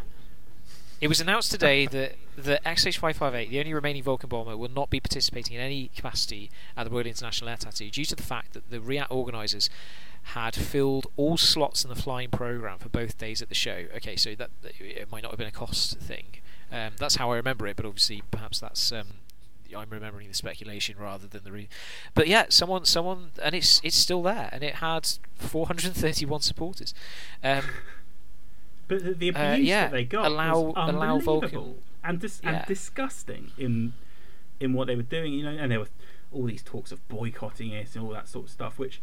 It 1.04 1.10
was 1.10 1.20
announced 1.20 1.52
today 1.52 1.86
that 1.88 2.16
the 2.38 2.62
XH558, 2.66 3.50
the 3.50 3.60
only 3.60 3.74
remaining 3.74 4.04
Vulcan 4.04 4.30
bomber, 4.30 4.56
will 4.56 4.72
not 4.72 4.90
be 4.90 5.02
participating 5.02 5.58
in 5.58 5.62
any 5.62 5.90
capacity 5.94 6.50
at 6.78 6.86
the 6.86 6.90
Royal 6.90 7.08
International 7.08 7.50
Air 7.50 7.58
Tattoo 7.58 7.90
due 7.90 8.06
to 8.06 8.16
the 8.16 8.24
fact 8.24 8.54
that 8.54 8.70
the 8.70 8.80
RIAT 8.80 9.08
organisers 9.10 9.70
had 10.28 10.56
filled 10.56 11.08
all 11.18 11.36
slots 11.36 11.84
in 11.84 11.90
the 11.90 11.96
flying 11.98 12.30
program 12.30 12.80
for 12.80 12.88
both 12.88 13.18
days 13.18 13.42
at 13.42 13.50
the 13.50 13.54
show. 13.54 13.84
Okay, 13.98 14.16
so 14.16 14.34
that 14.34 14.50
it 14.80 15.12
might 15.12 15.24
not 15.24 15.32
have 15.34 15.38
been 15.38 15.46
a 15.46 15.52
cost 15.52 16.00
thing. 16.00 16.38
Um, 16.72 16.94
that's 16.98 17.18
how 17.18 17.32
I 17.32 17.36
remember 17.36 17.68
it, 17.68 17.76
but 17.76 17.86
obviously 17.86 18.24
perhaps 18.32 18.62
that's 18.62 18.94
um, 18.94 19.08
I'm 19.76 19.90
remembering 19.90 20.30
the 20.30 20.34
speculation 20.34 20.96
rather 20.98 21.28
than 21.28 21.44
the. 21.44 21.52
Re- 21.52 21.70
but 22.14 22.30
yeah, 22.30 22.46
someone, 22.48 22.86
someone, 22.86 23.32
and 23.44 23.54
it's 23.54 23.82
it's 23.84 23.98
still 23.98 24.24
there, 24.24 24.48
and 24.54 24.64
it 24.64 24.76
had 24.76 25.06
431 25.36 26.40
supporters. 26.40 26.94
Um, 27.44 27.66
But 28.96 29.04
the, 29.06 29.14
the 29.14 29.28
abuse 29.30 29.44
Uh, 29.44 29.58
yeah, 29.62 29.82
that 29.86 29.92
they 29.92 30.04
got 30.06 30.26
allow- 30.26 30.60
was 30.62 30.74
allow 30.76 31.20
Vulcan. 31.20 31.46
unbelievable 31.50 31.78
and 32.04 32.20
dis- 32.20 32.42
Yeah. 32.44 32.50
and 32.60 32.66
disgusting 32.68 33.52
in 33.58 33.94
in 34.60 34.74
what 34.74 34.88
they 34.88 34.96
were 34.96 35.02
doing. 35.04 35.34
You 35.34 35.44
know, 35.46 35.52
and 35.52 35.72
there 35.72 35.80
were 35.80 35.88
all 36.32 36.46
these 36.46 36.64
talks 36.64 36.92
of 36.92 37.06
boycotting 37.08 37.72
it 37.72 37.96
and 37.96 38.04
all 38.04 38.12
that 38.12 38.28
sort 38.28 38.46
of 38.46 38.52
stuff, 38.52 38.80
which 38.80 39.02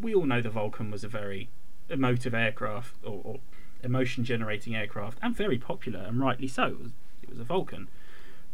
we 0.00 0.14
all 0.14 0.24
know 0.26 0.40
the 0.40 0.50
Vulcan 0.50 0.90
was 0.90 1.04
a 1.04 1.08
very 1.08 1.48
emotive 1.88 2.34
aircraft 2.34 2.94
or, 3.04 3.20
or 3.24 3.40
emotion 3.82 4.24
generating 4.24 4.74
aircraft 4.76 5.18
and 5.22 5.34
very 5.36 5.58
popular 5.58 6.00
and 6.00 6.20
rightly 6.20 6.48
so. 6.48 6.64
It 6.66 6.78
was, 6.80 6.92
it 7.22 7.28
was 7.30 7.40
a 7.40 7.44
Vulcan, 7.44 7.88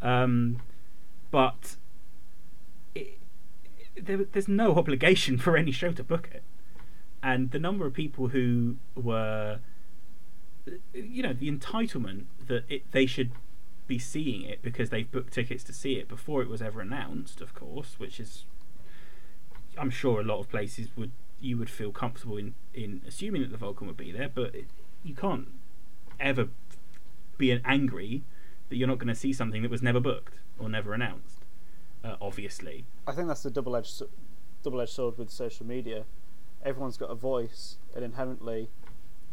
um, 0.02 0.60
but 1.30 1.76
it, 2.94 3.18
there, 3.96 4.24
there's 4.24 4.48
no 4.48 4.74
obligation 4.78 5.38
for 5.38 5.56
any 5.56 5.72
show 5.72 5.92
to 5.92 6.02
book 6.04 6.28
it, 6.32 6.42
and 7.22 7.50
the 7.50 7.58
number 7.58 7.86
of 7.86 7.94
people 7.94 8.28
who 8.28 8.76
were 8.94 9.58
you 10.92 11.22
know 11.22 11.32
the 11.32 11.50
entitlement 11.50 12.24
that 12.46 12.64
it, 12.68 12.90
they 12.92 13.06
should 13.06 13.32
be 13.86 13.98
seeing 13.98 14.42
it 14.42 14.62
because 14.62 14.90
they've 14.90 15.10
booked 15.10 15.32
tickets 15.32 15.62
to 15.62 15.72
see 15.72 15.94
it 15.94 16.08
before 16.08 16.42
it 16.42 16.48
was 16.48 16.60
ever 16.60 16.80
announced 16.80 17.40
of 17.40 17.54
course 17.54 17.94
which 17.98 18.18
is 18.18 18.44
i'm 19.78 19.90
sure 19.90 20.20
a 20.20 20.24
lot 20.24 20.40
of 20.40 20.48
places 20.48 20.88
would 20.96 21.12
you 21.40 21.56
would 21.56 21.70
feel 21.70 21.92
comfortable 21.92 22.36
in 22.36 22.54
in 22.74 23.00
assuming 23.06 23.42
that 23.42 23.52
the 23.52 23.56
vulcan 23.56 23.86
would 23.86 23.96
be 23.96 24.10
there 24.10 24.28
but 24.28 24.54
it, 24.54 24.66
you 25.04 25.14
can't 25.14 25.48
ever 26.18 26.48
be 27.38 27.50
an 27.50 27.60
angry 27.64 28.22
that 28.68 28.76
you're 28.76 28.88
not 28.88 28.98
going 28.98 29.08
to 29.08 29.14
see 29.14 29.32
something 29.32 29.62
that 29.62 29.70
was 29.70 29.82
never 29.82 30.00
booked 30.00 30.34
or 30.58 30.68
never 30.68 30.92
announced 30.94 31.44
uh, 32.02 32.16
obviously 32.20 32.84
I 33.06 33.12
think 33.12 33.28
that's 33.28 33.42
the 33.42 33.50
double-edged 33.50 34.02
double-edged 34.66 34.92
sword 34.92 35.16
with 35.16 35.30
social 35.30 35.64
media. 35.64 36.04
Everyone's 36.64 36.96
got 36.96 37.08
a 37.08 37.14
voice, 37.14 37.76
and 37.94 38.04
inherently, 38.04 38.68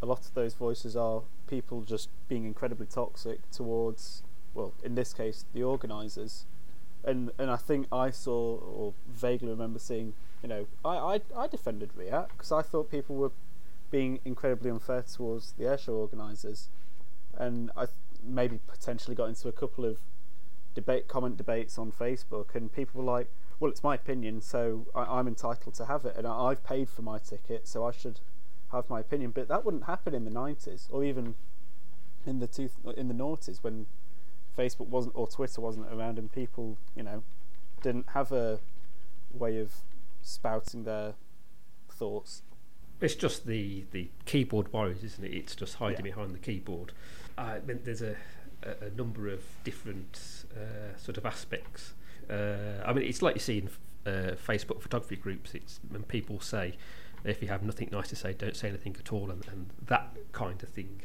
a 0.03 0.05
lot 0.05 0.19
of 0.25 0.33
those 0.33 0.53
voices 0.53 0.97
are 0.97 1.21
people 1.47 1.81
just 1.81 2.09
being 2.27 2.43
incredibly 2.43 2.85
toxic 2.85 3.49
towards, 3.51 4.21
well, 4.53 4.73
in 4.83 4.95
this 4.95 5.13
case, 5.13 5.45
the 5.53 5.63
organisers. 5.63 6.45
And 7.05 7.31
and 7.37 7.49
I 7.49 7.55
think 7.55 7.87
I 7.91 8.11
saw 8.11 8.57
or 8.57 8.93
vaguely 9.07 9.49
remember 9.49 9.79
seeing, 9.79 10.13
you 10.41 10.49
know, 10.49 10.67
I 10.83 10.95
I, 11.15 11.21
I 11.43 11.47
defended 11.47 11.91
RIAT 11.95 12.27
because 12.33 12.51
I 12.51 12.61
thought 12.61 12.91
people 12.91 13.15
were 13.15 13.31
being 13.91 14.19
incredibly 14.25 14.69
unfair 14.69 15.03
towards 15.03 15.53
the 15.53 15.63
airshow 15.63 15.93
organisers, 15.93 16.67
and 17.37 17.71
I 17.77 17.85
th- 17.85 17.97
maybe 18.21 18.59
potentially 18.67 19.15
got 19.15 19.29
into 19.29 19.47
a 19.47 19.53
couple 19.53 19.85
of 19.85 19.99
debate 20.75 21.07
comment 21.07 21.37
debates 21.37 21.77
on 21.77 21.91
Facebook, 21.93 22.55
and 22.55 22.71
people 22.71 23.01
were 23.01 23.11
like, 23.11 23.29
"Well, 23.59 23.71
it's 23.71 23.83
my 23.83 23.95
opinion, 23.95 24.41
so 24.41 24.87
I, 24.93 25.03
I'm 25.03 25.27
entitled 25.27 25.75
to 25.75 25.85
have 25.85 26.05
it, 26.05 26.15
and 26.17 26.27
I, 26.27 26.33
I've 26.47 26.63
paid 26.63 26.89
for 26.89 27.03
my 27.03 27.19
ticket, 27.19 27.67
so 27.67 27.85
I 27.85 27.91
should 27.91 28.19
have 28.73 28.89
my 28.89 28.99
opinion." 28.99 29.31
But 29.31 29.47
that 29.47 29.63
wouldn't 29.65 29.85
happen 29.85 30.13
in 30.13 30.25
the 30.25 30.31
'90s, 30.31 30.87
or 30.91 31.03
even 31.03 31.35
in 32.25 32.39
the 32.39 32.47
two 32.47 32.69
in 32.97 33.07
the 33.07 33.13
noughties 33.13 33.63
when 33.63 33.85
Facebook 34.57 34.87
wasn't 34.87 35.15
or 35.15 35.27
Twitter 35.27 35.61
wasn't 35.61 35.91
around, 35.91 36.17
and 36.19 36.31
people, 36.31 36.77
you 36.95 37.03
know, 37.03 37.23
didn't 37.81 38.09
have 38.09 38.31
a 38.31 38.59
way 39.33 39.57
of 39.59 39.73
spouting 40.21 40.83
their 40.83 41.15
thoughts. 41.89 42.43
It's 43.01 43.15
just 43.15 43.45
the, 43.47 43.83
the 43.91 44.09
keyboard 44.25 44.71
warriors, 44.71 45.03
isn't 45.03 45.23
it? 45.25 45.33
It's 45.33 45.55
just 45.55 45.75
hiding 45.75 46.05
Yeah. 46.05 46.13
behind 46.13 46.33
the 46.33 46.39
keyboard. 46.39 46.93
Uh, 47.37 47.41
I 47.41 47.59
mean, 47.59 47.79
there's 47.83 48.01
a, 48.01 48.15
a, 48.63 48.85
a 48.85 48.89
number 48.91 49.27
of 49.27 49.41
different 49.63 50.45
uh, 50.55 50.95
sort 50.97 51.17
of 51.17 51.25
aspects. 51.25 51.93
Uh, 52.29 52.81
I 52.85 52.93
mean, 52.93 53.05
it's 53.05 53.21
like 53.21 53.35
you 53.35 53.41
see 53.41 53.57
in 53.57 53.69
uh, 54.05 54.35
Facebook 54.35 54.81
photography 54.81 55.17
groups. 55.17 55.53
It's 55.53 55.79
when 55.89 56.03
people 56.03 56.39
say, 56.39 56.75
if 57.23 57.41
you 57.41 57.47
have 57.47 57.63
nothing 57.63 57.89
nice 57.91 58.09
to 58.09 58.15
say, 58.15 58.33
don't 58.33 58.55
say 58.55 58.69
anything 58.69 58.95
at 58.99 59.11
all, 59.13 59.29
and, 59.31 59.45
and 59.47 59.69
that 59.87 60.15
kind 60.31 60.61
of 60.63 60.69
thing, 60.69 61.01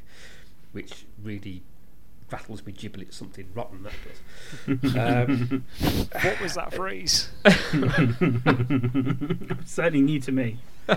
which 0.72 1.04
really 1.22 1.62
rattles 2.30 2.64
me 2.66 2.72
giblets. 2.72 3.16
Something 3.16 3.48
rotten 3.54 3.84
that 3.84 3.92
does. 4.82 4.96
um, 4.96 5.64
what 6.22 6.40
was 6.40 6.54
that 6.54 6.74
phrase? 6.74 7.30
certainly 9.64 10.00
new 10.02 10.20
to 10.20 10.32
me 10.32 10.58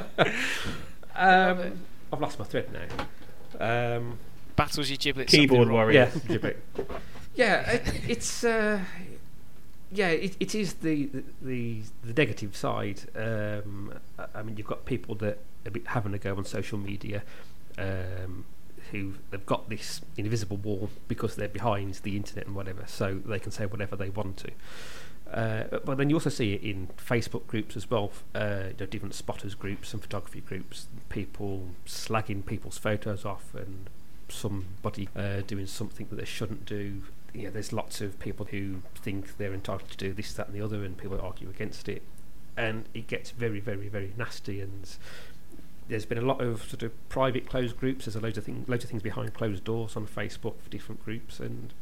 um, 1.16 1.80
I've 2.14 2.20
lost 2.22 2.40
my 2.40 2.46
thread 2.46 2.70
now. 2.72 3.96
Um, 3.98 4.18
Battles 4.56 4.90
your 4.90 4.98
giblets. 4.98 5.32
keyboard 5.32 5.60
something 5.62 5.74
warrior 5.74 6.12
Yeah, 6.14 6.20
giblet. 6.28 6.64
yeah, 7.36 7.72
it, 7.72 8.10
it's 8.10 8.44
uh, 8.44 8.80
yeah, 9.92 10.10
it, 10.10 10.36
it 10.40 10.56
is 10.56 10.76
the, 10.76 11.10
the 11.42 11.82
the 12.04 12.14
negative 12.14 12.56
side. 12.56 13.02
Um, 13.16 13.94
I- 14.36 14.42
mean, 14.44 14.58
you've 14.58 14.68
got 14.68 14.86
people 14.86 15.16
that 15.16 15.40
are 15.66 15.72
having 15.88 16.14
a 16.14 16.18
go 16.18 16.36
on 16.36 16.46
social 16.46 16.78
media, 16.78 17.24
um, 17.78 18.46
who 18.92 19.14
they've 19.30 19.46
got 19.46 19.70
this 19.70 20.02
invisible 20.18 20.58
wall 20.58 20.90
because 21.08 21.36
they're 21.36 21.48
behind 21.48 21.96
the 22.04 22.16
internet 22.16 22.46
and 22.48 22.56
whatever, 22.56 22.84
so 22.88 23.16
they 23.26 23.40
can 23.40 23.52
say 23.52 23.66
whatever 23.66 23.96
they 23.96 24.10
want 24.10 24.38
to. 24.38 24.52
Uh, 25.32 25.80
but 25.86 25.98
then 25.98 26.10
you 26.10 26.16
also 26.18 26.30
see 26.30 26.54
it 26.54 26.62
in 26.62 26.88
Facebook 26.98 27.48
groups 27.48 27.78
as 27.78 27.90
well, 27.90 28.12
uh, 28.36 28.64
you 28.70 28.76
know, 28.82 28.86
different 28.86 29.16
spotters 29.16 29.56
groups 29.56 29.94
and 29.94 30.02
photography 30.02 30.42
groups, 30.42 30.88
people 31.08 31.68
slagging 31.86 32.46
people's 32.46 32.78
photos 32.78 33.24
off 33.24 33.54
and 33.56 33.90
somebody 34.28 35.08
uh, 35.16 35.42
doing 35.48 35.68
something 35.68 36.08
that 36.10 36.18
they 36.18 36.26
shouldn't 36.26 36.66
do. 36.66 37.04
Yeah, 37.34 37.50
there's 37.50 37.72
lots 37.72 38.02
of 38.02 38.20
people 38.20 38.48
who 38.48 38.82
think 38.96 39.38
they're 39.38 39.54
entitled 39.54 39.90
to 39.92 39.98
do 39.98 40.14
this, 40.14 40.34
that, 40.34 40.48
and 40.48 40.56
the 40.56 40.62
other, 40.62 40.84
and 40.84 40.98
people 40.98 41.20
argue 41.22 41.50
against 41.50 41.88
it, 41.88 42.02
and 42.58 42.86
it 42.94 43.08
gets 43.08 43.32
very, 43.32 43.60
very, 43.60 43.88
very 43.88 44.14
nasty. 44.18 44.60
And 44.60 44.90
there's 45.88 46.06
been 46.06 46.18
a 46.18 46.26
lot 46.26 46.42
of 46.42 46.64
sort 46.64 46.84
of 46.84 47.10
private 47.10 47.48
closed 47.48 47.78
groups. 47.78 48.06
There's 48.06 48.16
a 48.16 48.20
loads 48.20 48.38
of 48.38 48.44
things, 48.44 48.68
loads 48.68 48.84
of 48.84 48.90
things 48.90 49.04
behind 49.04 49.34
closed 49.34 49.64
doors 49.64 49.96
on 49.96 50.08
Facebook 50.08 50.62
for 50.62 50.70
different 50.70 51.04
groups, 51.06 51.40
and 51.40 51.74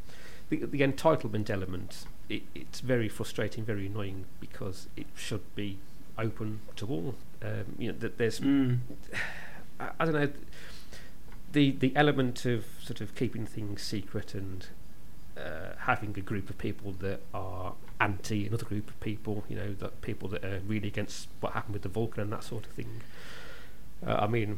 the, 0.50 0.66
the 0.66 0.82
entitlement 0.82 1.50
element. 1.50 2.06
It, 2.28 2.44
it's 2.54 2.80
very 2.82 3.10
frustrating, 3.10 3.66
very 3.66 3.88
annoying 3.88 4.26
because 4.40 4.88
it 4.96 5.08
should 5.16 5.56
be 5.56 5.80
open 6.18 6.60
to 6.76 6.88
all. 6.88 7.16
Um, 7.42 7.76
you 7.80 7.92
know, 7.92 7.98
that 8.00 8.18
there's, 8.18 8.40
Mm. 8.40 8.80
I, 9.80 9.90
I 10.00 10.06
don't 10.06 10.14
know, 10.14 10.30
the 11.52 11.72
the 11.72 11.96
element 11.96 12.46
of 12.46 12.66
sort 12.82 13.02
of 13.02 13.16
keeping 13.16 13.46
things 13.46 13.82
secret 13.82 14.36
and 14.36 14.68
uh, 15.40 15.76
having 15.80 16.14
a 16.18 16.22
group 16.22 16.50
of 16.50 16.58
people 16.58 16.92
that 17.00 17.22
are 17.34 17.74
anti 18.02 18.46
another 18.48 18.66
group 18.66 18.90
of 18.90 19.00
people, 19.00 19.44
you 19.50 19.56
know, 19.56 19.74
that 19.74 20.02
people 20.02 20.28
that 20.30 20.44
are 20.44 20.60
really 20.68 20.88
against 20.88 21.28
what 21.40 21.54
happened 21.54 21.74
with 21.74 21.84
the 21.84 21.90
Vulcan 21.90 22.22
and 22.24 22.32
that 22.34 22.44
sort 22.44 22.66
of 22.66 22.72
thing. 22.74 23.02
Uh, 24.06 24.16
I 24.22 24.28
mean, 24.28 24.58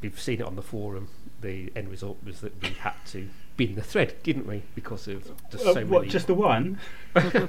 we've 0.00 0.18
seen 0.20 0.40
it 0.40 0.46
on 0.46 0.56
the 0.56 0.62
forum. 0.62 1.08
The 1.40 1.72
end 1.74 1.88
result 1.88 2.18
was 2.24 2.40
that 2.40 2.60
we 2.62 2.70
had 2.70 2.94
to 3.08 3.28
bin 3.56 3.74
the 3.74 3.82
thread, 3.82 4.14
didn't 4.22 4.46
we? 4.46 4.62
Because 4.74 5.08
of 5.08 5.24
just 5.50 5.64
Uh, 5.66 5.74
so 5.74 5.86
what, 5.86 6.00
many. 6.02 6.12
just 6.12 6.26
the 6.26 6.34
one? 6.34 6.78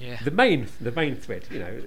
Yeah. 0.00 0.18
the 0.24 0.32
main, 0.32 0.66
the 0.80 0.90
main 0.90 1.14
thread. 1.14 1.44
You 1.52 1.58
know, 1.60 1.80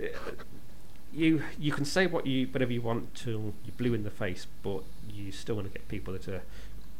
you 1.13 1.43
you 1.59 1.71
can 1.73 1.83
say 1.83 2.07
what 2.07 2.25
you 2.25 2.47
whatever 2.47 2.71
you 2.71 2.81
want 2.81 3.13
till 3.15 3.53
you're 3.65 3.75
blue 3.77 3.93
in 3.93 4.03
the 4.03 4.09
face, 4.09 4.47
but 4.63 4.83
you 5.11 5.31
still 5.31 5.55
want 5.55 5.67
to 5.67 5.73
get 5.73 5.87
people 5.89 6.13
that 6.13 6.27
are 6.29 6.41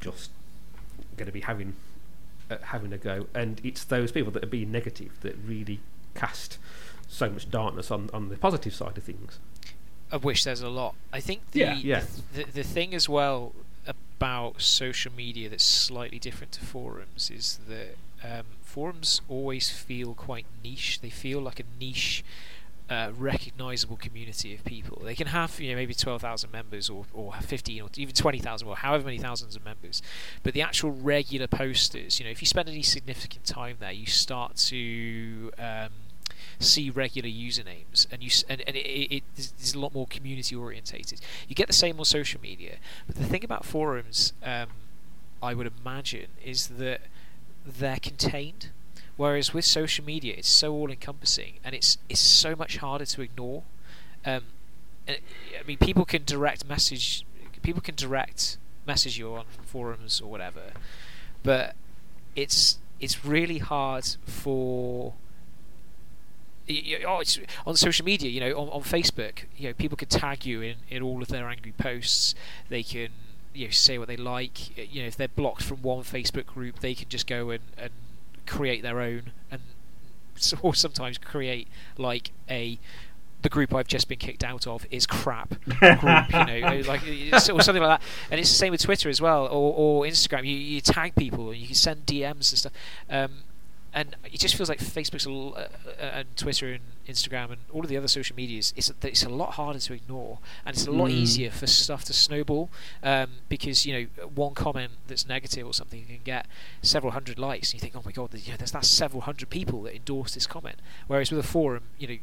just 0.01 0.32
going 1.15 1.28
to 1.28 1.32
be 1.32 1.41
having 1.41 1.75
uh, 2.49 2.57
having 2.63 2.93
a 2.93 2.97
go, 2.97 3.27
and 3.33 3.61
it's 3.63 3.83
those 3.83 4.11
people 4.11 4.31
that 4.31 4.43
are 4.43 4.47
being 4.47 4.71
negative 4.71 5.11
that 5.21 5.35
really 5.45 5.79
cast 6.15 6.57
so 7.07 7.29
much 7.29 7.49
darkness 7.49 7.89
on 7.91 8.09
on 8.13 8.29
the 8.29 8.37
positive 8.37 8.73
side 8.73 8.97
of 8.97 9.03
things. 9.03 9.39
of 10.11 10.23
which 10.23 10.43
there's 10.45 10.61
a 10.61 10.69
lot. 10.69 10.95
I 11.11 11.19
think 11.19 11.51
the, 11.51 11.59
Yeah. 11.59 11.73
Yeah. 11.75 12.03
the 12.33 12.43
the 12.45 12.63
thing 12.63 12.93
as 12.95 13.07
well 13.09 13.53
about 13.85 14.61
social 14.61 15.11
media 15.13 15.47
that's 15.49 15.63
slightly 15.63 16.19
different 16.19 16.51
to 16.53 16.61
forums 16.61 17.29
is 17.29 17.59
that 17.67 17.95
um, 18.23 18.45
forums 18.63 19.21
always 19.29 19.69
feel 19.69 20.13
quite 20.13 20.45
niche. 20.63 20.99
They 21.01 21.09
feel 21.09 21.39
like 21.41 21.59
a 21.59 21.63
niche. 21.79 22.23
Uh, 22.89 23.11
recognizable 23.17 23.97
community 23.97 24.53
of 24.55 24.63
people. 24.63 25.01
They 25.03 25.13
can 25.13 25.27
have, 25.27 25.59
you 25.59 25.69
know, 25.71 25.75
maybe 25.75 25.93
twelve 25.93 26.21
thousand 26.21 26.53
members, 26.53 26.89
or 26.89 27.05
or 27.13 27.33
fifteen, 27.41 27.81
or 27.81 27.89
even 27.97 28.15
twenty 28.15 28.39
thousand, 28.39 28.65
or 28.65 28.77
however 28.77 29.03
many 29.03 29.17
thousands 29.17 29.57
of 29.57 29.65
members. 29.65 30.01
But 30.41 30.53
the 30.53 30.61
actual 30.61 30.91
regular 30.91 31.47
posters, 31.47 32.17
you 32.17 32.23
know, 32.25 32.31
if 32.31 32.41
you 32.41 32.47
spend 32.47 32.69
any 32.69 32.83
significant 32.83 33.43
time 33.43 33.75
there, 33.81 33.91
you 33.91 34.05
start 34.05 34.55
to 34.71 35.51
um, 35.59 35.89
see 36.59 36.89
regular 36.89 37.27
usernames, 37.27 38.07
and 38.09 38.23
you 38.23 38.31
and, 38.47 38.61
and 38.65 38.77
it, 38.77 38.88
it, 38.88 39.15
it 39.17 39.23
is- 39.38 39.73
a 39.73 39.79
lot 39.79 39.93
more 39.93 40.07
community 40.07 40.55
orientated. 40.55 41.19
You 41.49 41.55
get 41.55 41.67
the 41.67 41.73
same 41.73 41.99
on 41.99 42.05
social 42.05 42.39
media, 42.39 42.77
but 43.05 43.17
the 43.17 43.25
thing 43.25 43.43
about 43.43 43.65
forums, 43.65 44.31
um, 44.41 44.69
I 45.43 45.53
would 45.53 45.69
imagine, 45.81 46.27
is 46.41 46.67
that 46.67 47.01
they're 47.65 47.99
contained. 47.99 48.69
Whereas 49.18 49.53
with 49.53 49.65
social 49.65 50.05
media, 50.05 50.36
it's 50.38 50.47
so 50.47 50.74
all 50.74 50.89
encompassing, 50.89 51.59
and 51.63 51.76
it's 51.76 51.97
it's 52.07 52.22
so 52.22 52.55
much 52.55 52.78
harder 52.78 53.05
to 53.05 53.22
ignore. 53.22 53.63
Um, 54.26 54.43
and, 55.07 55.18
I 55.59 55.63
mean, 55.65 55.78
people 55.78 56.05
can 56.05 56.24
direct 56.24 56.68
message, 56.68 57.26
people 57.61 57.82
can 57.82 57.95
direct 57.95 58.57
message 58.86 59.18
you 59.18 59.36
on 59.36 59.45
forums 59.65 60.22
or 60.22 60.30
whatever, 60.30 60.72
but 61.43 61.76
it's 62.36 62.80
it's 62.99 63.26
really 63.26 63.57
hard 63.57 64.05
for 64.26 65.13
oh, 67.05 67.20
it's 67.20 67.39
on 67.65 67.76
social 67.76 68.05
media, 68.05 68.30
you 68.30 68.39
know, 68.39 68.51
on, 68.57 68.70
on 68.70 68.82
Facebook, 68.82 69.45
you 69.55 69.70
know, 69.70 69.74
people 69.74 69.95
can 69.95 70.07
tag 70.07 70.45
you 70.45 70.61
in, 70.61 70.76
in 70.89 71.01
all 71.01 71.22
of 71.22 71.30
their 71.30 71.49
angry 71.49 71.74
posts. 71.78 72.36
They 72.70 72.84
can, 72.84 73.09
you 73.53 73.68
know, 73.68 73.72
say 73.72 73.97
what 73.97 74.07
they 74.07 74.18
like. 74.18 74.78
You 74.78 75.03
know, 75.03 75.07
if 75.07 75.15
they're 75.15 75.28
blocked 75.28 75.63
from 75.63 75.82
one 75.82 76.03
Facebook 76.03 76.47
group, 76.47 76.80
they 76.80 76.93
can 76.93 77.09
just 77.09 77.28
go 77.28 77.49
and, 77.49 77.63
and 77.78 77.91
create 78.47 78.81
their 78.81 78.99
own, 78.99 79.31
and 79.51 79.61
or 80.61 80.73
sometimes 80.73 81.17
create 81.17 81.67
like 81.97 82.31
a 82.49 82.79
the 83.43 83.49
group 83.49 83.73
I've 83.73 83.87
just 83.87 84.07
been 84.09 84.17
kicked 84.17 84.43
out 84.43 84.65
of 84.65 84.85
is 84.89 85.05
crap 85.05 85.49
group, 85.65 86.33
you 86.33 86.45
know, 86.45 86.81
like 86.87 87.03
or 87.03 87.61
something 87.61 87.83
like 87.83 87.99
that. 87.99 88.01
And 88.31 88.39
it's 88.39 88.49
the 88.49 88.55
same 88.55 88.71
with 88.71 88.81
Twitter 88.81 89.09
as 89.09 89.21
well, 89.21 89.45
or, 89.45 89.73
or 90.01 90.03
Instagram. 90.05 90.43
You, 90.45 90.55
you 90.57 90.81
tag 90.81 91.15
people, 91.15 91.51
and 91.51 91.59
you 91.59 91.67
can 91.67 91.75
send 91.75 92.05
DMs 92.05 92.51
and 92.51 92.57
stuff. 92.57 92.71
Um, 93.09 93.31
and 93.93 94.15
it 94.25 94.39
just 94.39 94.55
feels 94.55 94.69
like 94.69 94.79
Facebook's 94.79 95.25
a 95.25 95.29
l- 95.29 95.53
uh, 95.55 95.67
uh, 95.87 96.03
and 96.13 96.35
Twitter 96.35 96.73
and 96.73 96.81
Instagram 97.08 97.51
and 97.51 97.58
all 97.72 97.82
of 97.82 97.88
the 97.89 97.97
other 97.97 98.08
social 98.08 98.36
medias. 98.36 98.74
It's 98.76 98.89
a, 98.89 98.93
it's 99.08 99.24
a 99.24 99.30
lot 99.30 99.53
harder 99.53 99.80
to 99.80 99.93
ignore, 99.93 100.39
and 100.66 100.76
it's 100.76 100.86
a 100.86 100.91
lot 100.91 101.10
Mm. 101.10 101.14
easier 101.14 101.51
for 101.51 101.68
stuff 101.68 102.03
to 102.05 102.14
snowball 102.14 102.70
um, 103.03 103.30
because 103.49 103.86
you 103.86 103.93
know 103.93 104.26
one 104.36 104.53
comment 104.53 104.91
that's 105.08 105.28
negative 105.28 105.66
or 105.66 105.74
something 105.74 106.05
can 106.05 106.20
get 106.24 106.45
several 106.82 107.14
hundred 107.14 107.39
likes, 107.39 107.72
and 107.72 107.76
you 107.76 107.80
think, 107.82 107.95
oh 107.95 108.01
my 108.05 108.12
god, 108.12 108.34
you 108.34 108.51
know, 108.51 108.58
there's 108.58 108.72
that 108.72 108.86
several 108.86 109.22
hundred 109.22 109.49
people 109.49 109.84
that 109.84 109.95
endorse 109.95 110.34
this 110.34 110.45
comment. 110.47 110.78
Whereas 111.08 111.32
with 111.32 111.39
a 111.39 111.47
forum, 111.47 111.84
you 111.97 112.08
know, 112.08 112.18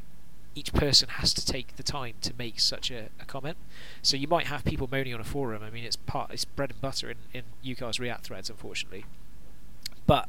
each 0.54 0.72
person 0.72 1.08
has 1.08 1.34
to 1.34 1.44
take 1.44 1.74
the 1.76 1.82
time 1.82 2.14
to 2.20 2.32
make 2.38 2.60
such 2.60 2.90
a, 2.90 3.08
a 3.20 3.24
comment. 3.24 3.56
So 4.02 4.16
you 4.16 4.28
might 4.28 4.46
have 4.46 4.64
people 4.64 4.88
moaning 4.90 5.12
on 5.14 5.20
a 5.20 5.24
forum. 5.24 5.62
I 5.64 5.70
mean, 5.70 5.84
it's 5.84 5.96
part, 5.96 6.30
it's 6.32 6.44
bread 6.44 6.70
and 6.70 6.80
butter 6.80 7.10
in 7.10 7.16
in 7.32 7.42
UKAR's 7.74 7.98
RIAT 7.98 8.22
threads, 8.22 8.50
unfortunately. 8.50 9.04
But 10.06 10.28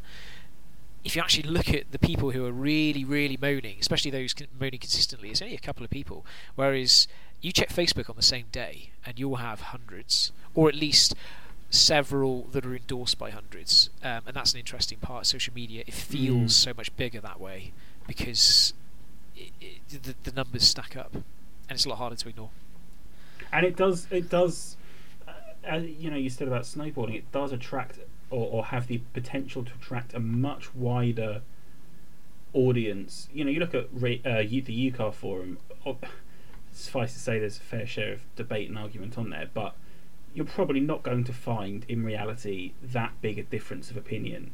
if 1.05 1.15
you 1.15 1.21
actually 1.21 1.47
look 1.49 1.69
at 1.73 1.91
the 1.91 1.99
people 1.99 2.31
who 2.31 2.45
are 2.45 2.51
really, 2.51 3.05
really 3.05 3.37
moaning, 3.37 3.77
especially 3.79 4.11
those 4.11 4.33
con- 4.33 4.47
moaning 4.59 4.79
consistently, 4.79 5.29
it's 5.29 5.41
only 5.41 5.55
a 5.55 5.59
couple 5.59 5.83
of 5.85 5.89
people. 5.91 6.25
Whereas 6.55 7.07
you 7.41 7.51
check 7.53 7.69
Facebook 7.69 8.09
on 8.09 8.15
the 8.17 8.21
same 8.23 8.47
day, 8.51 8.89
and 9.05 9.17
you'll 9.19 9.35
have 9.37 9.61
hundreds, 9.61 10.31
or 10.55 10.67
at 10.67 10.75
least 10.75 11.13
several 11.69 12.43
that 12.53 12.65
are 12.65 12.75
endorsed 12.75 13.17
by 13.19 13.29
hundreds. 13.29 13.89
Um, 14.03 14.21
and 14.27 14.35
that's 14.35 14.53
an 14.53 14.59
interesting 14.59 14.97
part 14.97 15.21
of 15.23 15.27
social 15.27 15.53
media. 15.53 15.83
It 15.85 15.93
feels 15.93 16.51
Mm. 16.53 16.65
so 16.65 16.73
much 16.75 16.95
bigger 16.97 17.21
that 17.21 17.39
way 17.39 17.71
because 18.07 18.73
it, 19.35 19.51
it, 19.61 20.03
the, 20.03 20.15
the 20.23 20.31
numbers 20.35 20.63
stack 20.67 20.95
up, 20.97 21.13
and 21.13 21.23
it's 21.71 21.85
a 21.85 21.89
lot 21.89 21.97
harder 21.99 22.15
to 22.15 22.29
ignore. 22.29 22.49
and 23.51 23.65
it 23.65 23.75
does 23.75 24.07
it 24.11 24.29
does 24.29 24.75
uh, 25.27 25.31
uh, 25.71 25.75
you 25.77 26.09
know 26.09 26.17
you 26.17 26.29
said 26.29 26.47
about 26.47 26.63
snowboarding 26.63 27.15
it 27.15 27.31
does 27.31 27.51
attract 27.51 27.99
or, 28.35 28.49
or 28.51 28.65
have 28.65 28.87
the 28.87 28.99
potential 29.13 29.63
to 29.63 29.71
attract 29.73 30.13
a 30.13 30.19
much 30.19 30.75
wider 30.75 31.41
audience. 32.53 33.29
You 33.33 33.45
know 33.45 33.51
you 33.51 33.59
look 33.59 33.73
at 33.73 33.85
uh, 33.85 34.41
the 34.43 34.91
UKAR 34.91 35.13
forum 35.13 35.57
suffice 36.71 37.13
to 37.13 37.19
say 37.19 37.39
there's 37.39 37.57
a 37.57 37.61
fair 37.61 37.85
share 37.85 38.11
of 38.11 38.21
debate 38.35 38.67
and 38.67 38.77
argument 38.77 39.17
on 39.17 39.29
there 39.29 39.47
but 39.53 39.75
you're 40.33 40.45
probably 40.45 40.81
not 40.81 41.03
going 41.03 41.23
to 41.23 41.31
find 41.31 41.85
in 41.87 42.03
reality 42.03 42.73
that 42.83 43.13
big 43.21 43.39
a 43.39 43.43
difference 43.43 43.89
of 43.89 43.95
opinion 43.95 44.51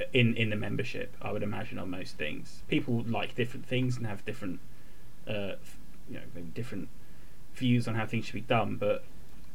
uh, 0.00 0.04
in 0.14 0.34
in 0.34 0.48
the 0.48 0.56
membership 0.56 1.14
I 1.20 1.32
would 1.32 1.42
imagine 1.42 1.78
on 1.78 1.90
most 1.90 2.16
things. 2.16 2.62
People 2.68 3.04
like 3.06 3.34
different 3.34 3.66
things 3.66 3.98
and 3.98 4.06
have 4.06 4.24
different 4.24 4.60
uh, 5.26 5.52
you 6.08 6.14
know 6.14 6.42
different 6.54 6.88
views 7.54 7.86
on 7.86 7.96
how 7.96 8.06
things 8.06 8.24
should 8.24 8.34
be 8.34 8.40
done, 8.40 8.76
but 8.76 9.04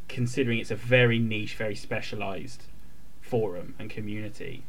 considering 0.08 0.60
it's 0.60 0.70
a 0.70 0.76
very 0.76 1.18
niche, 1.18 1.56
very 1.56 1.76
specialized 1.76 2.66
forum 3.34 3.74
and 3.80 3.90
community, 3.90 4.62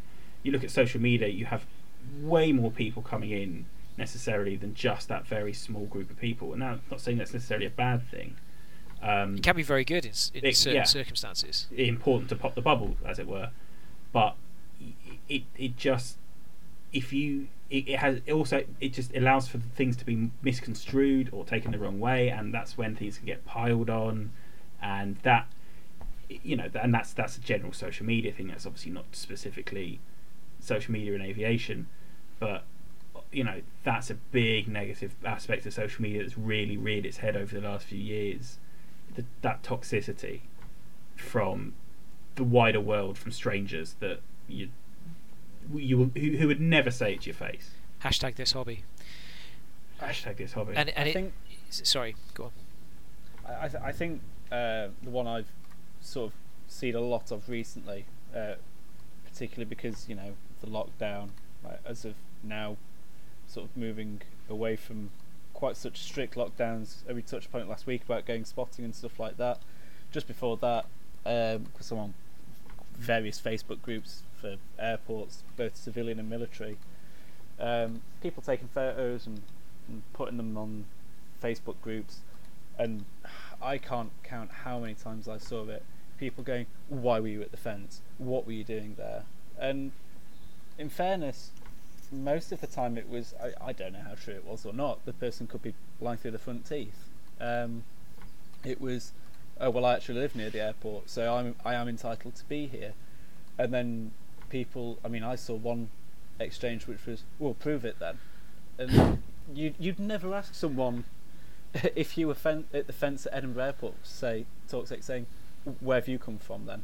you 0.42 0.50
look 0.50 0.64
at 0.64 0.70
social 0.70 0.98
media, 1.00 1.28
you 1.28 1.44
have 1.44 1.66
way 2.22 2.50
more 2.50 2.70
people 2.70 3.02
coming 3.02 3.30
in 3.30 3.66
necessarily 3.98 4.56
than 4.56 4.72
just 4.74 5.06
that 5.08 5.26
very 5.26 5.52
small 5.52 5.84
group 5.84 6.08
of 6.10 6.18
people. 6.18 6.50
And 6.52 6.60
now, 6.60 6.70
I'm 6.72 6.80
not 6.90 7.00
saying 7.02 7.18
that's 7.18 7.34
necessarily 7.34 7.66
a 7.66 7.70
bad 7.86 8.00
thing. 8.10 8.36
Um, 9.02 9.36
It 9.36 9.42
can 9.42 9.54
be 9.54 9.62
very 9.62 9.84
good 9.84 10.06
in, 10.06 10.12
in 10.32 10.44
It- 10.46 10.56
certain 10.56 10.76
yeah. 10.76 10.84
circumstances. 10.84 11.66
important 11.76 12.30
to 12.30 12.36
pop 12.36 12.54
the 12.54 12.62
bubble, 12.62 12.96
as 13.04 13.18
it 13.18 13.26
were. 13.26 13.50
But 14.12 14.34
it 15.28 15.42
it 15.58 15.76
just 15.76 16.16
if 16.92 17.12
you 17.12 17.48
it, 17.68 17.88
it 17.88 17.98
has 17.98 18.20
it 18.24 18.32
also 18.32 18.64
it 18.80 18.92
just 18.94 19.14
allows 19.14 19.46
for 19.48 19.58
things 19.58 19.94
to 19.96 20.04
be 20.06 20.30
misconstrued 20.42 21.28
or 21.32 21.44
taken 21.44 21.72
the 21.72 21.78
wrong 21.78 22.00
way, 22.00 22.30
and 22.30 22.54
that's 22.54 22.78
when 22.78 22.96
things 22.96 23.18
can 23.18 23.26
get 23.26 23.44
piled 23.44 23.90
on, 23.90 24.30
and 24.80 25.16
that 25.22 25.46
you 26.28 26.56
know, 26.56 26.68
and 26.74 26.94
that's 26.94 27.12
that's 27.12 27.36
a 27.36 27.40
general 27.40 27.72
social 27.72 28.06
media 28.06 28.32
thing. 28.32 28.48
That's 28.48 28.66
obviously 28.66 28.92
not 28.92 29.06
specifically 29.12 30.00
social 30.60 30.92
media 30.92 31.14
and 31.14 31.22
aviation, 31.22 31.86
but 32.38 32.64
you 33.32 33.44
know 33.44 33.62
that's 33.82 34.10
a 34.10 34.14
big 34.14 34.68
negative 34.68 35.14
aspect 35.24 35.66
of 35.66 35.72
social 35.72 36.02
media 36.02 36.22
that's 36.22 36.38
really 36.38 36.76
reared 36.76 37.06
its 37.06 37.18
head 37.18 37.36
over 37.36 37.58
the 37.58 37.66
last 37.66 37.86
few 37.86 37.98
years. 37.98 38.58
The, 39.14 39.24
that 39.42 39.62
toxicity 39.62 40.40
from 41.16 41.74
the 42.36 42.44
wider 42.44 42.80
world, 42.80 43.18
from 43.18 43.32
strangers 43.32 43.96
that 44.00 44.20
you 44.48 44.70
you 45.74 46.10
who, 46.14 46.36
who 46.36 46.46
would 46.46 46.60
never 46.60 46.90
say 46.90 47.14
it 47.14 47.22
to 47.22 47.26
your 47.26 47.34
face. 47.34 47.70
Hashtag 48.02 48.36
this 48.36 48.52
hobby. 48.52 48.84
Hashtag 50.00 50.36
this 50.36 50.52
hobby. 50.52 50.74
And 50.76 50.90
and 50.90 51.06
I 51.06 51.10
it, 51.10 51.12
think 51.12 51.32
sorry, 51.70 52.16
go 52.34 52.44
on. 52.44 52.50
I, 53.46 53.64
I, 53.64 53.68
th- 53.68 53.82
I 53.82 53.92
think 53.92 54.22
uh, 54.50 54.88
the 55.02 55.10
one 55.10 55.26
I've 55.26 55.50
sort 56.04 56.30
of 56.30 56.32
seen 56.68 56.94
a 56.94 57.00
lot 57.00 57.30
of 57.30 57.48
recently, 57.48 58.04
uh, 58.34 58.54
particularly 59.26 59.64
because 59.64 60.08
you 60.08 60.14
know 60.14 60.34
the 60.60 60.66
lockdown, 60.66 61.30
like, 61.64 61.80
as 61.84 62.04
of 62.04 62.14
now, 62.42 62.76
sort 63.46 63.66
of 63.66 63.76
moving 63.76 64.20
away 64.48 64.76
from 64.76 65.10
quite 65.54 65.76
such 65.76 66.02
strict 66.02 66.34
lockdowns. 66.34 67.02
We 67.12 67.22
touched 67.22 67.46
upon 67.46 67.62
it 67.62 67.68
last 67.68 67.86
week 67.86 68.02
about 68.04 68.26
going 68.26 68.44
spotting 68.44 68.84
and 68.84 68.94
stuff 68.94 69.18
like 69.18 69.36
that. 69.38 69.58
Just 70.12 70.26
before 70.26 70.56
that, 70.58 70.86
because 71.24 71.90
I'm 71.90 71.98
on 71.98 72.14
various 72.96 73.40
Facebook 73.40 73.82
groups 73.82 74.22
for 74.40 74.56
airports, 74.78 75.42
both 75.56 75.76
civilian 75.76 76.18
and 76.18 76.28
military. 76.28 76.76
Um, 77.58 78.02
people 78.22 78.42
taking 78.42 78.68
photos 78.68 79.26
and, 79.26 79.40
and 79.88 80.02
putting 80.12 80.36
them 80.36 80.56
on 80.56 80.84
Facebook 81.42 81.76
groups, 81.82 82.18
and 82.78 83.04
I 83.64 83.78
can't 83.78 84.10
count 84.22 84.50
how 84.64 84.78
many 84.78 84.94
times 84.94 85.26
I 85.26 85.38
saw 85.38 85.64
it. 85.68 85.82
People 86.18 86.44
going, 86.44 86.66
"Why 86.88 87.18
were 87.18 87.28
you 87.28 87.42
at 87.42 87.50
the 87.50 87.56
fence? 87.56 88.00
What 88.18 88.46
were 88.46 88.52
you 88.52 88.64
doing 88.64 88.94
there?" 88.96 89.24
And 89.58 89.92
in 90.78 90.88
fairness, 90.88 91.50
most 92.12 92.52
of 92.52 92.60
the 92.60 92.66
time 92.66 92.96
it 92.98 93.08
was 93.08 93.34
I, 93.42 93.68
I 93.68 93.72
don't 93.72 93.92
know 93.92 94.04
how 94.06 94.14
true 94.14 94.34
it 94.34 94.44
was 94.44 94.64
or 94.64 94.72
not. 94.72 95.04
The 95.04 95.12
person 95.12 95.46
could 95.46 95.62
be 95.62 95.74
blind 96.00 96.20
through 96.20 96.32
the 96.32 96.38
front 96.38 96.66
teeth. 96.66 97.08
Um, 97.40 97.84
it 98.64 98.80
was, 98.80 99.12
oh 99.60 99.70
well, 99.70 99.84
I 99.84 99.94
actually 99.94 100.20
live 100.20 100.36
near 100.36 100.50
the 100.50 100.60
airport, 100.60 101.10
so 101.10 101.34
I'm 101.34 101.56
I 101.64 101.74
am 101.74 101.88
entitled 101.88 102.34
to 102.36 102.44
be 102.44 102.66
here. 102.66 102.92
And 103.58 103.72
then 103.72 104.12
people, 104.50 104.98
I 105.04 105.08
mean, 105.08 105.22
I 105.22 105.36
saw 105.36 105.54
one 105.54 105.90
exchange 106.38 106.86
which 106.86 107.06
was, 107.06 107.22
well, 107.38 107.54
prove 107.54 107.84
it 107.84 107.98
then. 107.98 108.18
And 108.78 109.22
you 109.54 109.74
you'd 109.78 109.98
never 109.98 110.34
ask 110.34 110.54
someone 110.54 111.04
if 111.96 112.16
you 112.16 112.26
were 112.28 112.34
fen- 112.34 112.64
at 112.72 112.86
the 112.86 112.92
fence 112.92 113.26
at 113.26 113.34
Edinburgh 113.34 113.64
Airport, 113.64 113.94
say 114.06 114.46
talk 114.68 114.90
like 114.90 115.02
saying, 115.02 115.26
where 115.80 115.98
have 116.00 116.08
you 116.08 116.18
come 116.18 116.38
from 116.38 116.66
then? 116.66 116.82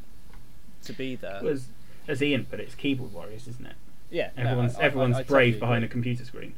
To 0.85 0.93
be 0.93 1.15
there. 1.17 1.41
was 1.43 1.69
as 2.09 2.23
Ian 2.23 2.47
put 2.47 2.61
it, 2.61 2.65
it's 2.65 2.75
keyboard 2.75 3.13
warriors, 3.13 3.47
isn't 3.47 3.67
it? 3.67 3.77
yeah, 4.11 4.31
no, 4.37 4.43
Everyone's 4.45 4.77
I- 4.77 4.81
I- 4.81 4.85
everyone's 4.85 5.17
I 5.17 5.23
brave 5.23 5.55
totally 5.55 5.61
behind 5.61 5.85
a 5.85 5.89
computer 5.89 6.25
screen. 6.25 6.55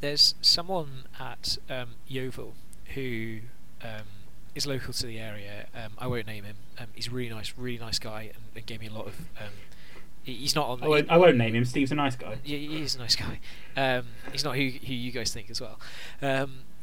There's 0.00 0.34
someone 0.40 1.04
at 1.18 1.58
um, 1.68 1.96
Yeovil 2.06 2.54
who 2.94 3.40
um, 3.82 4.04
is 4.54 4.66
local 4.66 4.92
to 4.92 5.06
the 5.06 5.18
area. 5.18 5.66
Um, 5.74 5.92
I 5.98 6.06
won't 6.06 6.26
name 6.26 6.44
him. 6.44 6.56
Um, 6.78 6.86
he's 6.94 7.08
a 7.08 7.10
really 7.10 7.30
nice, 7.34 7.52
really 7.56 7.78
nice 7.78 7.98
guy, 7.98 8.30
and, 8.34 8.42
and 8.54 8.66
gave 8.66 8.80
me 8.80 8.86
a 8.86 8.92
lot 8.92 9.06
of. 9.08 9.18
Um, 9.40 9.48
he's 10.22 10.54
not 10.54 10.68
on. 10.68 10.82
I 10.84 10.88
won't, 10.88 11.10
I 11.10 11.16
won't 11.16 11.36
name 11.36 11.54
him. 11.56 11.64
Steve's 11.64 11.90
a 11.90 11.96
nice 11.96 12.14
guy. 12.14 12.36
Yeah, 12.44 12.58
he 12.58 12.80
is 12.82 12.94
a 12.94 12.98
nice 13.00 13.16
guy. 13.16 13.40
Um, 13.76 14.06
he's 14.30 14.44
not 14.44 14.54
who 14.54 14.68
who 14.68 14.94
you 14.94 15.10
guys 15.10 15.32
think 15.32 15.50
as 15.50 15.60
well. 15.60 15.80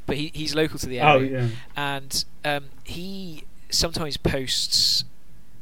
But 0.05 0.17
he, 0.17 0.31
he's 0.33 0.53
local 0.55 0.77
to 0.79 0.87
the 0.87 0.99
Oh 1.01 1.17
area, 1.19 1.41
yeah. 1.41 1.47
and 1.75 2.25
um, 2.43 2.65
he 2.83 3.43
sometimes 3.69 4.17
posts 4.17 5.03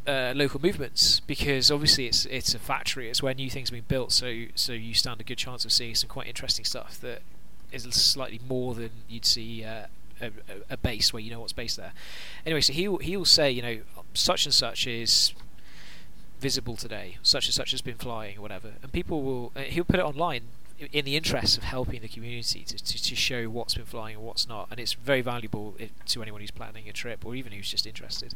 uh, 0.05 0.33
local 0.35 0.61
movements 0.61 1.21
because 1.21 1.71
obviously 1.71 2.07
it's 2.07 2.25
it's 2.25 2.53
a 2.53 2.59
factory. 2.59 3.09
It's 3.09 3.23
where 3.23 3.33
new 3.33 3.49
things 3.49 3.69
are 3.69 3.73
being 3.73 3.85
built, 3.87 4.11
so 4.11 4.45
so 4.55 4.73
you 4.73 4.93
stand 4.93 5.21
a 5.21 5.23
good 5.23 5.37
chance 5.37 5.63
of 5.65 5.71
seeing 5.71 5.95
some 5.95 6.09
quite 6.09 6.27
interesting 6.27 6.65
stuff 6.65 6.99
that 7.01 7.21
is 7.71 7.83
slightly 7.95 8.39
more 8.47 8.73
than 8.75 8.89
you'd 9.07 9.25
see. 9.25 9.63
Uh, 9.63 9.85
a, 10.21 10.31
a- 10.69 10.77
base 10.77 11.11
where 11.11 11.19
you 11.21 11.31
know 11.31 11.39
what's 11.41 11.51
based 11.53 11.75
there. 11.75 11.91
Anyway, 12.45 12.61
so 12.61 12.71
he'll 12.71 12.97
he'll 12.97 13.25
say, 13.25 13.49
you 13.51 13.61
know, 13.61 13.79
such 14.13 14.45
and 14.45 14.53
such 14.53 14.85
is 14.87 15.33
visible 16.39 16.75
today, 16.77 17.17
such 17.23 17.47
and 17.47 17.53
such 17.53 17.71
has 17.71 17.81
been 17.81 17.95
flying, 17.95 18.37
or 18.37 18.41
whatever, 18.41 18.73
and 18.81 18.91
people 18.93 19.21
will 19.21 19.51
uh, 19.55 19.61
he'll 19.61 19.83
put 19.83 19.99
it 19.99 20.05
online 20.05 20.43
in 20.91 21.05
the 21.05 21.15
interest 21.15 21.57
of 21.57 21.63
helping 21.63 22.01
the 22.01 22.07
community 22.07 22.63
to, 22.63 22.77
to, 22.77 23.03
to 23.03 23.15
show 23.15 23.45
what's 23.45 23.75
been 23.75 23.85
flying 23.85 24.15
and 24.15 24.25
what's 24.25 24.47
not, 24.47 24.67
and 24.71 24.79
it's 24.79 24.93
very 24.93 25.21
valuable 25.21 25.75
if, 25.79 25.91
to 26.05 26.21
anyone 26.21 26.41
who's 26.41 26.51
planning 26.51 26.89
a 26.89 26.93
trip 26.93 27.25
or 27.25 27.35
even 27.35 27.51
who's 27.51 27.69
just 27.69 27.85
interested. 27.85 28.33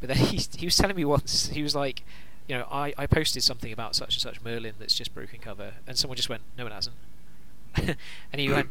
But 0.00 0.08
then 0.08 0.16
he 0.26 0.40
he 0.56 0.66
was 0.66 0.76
telling 0.76 0.96
me 0.96 1.04
once 1.04 1.48
he 1.48 1.62
was 1.62 1.74
like, 1.74 2.02
you 2.46 2.56
know, 2.56 2.66
I, 2.70 2.92
I 2.98 3.06
posted 3.06 3.42
something 3.42 3.72
about 3.72 3.94
such 3.94 4.14
and 4.14 4.22
such 4.22 4.42
Merlin 4.42 4.74
that's 4.78 4.94
just 4.94 5.14
broken 5.14 5.38
cover, 5.40 5.74
and 5.86 5.96
someone 5.96 6.16
just 6.16 6.28
went, 6.28 6.42
no, 6.56 6.66
it 6.66 6.72
hasn't, 6.72 6.96
and 7.76 8.40
he 8.40 8.48
went. 8.50 8.68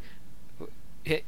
Yeah, 1.05 1.19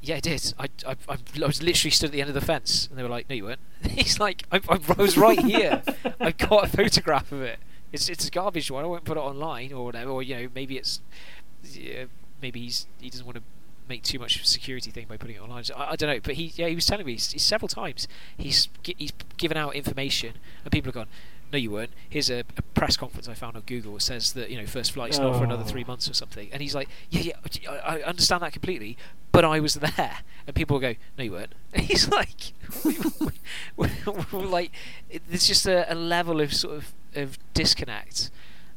yeah, 0.00 0.16
I 0.16 0.20
did. 0.20 0.54
I, 0.58 0.68
I, 0.86 0.96
I 1.08 1.16
I 1.42 1.46
was 1.46 1.62
literally 1.62 1.90
stood 1.90 2.06
at 2.06 2.12
the 2.12 2.20
end 2.20 2.28
of 2.28 2.34
the 2.34 2.40
fence, 2.40 2.88
and 2.88 2.98
they 2.98 3.02
were 3.02 3.08
like, 3.08 3.28
"No, 3.28 3.36
you 3.36 3.44
weren't." 3.44 3.60
He's 3.88 4.18
like, 4.18 4.44
I, 4.50 4.60
I 4.68 4.94
was 4.96 5.16
right 5.16 5.38
here. 5.38 5.82
I 6.18 6.32
got 6.32 6.64
a 6.64 6.68
photograph 6.68 7.30
of 7.30 7.42
it. 7.42 7.58
It's 7.94 8.08
it's 8.08 8.26
a 8.26 8.30
garbage 8.30 8.70
one. 8.70 8.84
I 8.84 8.86
won't 8.88 9.04
put 9.04 9.16
it 9.16 9.20
online 9.20 9.72
or 9.72 9.84
whatever. 9.86 10.10
Or 10.10 10.22
you 10.22 10.34
know, 10.36 10.48
maybe 10.54 10.76
it's 10.76 11.00
yeah, 11.64 12.04
maybe 12.42 12.60
he's 12.60 12.86
he 13.00 13.08
doesn't 13.08 13.24
want 13.24 13.36
to 13.36 13.42
make 13.88 14.02
too 14.02 14.18
much 14.18 14.46
security 14.46 14.90
thing 14.90 15.06
by 15.08 15.16
putting 15.16 15.36
it 15.36 15.42
online. 15.42 15.64
I, 15.76 15.92
I 15.92 15.96
don't 15.96 16.10
know. 16.10 16.20
But 16.22 16.34
he 16.34 16.52
yeah 16.56 16.68
he 16.68 16.74
was 16.74 16.86
telling 16.86 17.06
me 17.06 17.12
he's, 17.12 17.32
he's 17.32 17.42
several 17.44 17.68
times 17.68 18.06
he's 18.36 18.68
he's 18.82 19.12
given 19.36 19.56
out 19.56 19.74
information 19.74 20.34
and 20.64 20.72
people 20.72 20.88
have 20.88 20.94
gone. 20.94 21.08
No, 21.52 21.58
you 21.58 21.70
weren't. 21.70 21.92
Here's 22.08 22.30
a, 22.30 22.40
a 22.56 22.62
press 22.74 22.96
conference 22.96 23.28
I 23.28 23.34
found 23.34 23.54
on 23.54 23.62
Google. 23.62 23.94
It 23.96 24.02
says 24.02 24.32
that 24.32 24.50
you 24.50 24.58
know 24.60 24.66
first 24.66 24.90
flight's 24.90 25.18
not 25.18 25.36
for 25.38 25.44
another 25.44 25.62
Oh. 25.62 25.66
three 25.66 25.84
months 25.84 26.10
or 26.10 26.14
something. 26.14 26.48
And 26.52 26.60
he's 26.60 26.74
like, 26.74 26.88
yeah, 27.10 27.34
yeah, 27.62 27.70
I, 27.70 27.98
I 27.98 28.02
understand 28.02 28.42
that 28.42 28.52
completely, 28.52 28.96
but 29.30 29.44
I 29.44 29.60
was 29.60 29.74
there. 29.74 30.18
And 30.48 30.56
people 30.56 30.80
go, 30.80 30.94
no, 31.16 31.22
you 31.24 31.30
weren't. 31.32 31.52
And 31.72 31.82
he's 31.86 32.08
like, 32.08 32.54
like, 34.32 34.70
it, 35.10 35.22
there's 35.28 35.46
just 35.46 35.66
a, 35.66 35.90
a 35.92 35.94
level 35.94 36.40
of 36.40 36.52
sort 36.52 36.76
of 36.76 36.92
of 37.16 37.38
disconnect 37.54 38.30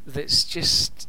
that's 0.06 0.44
just 0.44 1.08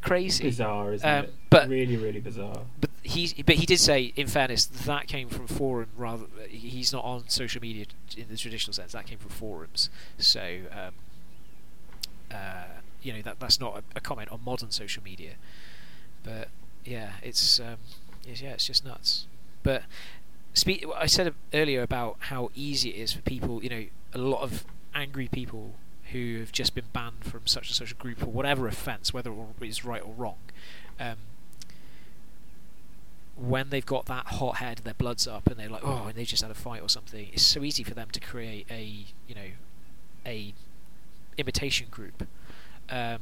crazy. 0.00 0.44
Bizarre, 0.44 0.94
isn't 0.94 1.08
Um, 1.08 1.24
it? 1.26 1.34
but- 1.50 1.68
really, 1.68 1.96
really 1.96 2.20
bizarre. 2.20 2.62
But 2.80 2.90
he, 3.02 3.42
but 3.44 3.56
he 3.56 3.66
did 3.66 3.78
say, 3.80 4.12
in 4.16 4.26
fairness, 4.26 4.64
that 4.66 5.06
came 5.08 5.28
from 5.28 5.46
forum 5.46 5.88
rather. 5.96 6.26
He's 6.48 6.92
not 6.92 7.04
on 7.04 7.28
social 7.28 7.60
media 7.60 7.86
in 8.16 8.26
the 8.28 8.36
traditional 8.36 8.72
sense. 8.72 8.92
That 8.92 9.06
came 9.06 9.18
from 9.18 9.30
forums. 9.30 9.90
So, 10.18 10.60
um, 10.70 10.92
uh, 12.30 12.64
you 13.02 13.12
know, 13.12 13.22
that 13.22 13.40
that's 13.40 13.58
not 13.60 13.78
a, 13.78 13.82
a 13.96 14.00
comment 14.00 14.30
on 14.30 14.40
modern 14.44 14.70
social 14.70 15.02
media. 15.02 15.32
But 16.22 16.48
yeah, 16.84 17.12
it's 17.22 17.58
um, 17.60 17.76
yes, 18.26 18.40
yeah, 18.42 18.50
it's 18.50 18.66
just 18.66 18.84
nuts. 18.84 19.26
But 19.62 19.82
speak, 20.54 20.84
I 20.96 21.06
said 21.06 21.34
earlier 21.52 21.82
about 21.82 22.16
how 22.20 22.50
easy 22.54 22.90
it 22.90 22.96
is 22.96 23.12
for 23.12 23.22
people. 23.22 23.62
You 23.62 23.70
know, 23.70 23.84
a 24.14 24.18
lot 24.18 24.42
of 24.42 24.64
angry 24.94 25.28
people 25.28 25.74
who 26.12 26.38
have 26.40 26.52
just 26.52 26.74
been 26.74 26.86
banned 26.92 27.24
from 27.24 27.46
such 27.46 27.68
and 27.68 27.76
such 27.76 27.92
a 27.92 27.94
group 27.94 28.22
or 28.22 28.26
whatever 28.26 28.66
offence, 28.66 29.12
whether 29.12 29.32
it's 29.60 29.84
right 29.84 30.02
or 30.02 30.12
wrong. 30.16 30.38
Um, 30.98 31.16
when 33.36 33.70
they've 33.70 33.86
got 33.86 34.06
that 34.06 34.26
hot 34.26 34.56
head, 34.56 34.78
their 34.78 34.94
blood's 34.94 35.26
up, 35.26 35.46
and 35.46 35.56
they're 35.56 35.68
like, 35.68 35.82
oh, 35.84 36.06
and 36.08 36.14
they've 36.14 36.26
just 36.26 36.42
had 36.42 36.50
a 36.50 36.54
fight 36.54 36.82
or 36.82 36.88
something. 36.88 37.28
It's 37.32 37.42
so 37.42 37.62
easy 37.64 37.82
for 37.82 37.94
them 37.94 38.08
to 38.12 38.20
create 38.20 38.66
a, 38.70 39.06
you 39.26 39.34
know, 39.34 39.50
a 40.26 40.52
imitation 41.38 41.86
group, 41.90 42.26
um, 42.90 43.20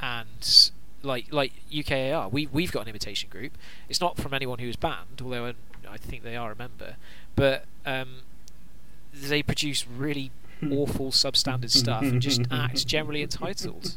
and 0.00 0.70
like 1.02 1.32
like 1.32 1.52
UKAR, 1.72 2.30
we 2.30 2.46
we've 2.46 2.70
got 2.70 2.82
an 2.82 2.88
imitation 2.88 3.28
group. 3.30 3.52
It's 3.88 4.00
not 4.00 4.16
from 4.16 4.32
anyone 4.32 4.60
who 4.60 4.68
is 4.68 4.76
banned, 4.76 5.20
although 5.22 5.46
I, 5.46 5.54
I 5.88 5.96
think 5.96 6.22
they 6.22 6.36
are 6.36 6.52
a 6.52 6.56
member, 6.56 6.96
but 7.34 7.64
um, 7.84 8.18
they 9.12 9.42
produce 9.42 9.86
really 9.88 10.30
awful 10.70 11.10
substandard 11.10 11.70
stuff 11.70 12.02
and 12.02 12.20
just 12.22 12.42
act 12.50 12.86
generally 12.86 13.22
entitled. 13.22 13.96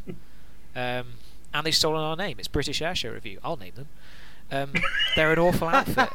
Um, 0.76 1.06
and 1.54 1.66
they've 1.66 1.74
stolen 1.76 2.02
our 2.02 2.16
name. 2.16 2.38
It's 2.40 2.48
British 2.48 2.82
Airshow 2.82 3.14
Review. 3.14 3.40
I'll 3.44 3.58
name 3.58 3.74
them. 3.76 3.88
Um, 4.52 4.74
they're 5.16 5.34
an 5.34 5.40
awful 5.40 5.68
outfit. 5.68 6.10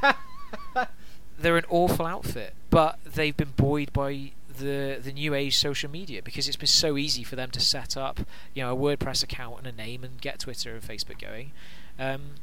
They're 1.38 1.56
an 1.56 1.64
awful 1.70 2.06
outfit, 2.06 2.54
but 2.70 2.98
they've 3.04 3.36
been 3.36 3.52
buoyed 3.56 3.92
by 3.92 4.32
the 4.58 5.00
the 5.02 5.12
new 5.12 5.34
age 5.34 5.56
social 5.56 5.90
media 5.90 6.22
because 6.22 6.46
it's 6.46 6.56
been 6.58 6.66
so 6.66 6.96
easy 6.98 7.24
for 7.24 7.36
them 7.36 7.50
to 7.50 7.60
set 7.60 7.96
up, 7.96 8.20
you 8.54 8.62
know, 8.62 8.72
a 8.72 8.76
WordPress 8.78 9.22
account 9.24 9.58
and 9.58 9.66
a 9.66 9.72
name 9.72 10.04
and 10.04 10.20
get 10.20 10.38
Twitter 10.40 10.74
and 10.74 10.82
Facebook 10.82 11.18
going. 11.20 11.52
Um, 11.98 12.34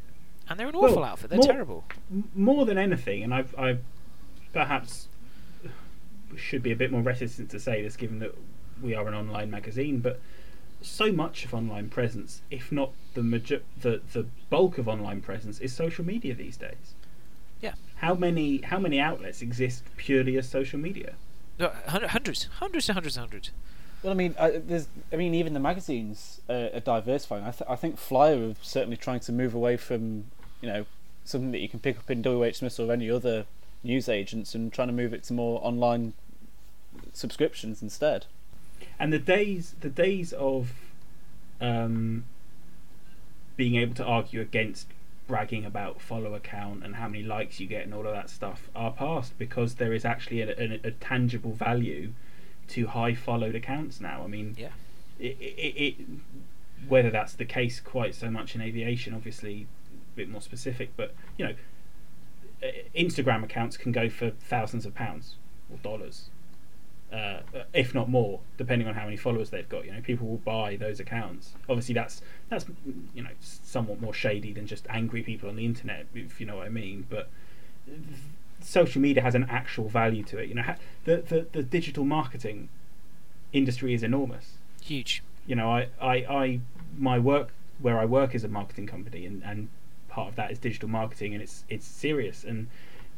and 0.49 0.59
they're 0.59 0.67
an 0.67 0.75
awful 0.75 0.95
Well, 0.97 1.05
outfit. 1.05 1.29
They're 1.29 1.37
more- 1.37 1.47
terrible. 1.47 1.83
M- 2.11 2.29
more 2.35 2.65
than 2.65 2.77
anything, 2.79 3.23
and 3.23 3.33
I've, 3.33 3.53
I 3.57 3.77
perhaps 4.51 5.07
should 6.35 6.63
be 6.63 6.71
a 6.71 6.75
bit 6.75 6.91
more 6.91 7.01
reticent 7.01 7.49
to 7.51 7.59
say 7.59 7.81
this, 7.81 7.95
given 7.95 8.19
that 8.19 8.35
we 8.81 8.95
are 8.95 9.07
an 9.07 9.13
online 9.13 9.49
magazine, 9.49 9.99
but 9.99 10.19
so 10.81 11.11
much 11.11 11.43
of 11.45 11.53
online 11.53 11.89
presence, 11.89 12.41
if 12.49 12.71
not 12.71 12.93
the 13.13 13.23
major- 13.23 13.61
the 13.81 14.01
the 14.13 14.25
bulk 14.49 14.77
of 14.77 14.87
online 14.87 15.21
presence, 15.21 15.59
is 15.59 15.73
social 15.73 16.05
media 16.05 16.33
these 16.33 16.57
days. 16.57 16.93
Yeah. 17.61 17.73
How 17.97 18.13
many 18.13 18.61
how 18.61 18.79
many 18.79 18.99
outlets 18.99 19.41
exist 19.41 19.83
purely 19.97 20.37
as 20.37 20.47
social 20.47 20.79
media? 20.79 21.15
No, 21.59 21.71
hundreds, 21.87 22.45
hundreds 22.59 22.87
and 22.87 22.93
hundreds 22.95 23.17
and 23.17 23.23
hundreds. 23.23 23.51
Well, 24.01 24.13
I 24.13 24.15
mean, 24.15 24.33
I, 24.39 24.51
there's, 24.51 24.87
I 25.11 25.17
mean, 25.17 25.33
even 25.35 25.53
the 25.53 25.59
magazines 25.59 26.39
uh, 26.49 26.69
are 26.73 26.79
diversifying. 26.79 27.43
I, 27.43 27.51
th- 27.51 27.69
I 27.69 27.75
think 27.75 27.97
Flyer 27.97 28.51
are 28.51 28.55
certainly 28.61 28.95
trying 28.95 29.19
to 29.21 29.33
move 29.33 29.53
away 29.53 29.75
from, 29.75 30.23
you 30.61 30.69
know, 30.69 30.85
something 31.25 31.51
that 31.51 31.59
you 31.59 31.67
can 31.67 31.81
pick 31.81 31.97
up 31.97 32.09
in 32.09 32.21
WH 32.23 32.55
Smith 32.55 32.79
or 32.79 32.93
any 32.93 33.11
other 33.11 33.45
news 33.83 34.09
agents, 34.09 34.53
and 34.55 34.71
trying 34.73 34.87
to 34.87 34.93
move 34.93 35.13
it 35.13 35.23
to 35.23 35.33
more 35.33 35.59
online 35.63 36.13
subscriptions 37.13 37.81
instead. 37.81 38.25
And 38.99 39.11
the 39.13 39.19
days, 39.19 39.75
the 39.79 39.89
days 39.89 40.33
of 40.33 40.71
um, 41.61 42.25
being 43.55 43.75
able 43.75 43.95
to 43.95 44.05
argue 44.05 44.41
against 44.41 44.87
bragging 45.27 45.63
about 45.63 46.01
follow 46.01 46.37
count 46.39 46.83
and 46.83 46.95
how 46.95 47.07
many 47.07 47.23
likes 47.23 47.59
you 47.59 47.67
get 47.67 47.83
and 47.85 47.93
all 47.93 48.07
of 48.07 48.13
that 48.13 48.29
stuff 48.29 48.67
are 48.75 48.91
past 48.91 49.37
because 49.37 49.75
there 49.75 49.93
is 49.93 50.03
actually 50.03 50.41
a, 50.41 50.49
a, 50.57 50.79
a 50.87 50.91
tangible 50.91 51.51
value 51.51 52.11
to 52.67 52.87
high 52.87 53.13
followed 53.13 53.53
accounts 53.53 54.01
now. 54.01 54.23
I 54.23 54.27
mean, 54.27 54.55
Yeah. 54.57 54.69
it, 55.19 55.37
it, 55.39 55.75
it, 55.77 55.95
whether 56.87 57.11
that's 57.11 57.33
the 57.33 57.45
case 57.45 57.79
quite 57.79 58.15
so 58.15 58.31
much 58.31 58.55
in 58.55 58.61
aviation, 58.61 59.13
obviously 59.13 59.67
a 60.13 60.17
bit 60.17 60.29
more 60.29 60.41
specific, 60.41 60.91
but 60.97 61.13
you 61.37 61.45
know, 61.45 61.53
Instagram 62.95 63.43
accounts 63.43 63.77
can 63.77 63.91
go 63.91 64.09
for 64.09 64.31
thousands 64.31 64.85
of 64.85 64.93
pounds 64.93 65.35
or 65.71 65.77
dollars, 65.77 66.29
uh, 67.13 67.39
if 67.73 67.93
not 67.93 68.09
more, 68.09 68.39
depending 68.57 68.87
on 68.87 68.95
how 68.95 69.05
many 69.05 69.17
followers 69.17 69.49
they've 69.49 69.69
got. 69.69 69.85
You 69.85 69.93
know, 69.93 70.01
people 70.01 70.27
will 70.27 70.37
buy 70.37 70.75
those 70.75 70.99
accounts. 70.99 71.53
Obviously, 71.69 71.93
that's 71.95 72.21
that's 72.49 72.65
you 73.13 73.23
know 73.23 73.31
somewhat 73.39 74.01
more 74.01 74.13
shady 74.13 74.53
than 74.53 74.67
just 74.67 74.85
angry 74.89 75.23
people 75.23 75.49
on 75.49 75.55
the 75.55 75.65
internet, 75.65 76.07
if 76.13 76.39
you 76.39 76.45
know 76.45 76.57
what 76.57 76.65
I 76.65 76.69
mean. 76.69 77.05
But 77.09 77.29
social 78.61 79.01
media 79.01 79.23
has 79.23 79.35
an 79.35 79.45
actual 79.49 79.87
value 79.87 80.23
to 80.23 80.37
it. 80.37 80.49
You 80.49 80.55
know, 80.55 80.75
the 81.05 81.17
the, 81.17 81.47
the 81.51 81.63
digital 81.63 82.05
marketing 82.05 82.69
industry 83.51 83.93
is 83.93 84.03
enormous 84.03 84.59
Huge. 84.83 85.23
you 85.47 85.55
know, 85.55 85.71
I, 85.71 85.87
I, 86.01 86.15
I, 86.15 86.59
my 86.97 87.17
work 87.19 87.49
where 87.79 87.99
I 87.99 88.05
work 88.05 88.35
is 88.35 88.43
a 88.43 88.47
marketing 88.47 88.87
company, 88.87 89.25
and, 89.25 89.41
and 89.43 89.69
part 90.09 90.29
of 90.29 90.35
that 90.35 90.51
is 90.51 90.59
digital 90.59 90.89
marketing, 90.89 91.33
and 91.33 91.41
it's 91.41 91.63
it's 91.69 91.85
serious, 91.85 92.43
and 92.43 92.67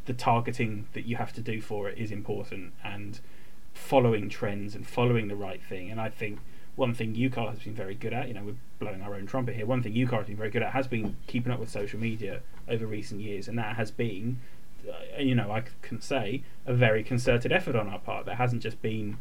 the 0.06 0.14
targeting 0.14 0.88
that 0.94 1.06
you 1.06 1.16
have 1.16 1.34
to 1.34 1.42
do 1.42 1.62
for 1.62 1.90
it 1.90 1.98
is 1.98 2.12
important, 2.12 2.74
and 2.84 3.20
following 3.74 4.30
trends 4.30 4.76
and 4.76 4.86
following 4.86 5.28
the 5.28 5.36
right 5.36 5.62
thing. 5.64 5.90
And 5.90 6.00
I 6.00 6.10
think 6.10 6.40
one 6.76 6.94
thing 6.94 7.16
UKAR 7.16 7.50
has 7.50 7.60
been 7.60 7.74
very 7.74 7.96
good 7.96 8.14
at, 8.14 8.28
you 8.28 8.34
know, 8.34 8.44
we're 8.44 8.56
blowing 8.80 9.02
our 9.02 9.16
own 9.16 9.26
trumpet 9.26 9.56
here. 9.56 9.66
One 9.66 9.82
thing 9.82 9.94
UKAR 9.94 10.20
has 10.20 10.28
been 10.28 10.38
very 10.38 10.50
good 10.50 10.64
at 10.64 10.72
has 10.74 10.88
been 10.88 11.16
keeping 11.28 11.52
up 11.52 11.60
with 11.60 11.70
social 11.70 12.00
media 12.00 12.42
over 12.68 12.86
recent 12.86 13.22
years, 13.22 13.48
and 13.48 13.58
that 13.58 13.76
has 13.76 13.92
been, 13.92 14.40
uh, 14.88 15.20
you 15.20 15.36
know, 15.36 15.52
I 15.52 15.64
can 15.82 16.02
say 16.02 16.44
a 16.66 16.74
very 16.74 17.04
concerted 17.04 17.52
effort 17.52 17.76
on 17.76 17.88
our 17.88 18.00
part. 18.00 18.26
That 18.26 18.36
hasn't 18.36 18.62
just 18.62 18.82
been 18.82 19.18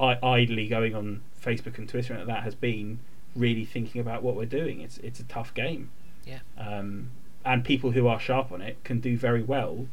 I- 0.00 0.18
idly 0.22 0.68
going 0.68 0.94
on 0.94 1.22
Facebook 1.40 1.78
and 1.78 1.88
Twitter 1.88 2.14
and 2.14 2.28
that 2.28 2.42
has 2.42 2.54
been 2.54 3.00
really 3.34 3.64
thinking 3.64 4.00
about 4.00 4.22
what 4.22 4.34
we're 4.34 4.46
doing. 4.46 4.80
It's 4.80 4.98
it's 4.98 5.20
a 5.20 5.24
tough 5.24 5.54
game, 5.54 5.90
Yeah. 6.24 6.40
um, 6.56 7.10
and 7.44 7.64
people 7.64 7.90
who 7.90 8.06
are 8.06 8.20
sharp 8.20 8.52
on 8.52 8.60
it 8.60 8.82
can 8.84 9.00
do 9.00 9.16
very 9.16 9.42
well 9.42 9.88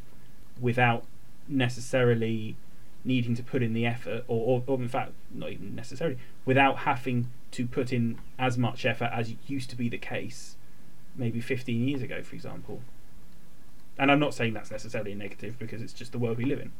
without 0.60 1.04
necessarily 1.48 2.56
needing 3.04 3.34
to 3.34 3.42
put 3.42 3.62
in 3.62 3.72
the 3.72 3.86
effort, 3.86 4.24
or, 4.28 4.62
or, 4.66 4.74
or 4.74 4.80
in 4.80 4.88
fact, 4.88 5.12
not 5.32 5.50
even 5.50 5.74
necessarily, 5.74 6.18
without 6.44 6.78
having 6.78 7.30
to 7.50 7.66
put 7.66 7.92
in 7.92 8.18
as 8.38 8.58
much 8.58 8.84
effort 8.84 9.10
as 9.12 9.34
used 9.46 9.70
to 9.70 9.76
be 9.76 9.88
the 9.88 9.98
case, 9.98 10.56
maybe 11.16 11.40
15 11.40 11.88
years 11.88 12.02
ago, 12.02 12.22
for 12.22 12.34
example. 12.34 12.82
And 13.98 14.10
I'm 14.10 14.20
not 14.20 14.34
saying 14.34 14.54
that's 14.54 14.70
necessarily 14.70 15.12
a 15.12 15.16
negative 15.16 15.58
because 15.58 15.82
it's 15.82 15.92
just 15.92 16.12
the 16.12 16.18
world 16.18 16.38
we 16.38 16.44
live 16.44 16.60
in. 16.60 16.72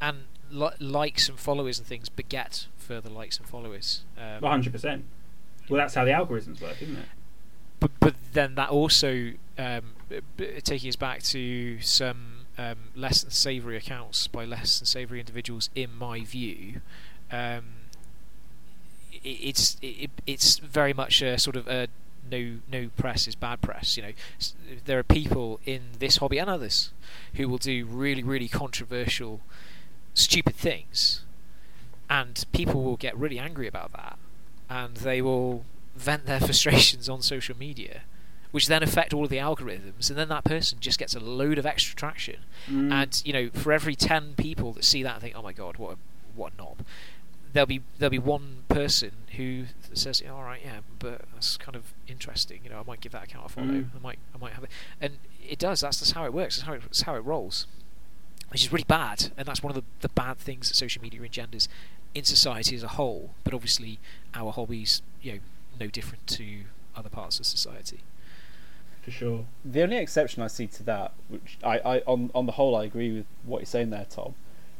And 0.00 0.18
li- 0.50 0.70
likes 0.78 1.28
and 1.28 1.38
followers 1.38 1.78
and 1.78 1.86
things 1.86 2.08
beget 2.08 2.66
further 2.76 3.10
likes 3.10 3.38
and 3.38 3.46
followers. 3.46 4.04
Um, 4.16 4.42
100%. 4.42 5.02
Well, 5.68 5.78
that's 5.78 5.94
how 5.94 6.04
the 6.04 6.10
algorithms 6.10 6.60
work, 6.60 6.80
isn't 6.80 6.96
it? 6.96 7.04
But 7.80 7.90
but 7.98 8.14
then 8.32 8.54
that 8.54 8.70
also 8.70 9.32
um, 9.58 9.94
taking 10.62 10.88
us 10.88 10.96
back 10.96 11.22
to 11.22 11.80
some 11.80 12.46
um, 12.58 12.76
less 12.94 13.22
than 13.22 13.30
savoury 13.30 13.76
accounts 13.76 14.26
by 14.26 14.44
less 14.44 14.78
than 14.78 14.86
savoury 14.86 15.20
individuals, 15.20 15.70
in 15.74 15.96
my 15.96 16.20
view, 16.20 16.82
um, 17.32 17.64
i 19.12 19.18
it's 19.22 19.76
it, 19.82 20.10
it's 20.26 20.58
very 20.58 20.92
much 20.92 21.22
a 21.22 21.38
sort 21.38 21.56
of 21.56 21.66
a 21.68 21.88
no 22.30 22.58
no 22.70 22.90
press 22.96 23.26
is 23.26 23.34
bad 23.34 23.60
press. 23.60 23.96
You 23.96 24.02
know, 24.02 24.12
there 24.84 24.98
are 24.98 25.02
people 25.02 25.60
in 25.64 25.80
this 25.98 26.18
hobby 26.18 26.38
and 26.38 26.50
others 26.50 26.90
who 27.34 27.48
will 27.48 27.58
do 27.58 27.86
really 27.86 28.22
really 28.22 28.48
controversial, 28.48 29.40
stupid 30.14 30.56
things, 30.56 31.24
and 32.08 32.44
people 32.52 32.82
will 32.82 32.96
get 32.96 33.16
really 33.16 33.38
angry 33.38 33.66
about 33.66 33.92
that, 33.92 34.18
and 34.68 34.96
they 34.98 35.22
will 35.22 35.64
vent 35.96 36.26
their 36.26 36.40
frustrations 36.48 37.08
on 37.08 37.22
social 37.22 37.56
media, 37.56 38.02
which 38.50 38.66
then 38.66 38.82
affect 38.82 39.14
all 39.14 39.24
of 39.24 39.30
the 39.30 39.36
algorithms, 39.36 40.10
and 40.10 40.18
then 40.18 40.28
that 40.28 40.44
person 40.44 40.78
just 40.80 40.98
gets 40.98 41.14
a 41.14 41.20
load 41.20 41.58
of 41.58 41.66
extra 41.66 41.94
traction. 41.94 42.36
Mm. 42.68 42.92
And 42.92 43.22
you 43.24 43.32
know, 43.32 43.50
for 43.52 43.72
every 43.72 43.94
ten 43.94 44.34
people 44.36 44.72
that 44.72 44.84
see 44.84 45.02
that 45.02 45.14
and 45.14 45.22
think, 45.22 45.34
"Oh 45.36 45.42
my 45.42 45.52
god, 45.52 45.76
what 45.76 45.92
a 45.92 45.96
what 46.34 46.52
a 46.54 46.62
knob," 46.62 46.84
there'll 47.52 47.66
be 47.66 47.82
there'll 47.98 48.10
be 48.10 48.18
one 48.18 48.64
person 48.68 49.12
who 49.36 49.64
says, 49.92 50.22
"All 50.28 50.42
right, 50.42 50.60
yeah, 50.64 50.80
but 50.98 51.22
that's 51.34 51.56
kind 51.56 51.76
of 51.76 51.92
interesting. 52.08 52.60
You 52.64 52.70
know, 52.70 52.80
I 52.80 52.82
might 52.82 53.00
give 53.00 53.12
that 53.12 53.24
account 53.24 53.46
a 53.46 53.48
follow. 53.48 53.66
Mm. 53.66 53.86
I 53.94 54.02
might 54.02 54.18
I 54.34 54.38
might 54.38 54.52
have 54.54 54.64
it." 54.64 54.70
And 55.00 55.18
it 55.46 55.58
does. 55.58 55.80
That's 55.80 55.98
just 55.98 56.12
how 56.12 56.24
it 56.24 56.32
works. 56.32 56.56
That's 56.56 56.66
how 56.66 56.72
it, 56.74 56.82
that's 56.82 57.02
how 57.02 57.14
it 57.14 57.20
rolls. 57.20 57.66
Which 58.50 58.62
is 58.62 58.72
really 58.72 58.84
bad, 58.84 59.30
and 59.36 59.46
that's 59.46 59.62
one 59.62 59.70
of 59.70 59.76
the, 59.76 59.84
the 60.00 60.08
bad 60.08 60.38
things 60.38 60.68
that 60.68 60.74
social 60.74 61.00
media 61.00 61.22
engenders 61.22 61.68
in 62.14 62.24
society 62.24 62.74
as 62.74 62.82
a 62.82 62.88
whole. 62.88 63.30
But 63.44 63.54
obviously, 63.54 64.00
our 64.34 64.50
hobbies, 64.50 65.02
you 65.22 65.32
know, 65.34 65.38
no 65.80 65.86
different 65.88 66.26
to 66.28 66.62
other 66.94 67.08
parts 67.08 67.40
of 67.40 67.46
society. 67.46 68.00
For 69.02 69.10
sure. 69.10 69.46
The 69.64 69.82
only 69.82 69.96
exception 69.96 70.42
I 70.42 70.48
see 70.48 70.66
to 70.66 70.82
that, 70.84 71.12
which 71.28 71.58
I, 71.64 71.78
I 71.78 71.98
on 72.00 72.30
on 72.34 72.46
the 72.46 72.52
whole 72.52 72.76
I 72.76 72.84
agree 72.84 73.12
with 73.12 73.26
what 73.44 73.60
you're 73.60 73.66
saying 73.66 73.90
there, 73.90 74.06
Tom, 74.08 74.34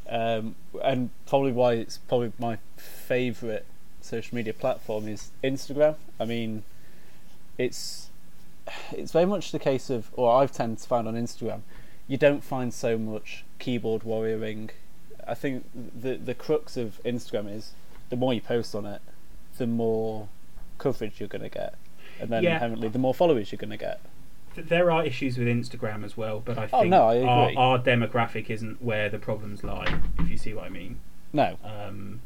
um, 0.09 0.55
and 0.85 1.11
probably 1.27 1.53
why 1.53 1.75
it's 1.75 1.99
probably 1.99 2.33
my 2.39 2.59
favourite 2.77 3.65
social 4.03 4.35
media 4.35 4.53
platform 4.53 5.09
is 5.09 5.31
Instagram. 5.43 5.97
I 6.19 6.27
mean, 6.27 6.65
it's 7.57 8.11
it's 8.93 9.13
very 9.13 9.27
much 9.27 9.53
the 9.53 9.59
case 9.59 9.89
of, 9.91 10.11
or 10.13 10.35
I've 10.35 10.53
tended 10.53 10.79
to 10.79 10.87
find 10.87 11.09
on 11.09 11.15
Instagram, 11.15 11.63
you 12.07 12.17
don't 12.17 12.45
find 12.45 12.73
so 12.75 12.99
much 12.99 13.45
keyboard 13.59 14.03
warrioring. 14.03 14.71
I 15.27 15.35
think 15.35 15.65
the 15.75 16.17
the 16.17 16.35
crux 16.35 16.77
of 16.77 17.01
Instagram 17.05 17.51
is 17.55 17.73
the 18.11 18.17
more 18.17 18.35
you 18.35 18.43
post 18.43 18.75
on 18.75 18.85
it, 18.85 19.01
the 19.57 19.67
more 19.67 20.29
coverage 20.81 21.21
you're 21.21 21.29
going 21.29 21.43
to 21.43 21.49
get, 21.49 21.75
and 22.19 22.31
then 22.31 22.43
Yeah. 22.43 22.55
inherently 22.55 22.89
the 22.89 22.99
more 22.99 23.15
followers 23.15 23.53
you're 23.53 23.59
going 23.59 23.71
to 23.71 23.77
get. 23.77 24.01
There 24.57 24.91
are 24.91 25.05
issues 25.07 25.39
with 25.39 25.47
Instagram 25.47 26.05
as 26.05 26.17
well, 26.17 26.41
but 26.41 26.59
I 26.59 26.69
Oh, 26.73 26.81
think 26.81 26.91
no, 26.91 27.07
I 27.07 27.23
our, 27.23 27.53
our 27.57 27.79
demographic 27.79 28.51
isn't 28.51 28.83
where 28.83 29.09
the 29.09 29.19
problems 29.19 29.63
lie, 29.63 30.01
if 30.19 30.29
you 30.29 30.37
see 30.37 30.53
what 30.53 30.65
I 30.65 30.69
mean. 30.71 30.99
No, 31.33 31.57
Um, 31.63 32.21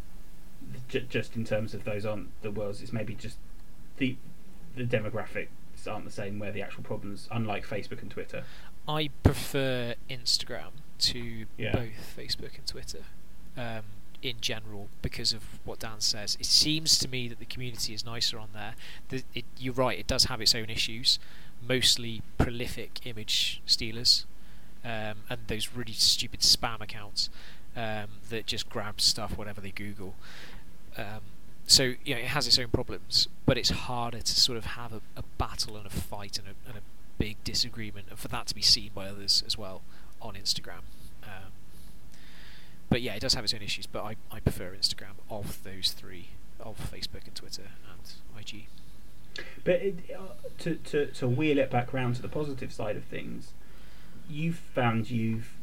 j- 0.88 1.04
just 1.10 1.36
in 1.36 1.44
terms 1.44 1.74
of 1.74 1.84
those 1.84 2.06
on 2.06 2.30
the 2.40 2.50
worlds, 2.50 2.80
it's 2.80 2.92
maybe 2.94 3.14
just 3.14 3.36
the 3.98 4.16
the 4.76 4.84
demographics 4.84 5.46
aren't 5.88 6.04
the 6.06 6.10
same 6.10 6.38
where 6.38 6.50
the 6.50 6.62
actual 6.62 6.82
problems, 6.82 7.28
unlike 7.30 7.64
Facebook 7.66 8.00
and 8.02 8.10
Twitter. 8.10 8.42
I 8.88 9.10
prefer 9.22 9.94
Instagram 10.10 10.70
to 10.98 11.46
Yeah. 11.58 11.72
both 11.76 12.16
Facebook 12.16 12.56
and 12.58 12.66
Twitter 12.66 13.04
um, 13.56 13.82
in 14.24 14.36
general 14.40 14.88
because 15.02 15.32
of 15.32 15.42
what 15.64 15.80
Dan 15.80 16.00
says. 16.00 16.36
It 16.40 16.46
seems 16.46 16.98
to 16.98 17.08
me 17.08 17.28
that 17.28 17.38
the 17.38 17.44
community 17.44 17.92
is 17.92 18.04
nicer 18.04 18.38
on 18.38 18.48
there. 18.54 18.74
The, 19.10 19.22
it, 19.34 19.44
you're 19.58 19.74
right, 19.74 19.98
it 19.98 20.06
does 20.06 20.24
have 20.24 20.40
its 20.40 20.54
own 20.54 20.70
issues, 20.70 21.18
mostly 21.66 22.22
prolific 22.38 23.00
image 23.04 23.60
stealers 23.66 24.24
um, 24.84 25.18
and 25.30 25.40
those 25.46 25.70
really 25.74 25.92
stupid 25.92 26.40
spam 26.40 26.80
accounts 26.80 27.30
um, 27.76 28.06
that 28.28 28.46
just 28.46 28.68
grab 28.68 29.00
stuff 29.00 29.36
whatever 29.36 29.60
they 29.60 29.70
Google. 29.70 30.14
Um, 30.96 31.20
so 31.66 31.94
you 32.04 32.14
know 32.14 32.20
it 32.20 32.26
has 32.26 32.46
its 32.46 32.58
own 32.58 32.68
problems, 32.68 33.28
but 33.46 33.56
it's 33.56 33.70
harder 33.70 34.20
to 34.20 34.40
sort 34.40 34.58
of 34.58 34.66
have 34.66 34.92
a, 34.92 35.00
a 35.16 35.22
battle 35.38 35.76
and 35.76 35.86
a 35.86 35.90
fight 35.90 36.38
and 36.38 36.48
a, 36.48 36.68
and 36.68 36.78
a 36.78 36.82
big 37.18 37.42
disagreement, 37.42 38.06
and 38.10 38.18
for 38.18 38.28
that 38.28 38.46
to 38.48 38.54
be 38.54 38.62
seen 38.62 38.90
by 38.94 39.06
others 39.06 39.42
as 39.46 39.56
well 39.56 39.82
on 40.20 40.34
Instagram. 40.34 40.82
But 42.94 43.02
yeah, 43.02 43.14
it 43.14 43.22
does 43.22 43.34
have 43.34 43.42
its 43.42 43.52
own 43.52 43.60
issues. 43.60 43.86
But 43.86 44.04
I, 44.04 44.14
I 44.30 44.38
prefer 44.38 44.70
Instagram 44.70 45.16
of 45.28 45.64
those 45.64 45.90
three, 45.90 46.28
of 46.60 46.78
Facebook 46.78 47.26
and 47.26 47.34
Twitter 47.34 47.64
and 47.90 48.12
IG. 48.40 48.66
But 49.64 49.74
it, 49.82 49.96
uh, 50.16 50.34
to, 50.60 50.76
to, 50.76 51.06
to 51.06 51.26
wheel 51.26 51.58
it 51.58 51.72
back 51.72 51.92
round 51.92 52.14
to 52.14 52.22
the 52.22 52.28
positive 52.28 52.72
side 52.72 52.94
of 52.94 53.02
things, 53.02 53.50
you've 54.30 54.58
found 54.58 55.10
you've 55.10 55.54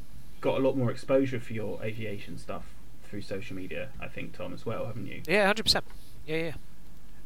got 0.42 0.58
a 0.58 0.60
lot 0.60 0.76
more 0.76 0.92
exposure 0.92 1.40
for 1.40 1.54
your 1.54 1.82
aviation 1.82 2.38
stuff 2.38 2.66
through 3.06 3.22
social 3.22 3.56
media, 3.56 3.88
I 4.02 4.10
think, 4.10 4.36
Tom, 4.36 4.54
as 4.54 4.66
well, 4.66 4.86
haven't 4.88 5.08
you? 5.08 5.22
Yeah, 5.26 5.46
hundred 5.46 5.64
percent. 5.64 5.86
Yeah, 6.28 6.36
yeah. 6.36 6.54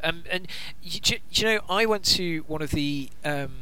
Um, 0.04 0.24
and 0.30 0.48
you, 0.84 1.00
you, 1.04 1.18
you 1.32 1.44
know, 1.46 1.62
I 1.68 1.88
went 1.88 2.04
to 2.04 2.42
one 2.42 2.62
of 2.62 2.70
the 2.70 3.10
um, 3.24 3.54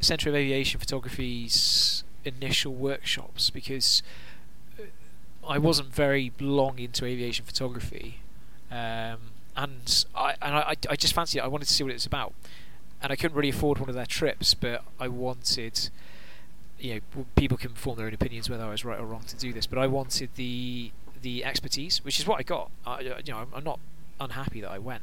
Centre 0.00 0.28
of 0.28 0.34
Aviation 0.34 0.80
Photography's 0.80 2.02
initial 2.24 2.74
workshops 2.74 3.48
because 3.50 4.02
I 5.48 5.58
wasn't 5.58 5.94
very 5.94 6.32
long 6.40 6.78
into 6.78 7.04
aviation 7.04 7.44
photography, 7.44 8.18
um, 8.70 9.18
and 9.56 10.04
I 10.14 10.34
and 10.42 10.56
I, 10.56 10.76
I 10.88 10.96
just 10.96 11.14
fancied 11.14 11.38
it. 11.38 11.42
I 11.42 11.48
wanted 11.48 11.66
to 11.66 11.72
see 11.72 11.84
what 11.84 11.90
it 11.90 11.94
was 11.94 12.06
about, 12.06 12.32
and 13.02 13.12
I 13.12 13.16
couldn't 13.16 13.36
really 13.36 13.50
afford 13.50 13.78
one 13.78 13.88
of 13.88 13.94
their 13.94 14.06
trips, 14.06 14.54
but 14.54 14.82
I 14.98 15.08
wanted. 15.08 15.90
You 16.78 16.94
know, 17.16 17.24
people 17.36 17.56
can 17.56 17.70
form 17.70 17.96
their 17.96 18.06
own 18.06 18.14
opinions 18.14 18.50
whether 18.50 18.64
I 18.64 18.70
was 18.70 18.84
right 18.84 18.98
or 18.98 19.06
wrong 19.06 19.22
to 19.28 19.36
do 19.36 19.52
this, 19.52 19.66
but 19.66 19.78
I 19.78 19.86
wanted 19.86 20.30
the 20.34 20.90
the 21.22 21.44
expertise, 21.44 22.04
which 22.04 22.18
is 22.18 22.26
what 22.26 22.38
I 22.38 22.42
got. 22.42 22.70
I, 22.86 23.00
you 23.00 23.32
know, 23.32 23.46
I'm, 23.54 23.64
not 23.64 23.80
unhappy 24.20 24.60
that 24.60 24.70
I 24.70 24.78
went. 24.78 25.02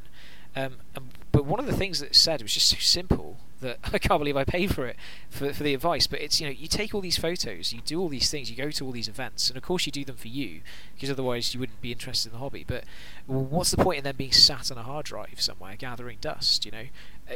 Um, 0.56 0.76
and, 0.96 1.10
but 1.32 1.46
one 1.46 1.60
of 1.60 1.66
the 1.66 1.76
things 1.76 2.00
that 2.00 2.08
it 2.08 2.16
said 2.16 2.42
was 2.42 2.54
just 2.54 2.70
so 2.70 2.78
simple 2.78 3.38
that 3.62 3.80
I 3.94 3.98
can't 3.98 4.20
believe 4.20 4.38
I 4.38 4.44
paid 4.44 4.74
for 4.76 4.86
it 4.86 4.98
for, 5.30 5.54
for 5.54 5.64
the 5.64 5.74
advice. 5.74 6.08
But 6.08 6.22
it's 6.22 6.40
you 6.42 6.48
know 6.48 6.54
you 6.54 6.68
take 6.68 6.94
all 6.94 7.02
these 7.02 7.18
photos, 7.18 7.74
you 7.74 7.82
do 7.86 8.00
all 8.00 8.10
these 8.10 8.30
things, 8.30 8.52
you 8.52 8.58
go 8.58 8.72
to 8.72 8.86
all 8.86 8.92
these 8.92 9.08
events, 9.08 9.50
and 9.50 9.58
of 9.58 9.64
course 9.64 9.86
you 9.86 9.92
do 9.92 10.04
them 10.04 10.18
for 10.18 10.28
you 10.28 10.62
because 10.94 11.10
otherwise 11.10 11.54
you 11.54 11.60
wouldn't 11.60 11.82
be 11.82 11.92
interested 11.92 12.30
in 12.30 12.34
the 12.34 12.40
hobby. 12.40 12.66
But 12.68 12.84
what's 13.26 13.72
the 13.72 13.84
point 13.84 14.00
in 14.00 14.04
them 14.04 14.16
being 14.18 14.32
sat 14.32 14.72
on 14.72 14.78
a 14.78 14.84
hard 14.84 15.06
drive 15.06 15.42
somewhere 15.42 15.76
gathering 15.78 16.18
dust? 16.22 16.66
You 16.66 16.72
know, 16.72 16.86
uh, 17.30 17.36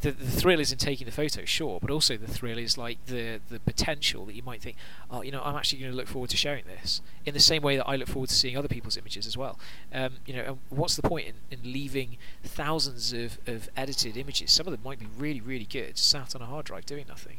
the, 0.00 0.10
the 0.10 0.30
thrill 0.30 0.60
is 0.60 0.72
in 0.72 0.78
taking 0.78 1.06
the 1.06 1.12
photo, 1.12 1.44
sure, 1.44 1.78
but 1.80 1.90
also 1.90 2.16
the 2.16 2.30
thrill 2.30 2.58
is 2.58 2.76
like 2.78 3.04
the 3.06 3.40
the 3.48 3.60
potential 3.60 4.24
that 4.26 4.34
you 4.34 4.42
might 4.42 4.62
think, 4.62 4.76
oh, 5.10 5.22
you 5.22 5.30
know, 5.32 5.42
I'm 5.42 5.56
actually 5.56 5.80
going 5.80 5.90
to 5.92 5.96
look 5.96 6.06
forward 6.06 6.30
to 6.30 6.36
sharing 6.36 6.64
this 6.64 7.00
in 7.24 7.34
the 7.34 7.40
same 7.40 7.62
way 7.62 7.76
that 7.76 7.86
I 7.86 7.96
look 7.96 8.08
forward 8.08 8.28
to 8.28 8.34
seeing 8.34 8.56
other 8.56 8.68
people's 8.68 8.96
images 8.96 9.26
as 9.26 9.36
well. 9.36 9.58
Um, 9.92 10.14
you 10.26 10.34
know, 10.34 10.58
what's 10.68 10.96
the 10.96 11.02
point 11.02 11.26
in, 11.26 11.34
in 11.58 11.72
leaving 11.72 12.16
thousands 12.42 13.12
of, 13.12 13.38
of 13.46 13.68
edited 13.76 14.16
images? 14.16 14.52
Some 14.52 14.66
of 14.66 14.72
them 14.72 14.80
might 14.84 14.98
be 14.98 15.08
really, 15.18 15.40
really 15.40 15.66
good, 15.66 15.98
sat 15.98 16.34
on 16.34 16.42
a 16.42 16.46
hard 16.46 16.66
drive 16.66 16.86
doing 16.86 17.06
nothing. 17.08 17.38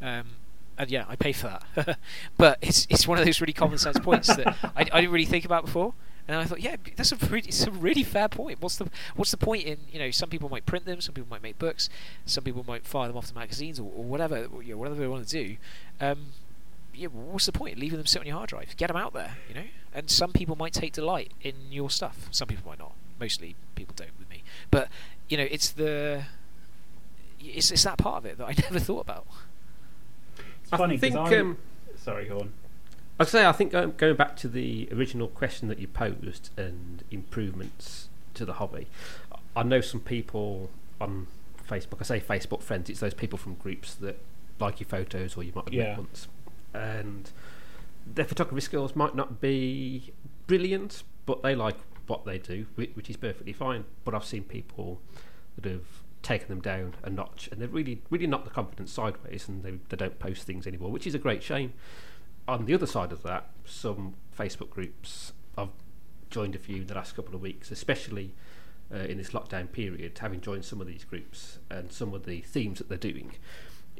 Um, 0.00 0.26
and 0.78 0.90
yeah, 0.90 1.04
I 1.08 1.16
pay 1.16 1.32
for 1.32 1.58
that. 1.74 1.98
but 2.36 2.58
it's 2.60 2.86
it's 2.90 3.08
one 3.08 3.18
of 3.18 3.24
those 3.24 3.40
really 3.40 3.52
common 3.52 3.78
sense 3.78 3.98
points 3.98 4.28
that 4.28 4.48
I, 4.76 4.82
I 4.92 5.00
didn't 5.00 5.12
really 5.12 5.24
think 5.24 5.44
about 5.44 5.64
before. 5.64 5.94
And 6.28 6.36
I 6.36 6.44
thought, 6.44 6.60
yeah, 6.60 6.76
that's 6.96 7.12
a 7.12 7.16
really, 7.16 7.48
it's 7.48 7.64
a 7.66 7.70
really 7.70 8.02
fair 8.02 8.28
point. 8.28 8.60
What's 8.60 8.76
the 8.76 8.88
what's 9.14 9.30
the 9.30 9.36
point 9.36 9.64
in 9.64 9.78
you 9.92 9.98
know? 9.98 10.10
Some 10.10 10.28
people 10.28 10.48
might 10.48 10.66
print 10.66 10.84
them, 10.84 11.00
some 11.00 11.14
people 11.14 11.28
might 11.30 11.42
make 11.42 11.58
books, 11.58 11.88
some 12.24 12.42
people 12.42 12.64
might 12.66 12.84
fire 12.84 13.06
them 13.08 13.16
off 13.16 13.28
to 13.28 13.34
magazines 13.34 13.78
or, 13.78 13.84
or 13.84 14.02
whatever, 14.04 14.48
you 14.62 14.72
know, 14.72 14.76
whatever 14.76 14.96
they 14.96 15.06
want 15.06 15.26
to 15.26 15.44
do. 15.44 15.56
Um, 16.00 16.26
yeah, 16.92 17.08
what's 17.08 17.46
the 17.46 17.52
point? 17.52 17.78
Leaving 17.78 17.98
them 17.98 18.06
sit 18.06 18.20
on 18.20 18.26
your 18.26 18.36
hard 18.36 18.48
drive. 18.48 18.76
Get 18.76 18.88
them 18.88 18.96
out 18.96 19.12
there, 19.12 19.36
you 19.48 19.54
know. 19.54 19.66
And 19.94 20.10
some 20.10 20.32
people 20.32 20.56
might 20.56 20.72
take 20.72 20.92
delight 20.92 21.30
in 21.42 21.54
your 21.70 21.90
stuff. 21.90 22.28
Some 22.30 22.48
people 22.48 22.68
might 22.68 22.78
not. 22.78 22.92
Mostly 23.20 23.54
people 23.74 23.94
don't 23.96 24.18
with 24.18 24.28
me. 24.30 24.42
But 24.70 24.88
you 25.28 25.36
know, 25.36 25.46
it's 25.50 25.70
the 25.70 26.24
it's 27.40 27.70
it's 27.70 27.84
that 27.84 27.98
part 27.98 28.16
of 28.18 28.26
it 28.26 28.38
that 28.38 28.46
I 28.46 28.52
never 28.62 28.78
thought 28.80 29.00
about. 29.00 29.26
It's 30.62 30.72
I 30.72 30.76
funny 30.76 30.98
think. 30.98 31.14
because 31.14 31.40
Um, 31.40 31.58
sorry, 31.96 32.26
go 32.26 32.40
on. 32.40 32.52
I'd 33.18 33.28
say 33.28 33.46
I 33.46 33.52
think 33.52 33.72
going, 33.72 33.92
going 33.96 34.16
back 34.16 34.36
to 34.36 34.48
the 34.48 34.88
original 34.92 35.28
question 35.28 35.68
that 35.68 35.78
you 35.78 35.86
posed 35.88 36.50
and 36.58 37.02
improvements 37.10 38.08
to 38.34 38.44
the 38.44 38.54
hobby, 38.54 38.86
I 39.54 39.62
know 39.62 39.80
some 39.80 40.00
people 40.00 40.70
on 41.00 41.26
Facebook. 41.68 41.96
I 42.00 42.04
say 42.04 42.20
Facebook 42.20 42.62
friends. 42.62 42.90
It's 42.90 43.00
those 43.00 43.14
people 43.14 43.38
from 43.38 43.54
groups 43.54 43.94
that 43.94 44.18
like 44.60 44.80
your 44.80 44.88
photos 44.88 45.36
or 45.36 45.42
you 45.44 45.52
might 45.54 45.64
have 45.64 45.74
Yeah. 45.74 45.88
met 45.90 45.98
once, 45.98 46.28
and 46.74 47.30
their 48.06 48.24
photography 48.24 48.60
skills 48.60 48.94
might 48.94 49.14
not 49.14 49.40
be 49.40 50.12
brilliant, 50.46 51.02
but 51.24 51.42
they 51.42 51.54
like 51.54 51.76
what 52.06 52.24
they 52.24 52.38
do, 52.38 52.66
which, 52.76 53.10
is 53.10 53.16
perfectly 53.16 53.52
fine. 53.52 53.84
But 54.04 54.14
I've 54.14 54.24
seen 54.24 54.44
people 54.44 55.00
that 55.60 55.68
have 55.70 56.02
taken 56.22 56.48
them 56.48 56.60
down 56.60 56.94
a 57.02 57.10
notch, 57.10 57.48
and 57.50 57.60
they've 57.60 57.72
really, 57.72 58.00
really 58.10 58.26
knocked 58.26 58.44
the 58.44 58.50
confidence 58.50 58.92
sideways, 58.92 59.48
and 59.48 59.62
they, 59.64 59.72
they 59.88 59.96
don't 59.96 60.18
post 60.18 60.44
things 60.44 60.66
anymore, 60.66 60.90
which 60.90 61.06
is 61.06 61.14
a 61.14 61.18
great 61.18 61.42
shame 61.42 61.72
on 62.48 62.66
the 62.66 62.74
other 62.74 62.86
side 62.86 63.12
of 63.12 63.22
that, 63.22 63.50
some 63.64 64.14
Facebook 64.36 64.70
groups 64.70 65.32
I've 65.56 65.70
joined 66.30 66.54
a 66.54 66.58
few 66.58 66.76
in 66.76 66.86
the 66.86 66.94
last 66.94 67.16
couple 67.16 67.34
of 67.34 67.40
weeks, 67.40 67.70
especially 67.70 68.34
uh, 68.92 68.98
in 68.98 69.18
this 69.18 69.30
lockdown 69.30 69.70
period, 69.70 70.18
having 70.18 70.40
joined 70.40 70.64
some 70.64 70.80
of 70.80 70.86
these 70.86 71.04
groups 71.04 71.58
and 71.70 71.90
some 71.92 72.14
of 72.14 72.24
the 72.26 72.40
themes 72.42 72.78
that 72.78 72.88
they're 72.88 72.98
doing. 72.98 73.32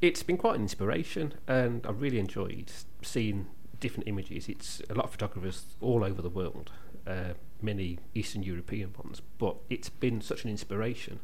It's 0.00 0.22
been 0.22 0.36
quite 0.36 0.56
an 0.56 0.62
inspiration, 0.62 1.34
and 1.48 1.86
I've 1.86 2.00
really 2.00 2.18
enjoyed 2.18 2.70
seeing 3.02 3.46
different 3.80 4.08
images. 4.08 4.48
It's 4.48 4.82
a 4.88 4.94
lot 4.94 5.06
of 5.06 5.10
photographers 5.12 5.64
all 5.80 6.04
over 6.04 6.22
the 6.22 6.28
world, 6.28 6.70
uh, 7.06 7.34
many 7.62 7.98
Eastern 8.14 8.42
European 8.42 8.94
ones, 9.02 9.22
but 9.38 9.56
it's 9.70 9.88
been 9.88 10.20
such 10.20 10.44
an 10.44 10.50
inspiration. 10.50 11.20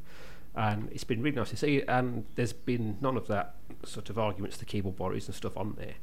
And 0.55 0.91
it's 0.93 1.05
been 1.05 1.23
really 1.23 1.37
nice 1.37 1.51
to 1.51 1.57
see, 1.57 1.83
and 1.83 2.27
there's 2.35 2.53
been 2.53 2.99
none 3.01 3.17
of 3.17 3.27
that 3.29 3.55
sort 3.85 4.11
of 4.11 4.19
arguments, 4.19 4.59
the 4.59 4.67
keyboard 4.67 4.99
warriors 4.99 5.27
and 5.27 5.35
stuff 5.35 5.57
on 5.57 5.77
there 5.79 5.95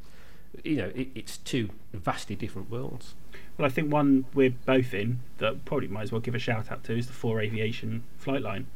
you 0.64 0.78
know, 0.78 0.92
it, 0.96 1.08
it's 1.16 1.38
two 1.38 1.70
vastly 1.94 2.36
different 2.36 2.70
worlds. 2.70 3.14
Well, 3.58 3.66
I 3.66 3.70
think 3.70 3.92
one 3.92 4.26
we're 4.34 4.52
both 4.66 4.94
in 4.94 5.20
that 5.38 5.66
probably 5.66 5.88
might 5.88 6.04
as 6.04 6.12
well 6.12 6.22
give 6.22 6.36
a 6.36 6.40
shout 6.40 6.72
out 6.72 6.84
to 6.86 6.98
is 6.98 7.08
the 7.08 7.14
Four 7.14 7.42
Aviation 7.42 8.04
flight 8.18 8.42
line 8.42 8.68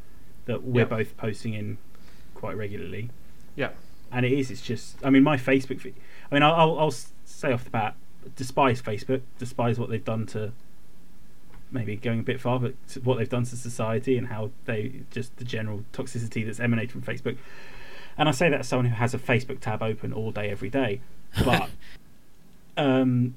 that 0.45 0.63
we're 0.63 0.82
Yeah. 0.82 0.86
both 0.86 1.15
posting 1.17 1.53
in 1.53 1.78
quite 2.36 2.57
regularly. 2.57 3.09
Yeah. 3.55 3.69
And 4.11 4.26
it 4.26 4.32
is, 4.34 4.51
it's 4.51 4.61
just, 4.61 4.97
I 5.03 5.09
mean, 5.09 5.24
my 5.24 5.38
Facebook 5.38 5.80
feed, 5.80 5.95
I 6.32 6.36
mean, 6.36 6.43
I'll, 6.43 6.53
I'll, 6.53 6.80
I'll 6.80 6.93
say 7.26 7.51
off 7.51 7.63
the 7.63 7.69
bat, 7.69 7.95
despise 8.36 8.82
Facebook, 8.82 9.21
despise 9.39 9.80
what 9.80 9.89
they've 9.89 10.03
done 10.03 10.26
to 10.28 10.51
maybe 11.71 11.95
going 11.95 12.19
a 12.19 12.24
bit 12.24 12.39
far, 12.39 12.59
but 12.59 12.76
what 13.03 13.17
they've 13.17 13.30
done 13.30 13.43
to 13.45 13.55
society 13.55 14.17
and 14.17 14.28
how 14.28 14.51
they 14.65 15.01
just 15.09 15.36
the 15.38 15.43
general 15.43 15.84
toxicity 15.93 16.45
that's 16.45 16.59
emanated 16.59 16.91
from 16.91 17.01
Facebook. 17.01 17.38
And 18.18 18.30
I 18.30 18.32
say 18.32 18.49
that 18.49 18.61
as 18.61 18.68
someone 18.68 18.86
who 18.86 18.95
has 18.95 19.14
a 19.14 19.20
Facebook 19.20 19.59
tab 19.59 19.82
open 19.82 20.14
all 20.14 20.32
day, 20.32 20.49
every 20.49 20.70
day. 20.70 21.01
But 21.43 21.70
um, 22.78 23.36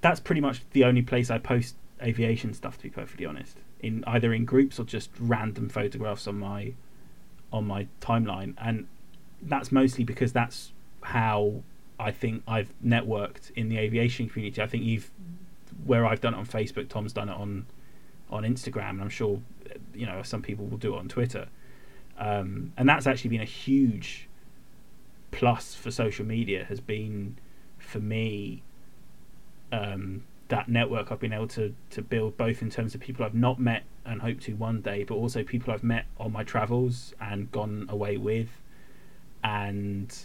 that's 0.00 0.20
pretty 0.20 0.40
much 0.40 0.62
the 0.72 0.84
only 0.84 1.02
place 1.02 1.30
I 1.30 1.38
post 1.38 1.76
aviation 2.02 2.54
stuff. 2.54 2.76
To 2.78 2.84
be 2.84 2.90
perfectly 2.90 3.26
honest, 3.26 3.56
in 3.80 4.04
either 4.06 4.32
in 4.32 4.44
groups 4.44 4.78
or 4.78 4.84
just 4.84 5.10
random 5.18 5.68
photographs 5.68 6.26
on 6.26 6.38
my 6.38 6.74
on 7.52 7.66
my 7.66 7.86
timeline, 8.00 8.54
and 8.58 8.86
that's 9.42 9.72
mostly 9.72 10.04
because 10.04 10.32
that's 10.32 10.72
how 11.02 11.62
I 11.98 12.10
think 12.10 12.42
I've 12.46 12.72
networked 12.84 13.50
in 13.52 13.68
the 13.68 13.78
aviation 13.78 14.28
community. 14.28 14.60
I 14.62 14.66
think 14.66 14.84
you've 14.84 15.10
where 15.84 16.04
I've 16.06 16.20
done 16.20 16.34
it 16.34 16.38
on 16.38 16.46
Facebook, 16.46 16.88
Tom's 16.88 17.12
done 17.12 17.28
it 17.28 17.36
on 17.36 17.66
on 18.30 18.42
Instagram, 18.42 18.90
and 18.90 19.02
I'm 19.02 19.08
sure 19.08 19.40
you 19.94 20.06
know 20.06 20.22
some 20.22 20.42
people 20.42 20.66
will 20.66 20.78
do 20.78 20.94
it 20.94 20.98
on 20.98 21.08
Twitter. 21.08 21.48
Um, 22.18 22.72
and 22.76 22.88
that's 22.88 23.06
actually 23.06 23.30
been 23.30 23.40
a 23.40 23.46
huge 23.46 24.28
plus 25.30 25.74
for 25.74 25.90
social 25.90 26.24
media 26.24 26.64
has 26.64 26.80
been 26.80 27.36
for 27.78 28.00
me 28.00 28.62
um, 29.70 30.24
that 30.48 30.68
network 30.68 31.12
I've 31.12 31.20
been 31.20 31.32
able 31.32 31.48
to 31.48 31.74
to 31.90 32.02
build 32.02 32.36
both 32.36 32.62
in 32.62 32.70
terms 32.70 32.94
of 32.94 33.00
people 33.00 33.24
I've 33.24 33.34
not 33.34 33.60
met 33.60 33.84
and 34.04 34.22
hope 34.22 34.40
to 34.40 34.54
one 34.54 34.80
day, 34.80 35.04
but 35.04 35.14
also 35.14 35.42
people 35.44 35.72
I've 35.72 35.84
met 35.84 36.06
on 36.18 36.32
my 36.32 36.42
travels 36.42 37.14
and 37.20 37.52
gone 37.52 37.86
away 37.88 38.16
with, 38.16 38.48
and 39.44 40.16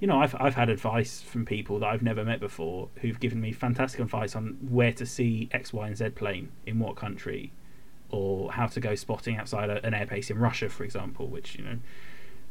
you 0.00 0.06
know 0.08 0.20
I've 0.20 0.34
I've 0.38 0.54
had 0.54 0.68
advice 0.68 1.22
from 1.22 1.44
people 1.46 1.78
that 1.78 1.86
I've 1.86 2.02
never 2.02 2.24
met 2.24 2.40
before 2.40 2.88
who've 2.96 3.20
given 3.20 3.40
me 3.40 3.52
fantastic 3.52 4.00
advice 4.00 4.34
on 4.34 4.58
where 4.68 4.92
to 4.92 5.06
see 5.06 5.48
X, 5.52 5.72
Y, 5.72 5.86
and 5.86 5.96
Z 5.96 6.10
plane 6.10 6.50
in 6.66 6.80
what 6.80 6.96
country, 6.96 7.52
or 8.10 8.52
how 8.52 8.66
to 8.66 8.80
go 8.80 8.94
spotting 8.94 9.36
outside 9.36 9.70
an 9.70 9.92
airbase 9.92 10.30
in 10.30 10.38
Russia, 10.38 10.68
for 10.68 10.84
example, 10.84 11.26
which 11.26 11.56
you 11.56 11.64
know 11.64 11.78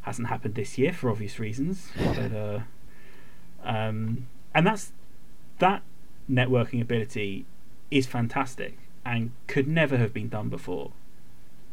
hasn't 0.01 0.27
happened 0.27 0.55
this 0.55 0.77
year 0.77 0.93
for 0.93 1.09
obvious 1.09 1.39
reasons. 1.39 1.89
but, 1.97 2.33
uh, 2.33 2.59
um, 3.63 4.27
and 4.53 4.65
that's 4.65 4.91
that 5.59 5.81
networking 6.29 6.81
ability 6.81 7.45
is 7.89 8.05
fantastic 8.05 8.77
and 9.05 9.31
could 9.47 9.67
never 9.67 9.97
have 9.97 10.13
been 10.13 10.29
done 10.29 10.49
before. 10.49 10.91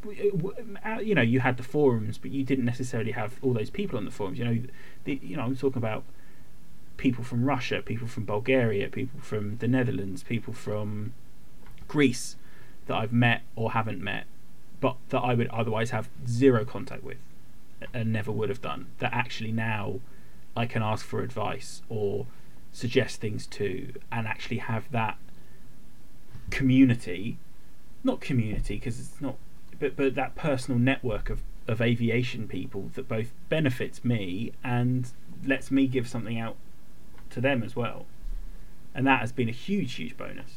W- 0.04 0.54
uh, 0.84 1.00
You 1.00 1.14
know, 1.14 1.22
you 1.22 1.40
had 1.40 1.56
the 1.56 1.62
forums, 1.62 2.18
but 2.18 2.30
you 2.30 2.44
didn't 2.44 2.64
necessarily 2.64 3.12
have 3.12 3.38
all 3.42 3.52
those 3.52 3.70
people 3.70 3.98
on 3.98 4.04
the 4.04 4.10
forums. 4.10 4.38
You 4.38 4.44
know, 4.44 4.62
the, 5.04 5.20
you 5.22 5.36
know, 5.36 5.42
I'm 5.42 5.56
talking 5.56 5.78
about 5.78 6.04
people 6.96 7.24
from 7.24 7.44
Russia, 7.44 7.82
people 7.82 8.06
from 8.06 8.24
Bulgaria, 8.24 8.88
people 8.88 9.20
from 9.20 9.58
the 9.58 9.68
Netherlands, 9.68 10.22
people 10.22 10.52
from 10.52 11.12
Greece 11.88 12.36
that 12.86 12.96
I've 12.96 13.12
met 13.12 13.42
or 13.56 13.72
haven't 13.72 14.02
met, 14.02 14.26
but 14.80 14.96
that 15.08 15.20
I 15.20 15.34
would 15.34 15.48
otherwise 15.48 15.90
have 15.90 16.08
zero 16.26 16.64
contact 16.64 17.02
with 17.02 17.18
and 17.92 18.12
never 18.12 18.32
would 18.32 18.48
have 18.48 18.62
done. 18.62 18.86
That 18.98 19.12
actually 19.12 19.52
now 19.52 20.00
I 20.56 20.66
can 20.66 20.82
ask 20.82 21.04
for 21.04 21.20
advice 21.22 21.82
or 21.88 22.26
suggest 22.72 23.20
things 23.20 23.46
to, 23.46 23.92
and 24.10 24.26
actually 24.26 24.58
have 24.58 24.90
that 24.90 25.16
community, 26.50 27.38
not 28.02 28.20
community 28.20 28.76
because 28.76 29.00
it's 29.00 29.20
not, 29.20 29.36
but 29.78 29.96
but 29.96 30.14
that 30.14 30.34
personal 30.34 30.78
network 30.78 31.30
of 31.30 31.42
of 31.66 31.80
aviation 31.80 32.46
people 32.46 32.90
that 32.94 33.08
both 33.08 33.32
benefits 33.48 34.04
me 34.04 34.52
and 34.62 35.10
lets 35.46 35.70
me 35.70 35.86
give 35.86 36.06
something 36.06 36.38
out 36.38 36.56
to 37.30 37.40
them 37.40 37.62
as 37.62 37.74
well, 37.74 38.06
and 38.94 39.06
that 39.06 39.20
has 39.20 39.32
been 39.32 39.48
a 39.48 39.52
huge 39.52 39.94
huge 39.94 40.16
bonus. 40.16 40.56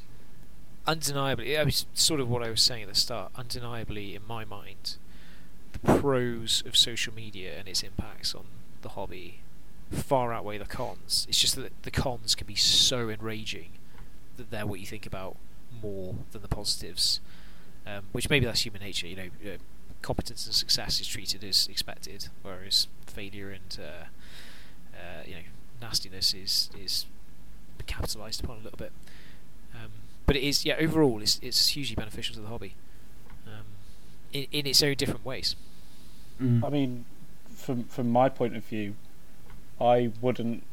Undeniably, 0.88 1.58
I 1.58 1.64
was 1.64 1.86
sort 1.94 2.20
of 2.20 2.30
what 2.30 2.44
I 2.44 2.50
was 2.50 2.62
saying 2.62 2.84
at 2.84 2.90
the 2.90 2.96
start. 2.96 3.32
Undeniably, 3.36 4.16
in 4.16 4.26
my 4.28 4.46
mind, 4.46 4.98
the 5.74 5.80
pros 5.80 6.64
of 6.66 6.76
social 6.78 7.14
media 7.14 7.58
and 7.58 7.68
its 7.68 7.84
impacts 7.84 8.34
on 8.34 8.46
the 8.82 8.90
hobby 8.90 9.42
far 9.92 10.34
outweigh 10.34 10.58
the 10.58 10.66
cons. 10.66 11.26
It's 11.30 11.40
just 11.40 11.56
that 11.56 11.72
the 11.84 11.92
cons 11.92 12.36
can 12.36 12.48
be 12.48 12.56
so 12.56 13.10
enraging 13.10 13.70
that 14.38 14.52
they're 14.52 14.66
what 14.66 14.80
you 14.80 14.86
think 14.86 15.06
about 15.06 15.38
more 15.82 16.16
than 16.32 16.42
the 16.42 16.48
positives. 16.48 17.20
Um, 17.86 18.04
which 18.12 18.30
maybe 18.30 18.46
that's 18.46 18.66
human 18.66 18.82
nature. 18.82 19.08
You 19.08 19.16
know, 19.16 19.30
uh, 19.46 19.58
competence 20.02 20.46
and 20.46 20.54
success 20.54 21.00
is 21.00 21.08
treated 21.08 21.44
as 21.44 21.68
expected, 21.68 22.28
whereas 22.42 22.88
failure 23.06 23.50
and 23.50 23.80
uh, 23.80 24.06
uh, 24.94 25.24
you 25.26 25.36
know 25.36 25.42
nastiness 25.82 26.34
is 26.34 26.70
is 26.78 27.06
capitalised 27.86 28.44
upon 28.44 28.58
a 28.58 28.60
little 28.62 28.78
bit. 28.78 28.92
But 30.28 30.36
it 30.36 30.44
is, 30.44 30.66
yeah, 30.66 30.76
overall, 30.80 31.22
it's, 31.22 31.40
it's 31.42 31.70
hugely 31.70 31.96
beneficial 31.96 32.36
to 32.36 32.42
the 32.42 32.48
hobby 32.50 32.76
um, 33.48 33.64
in, 34.34 34.46
in 34.52 34.68
its 34.68 34.84
own 34.84 34.94
different 34.96 35.26
ways. 35.26 35.56
Mm. 36.40 36.64
I 36.64 36.70
mean, 36.70 37.06
from 37.56 37.86
from 37.86 38.12
my 38.12 38.30
point 38.30 38.56
of 38.56 38.64
view, 38.66 38.94
I 39.82 40.12
wouldn't 40.22 40.64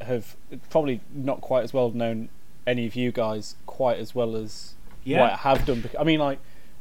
have 0.00 0.34
probably 0.70 1.00
not 1.14 1.40
quite 1.40 1.62
as 1.62 1.72
well 1.72 1.90
known 1.90 2.28
any 2.66 2.86
of 2.86 2.96
you 2.96 3.12
guys 3.12 3.54
quite 3.66 3.98
as 3.98 4.14
well 4.14 4.34
as 4.34 4.74
Yeah. 5.04 5.20
what 5.20 5.32
I 5.32 5.36
have 5.36 5.64
done. 5.66 5.84
I 5.98 6.04
mean, 6.04 6.18
like 6.18 6.38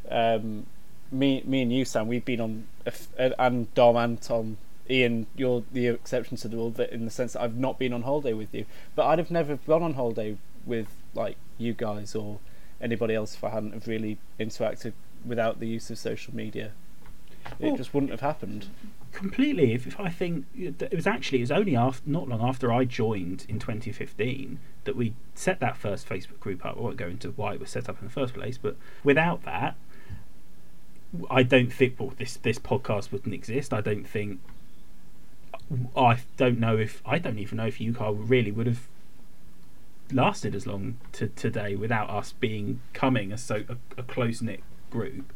um, 0.10 0.66
me, 1.12 1.44
me 1.46 1.62
and 1.64 1.72
you, 1.74 1.86
Sam, 1.86 2.08
we've 2.08 2.26
been 2.26 2.40
on, 2.42 2.66
a 2.86 2.90
f- 2.90 3.08
uh, 3.20 3.30
and 3.38 3.72
Dom 3.76 3.96
and 3.98 4.22
Tom, 4.22 4.58
Ian, 4.90 5.28
you're 5.36 5.64
the 5.72 5.88
exception 5.88 6.38
to 6.38 6.48
the 6.48 6.56
rule 6.58 6.74
in 6.80 7.06
the 7.06 7.12
sense 7.12 7.34
that 7.34 7.42
I've 7.42 7.58
not 7.58 7.78
been 7.78 7.94
on 7.94 8.04
holiday 8.04 8.34
with 8.34 8.54
you, 8.56 8.66
but 8.96 9.06
I'd 9.06 9.20
have 9.20 9.32
never 9.32 9.58
gone 9.68 9.84
on 9.84 9.94
holiday 9.96 10.38
with 10.66 10.88
like 11.14 11.38
you 11.58 11.74
guys 11.74 12.16
or 12.16 12.40
anybody 12.80 13.14
else 13.14 13.36
if 13.36 13.44
I 13.44 13.50
hadn't 13.50 13.74
have 13.74 13.88
really 13.88 14.18
interacted 14.40 14.94
without 15.26 15.60
the 15.60 15.68
use 15.68 15.90
of 15.90 15.98
social 15.98 16.36
media. 16.36 16.72
It 17.60 17.68
Well- 17.68 17.78
just 17.78 17.94
wouldn't 17.94 18.12
have 18.12 18.22
happened. 18.22 18.68
completely. 19.12 19.74
If, 19.74 19.86
if 19.88 20.00
I 20.00 20.08
think 20.10 20.46
it 20.58 20.94
was 20.94 21.06
actually 21.06 21.40
it 21.40 21.42
was 21.42 21.52
only 21.52 21.76
after 21.76 22.10
not 22.10 22.30
long 22.30 22.42
after 22.42 22.72
I 22.72 22.86
joined 22.86 23.46
in 23.50 23.60
2015 23.60 24.58
that 24.86 24.96
we 24.96 25.14
set 25.36 25.60
that 25.60 25.76
first 25.76 26.08
Facebook 26.08 26.40
group 26.40 26.66
up. 26.66 26.78
I 26.78 26.80
won't 26.80 26.96
go 26.98 27.08
into 27.08 27.32
why 27.32 27.56
it 27.56 27.60
was 27.60 27.70
set 27.70 27.90
up 27.90 28.00
in 28.00 28.06
the 28.08 28.12
first 28.14 28.34
place, 28.34 28.58
but 28.58 28.78
without 29.04 29.44
that, 29.44 29.76
I 31.30 31.44
don't 31.44 31.74
think 31.74 32.00
well 32.00 32.14
this 32.18 32.38
this 32.38 32.58
podcast 32.58 33.12
wouldn't 33.12 33.34
exist. 33.36 33.74
I 33.74 33.82
don't 33.82 34.08
think. 34.08 34.40
I 35.96 36.20
don't 36.38 36.60
know 36.60 36.78
if 36.78 37.02
I 37.06 37.18
don't 37.20 37.38
even 37.40 37.58
know 37.58 37.68
if 37.68 37.80
UKAR 37.80 38.16
really 38.18 38.52
would 38.52 38.68
have 38.68 38.88
lasted 40.14 40.56
as 40.56 40.66
long 40.68 40.98
to 41.14 41.28
today 41.30 41.76
without 41.76 42.10
us 42.10 42.34
being 42.34 42.82
coming 42.94 43.32
a 43.32 43.38
so 43.38 43.64
a, 43.70 43.78
a 44.00 44.04
close 44.04 44.42
knit 44.42 44.62
group. 44.90 45.34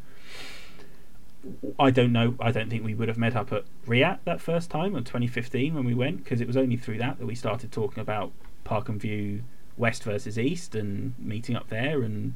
I 1.79 1.91
don't 1.91 2.11
know. 2.11 2.35
I 2.39 2.51
don't 2.51 2.69
think 2.69 2.83
we 2.83 2.95
would 2.95 3.07
have 3.07 3.17
met 3.19 3.35
up 3.35 3.51
at 3.53 3.65
RIAT 3.85 4.19
that 4.25 4.41
first 4.41 4.71
time 4.71 4.95
in 4.95 5.03
2015 5.03 5.75
when 5.75 5.85
we 5.85 5.93
went 5.93 6.23
because 6.23 6.41
it 6.41 6.47
was 6.47 6.57
only 6.57 6.75
through 6.75 6.97
that 6.97 7.19
that 7.19 7.25
we 7.25 7.35
started 7.35 7.71
talking 7.71 7.99
about 8.01 8.31
Park 8.63 8.89
and 8.89 8.99
View 8.99 9.43
West 9.77 10.03
versus 10.03 10.39
East 10.39 10.73
and 10.73 11.13
meeting 11.19 11.55
up 11.55 11.69
there 11.69 12.01
and 12.01 12.33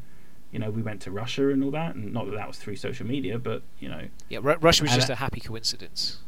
you 0.51 0.59
know 0.59 0.69
we 0.69 0.81
went 0.81 1.01
to 1.01 1.11
Russia 1.11 1.49
and 1.49 1.63
all 1.63 1.71
that 1.71 1.95
and 1.95 2.13
not 2.13 2.25
that 2.25 2.35
that 2.35 2.47
was 2.47 2.57
through 2.57 2.75
social 2.75 3.07
media 3.07 3.39
but 3.39 3.63
you 3.79 3.89
know 3.89 4.07
Yeah, 4.29 4.39
Ru- 4.41 4.57
Russia 4.61 4.83
was 4.83 4.93
just 4.93 5.09
a 5.09 5.15
happy 5.15 5.39
coincidence 5.39 6.19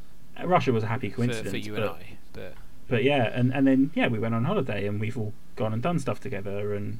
Russia 0.43 0.72
was 0.72 0.84
a 0.84 0.88
happy 0.88 1.09
coincidence 1.09 1.51
for 1.51 1.57
you 1.57 1.76
and 1.76 1.86
I. 1.86 2.18
But 2.34 2.53
but 2.92 3.04
yeah 3.04 3.32
and 3.34 3.52
and 3.54 3.66
then 3.66 3.89
yeah 3.96 4.08
we 4.08 4.20
went 4.20 4.36
on 4.36 4.44
holiday 4.44 4.86
and 4.86 5.00
we've 5.00 5.18
all 5.18 5.34
gone 5.56 5.74
and 5.74 5.82
done 5.82 5.98
stuff 5.98 6.20
together 6.20 6.76
and 6.76 7.00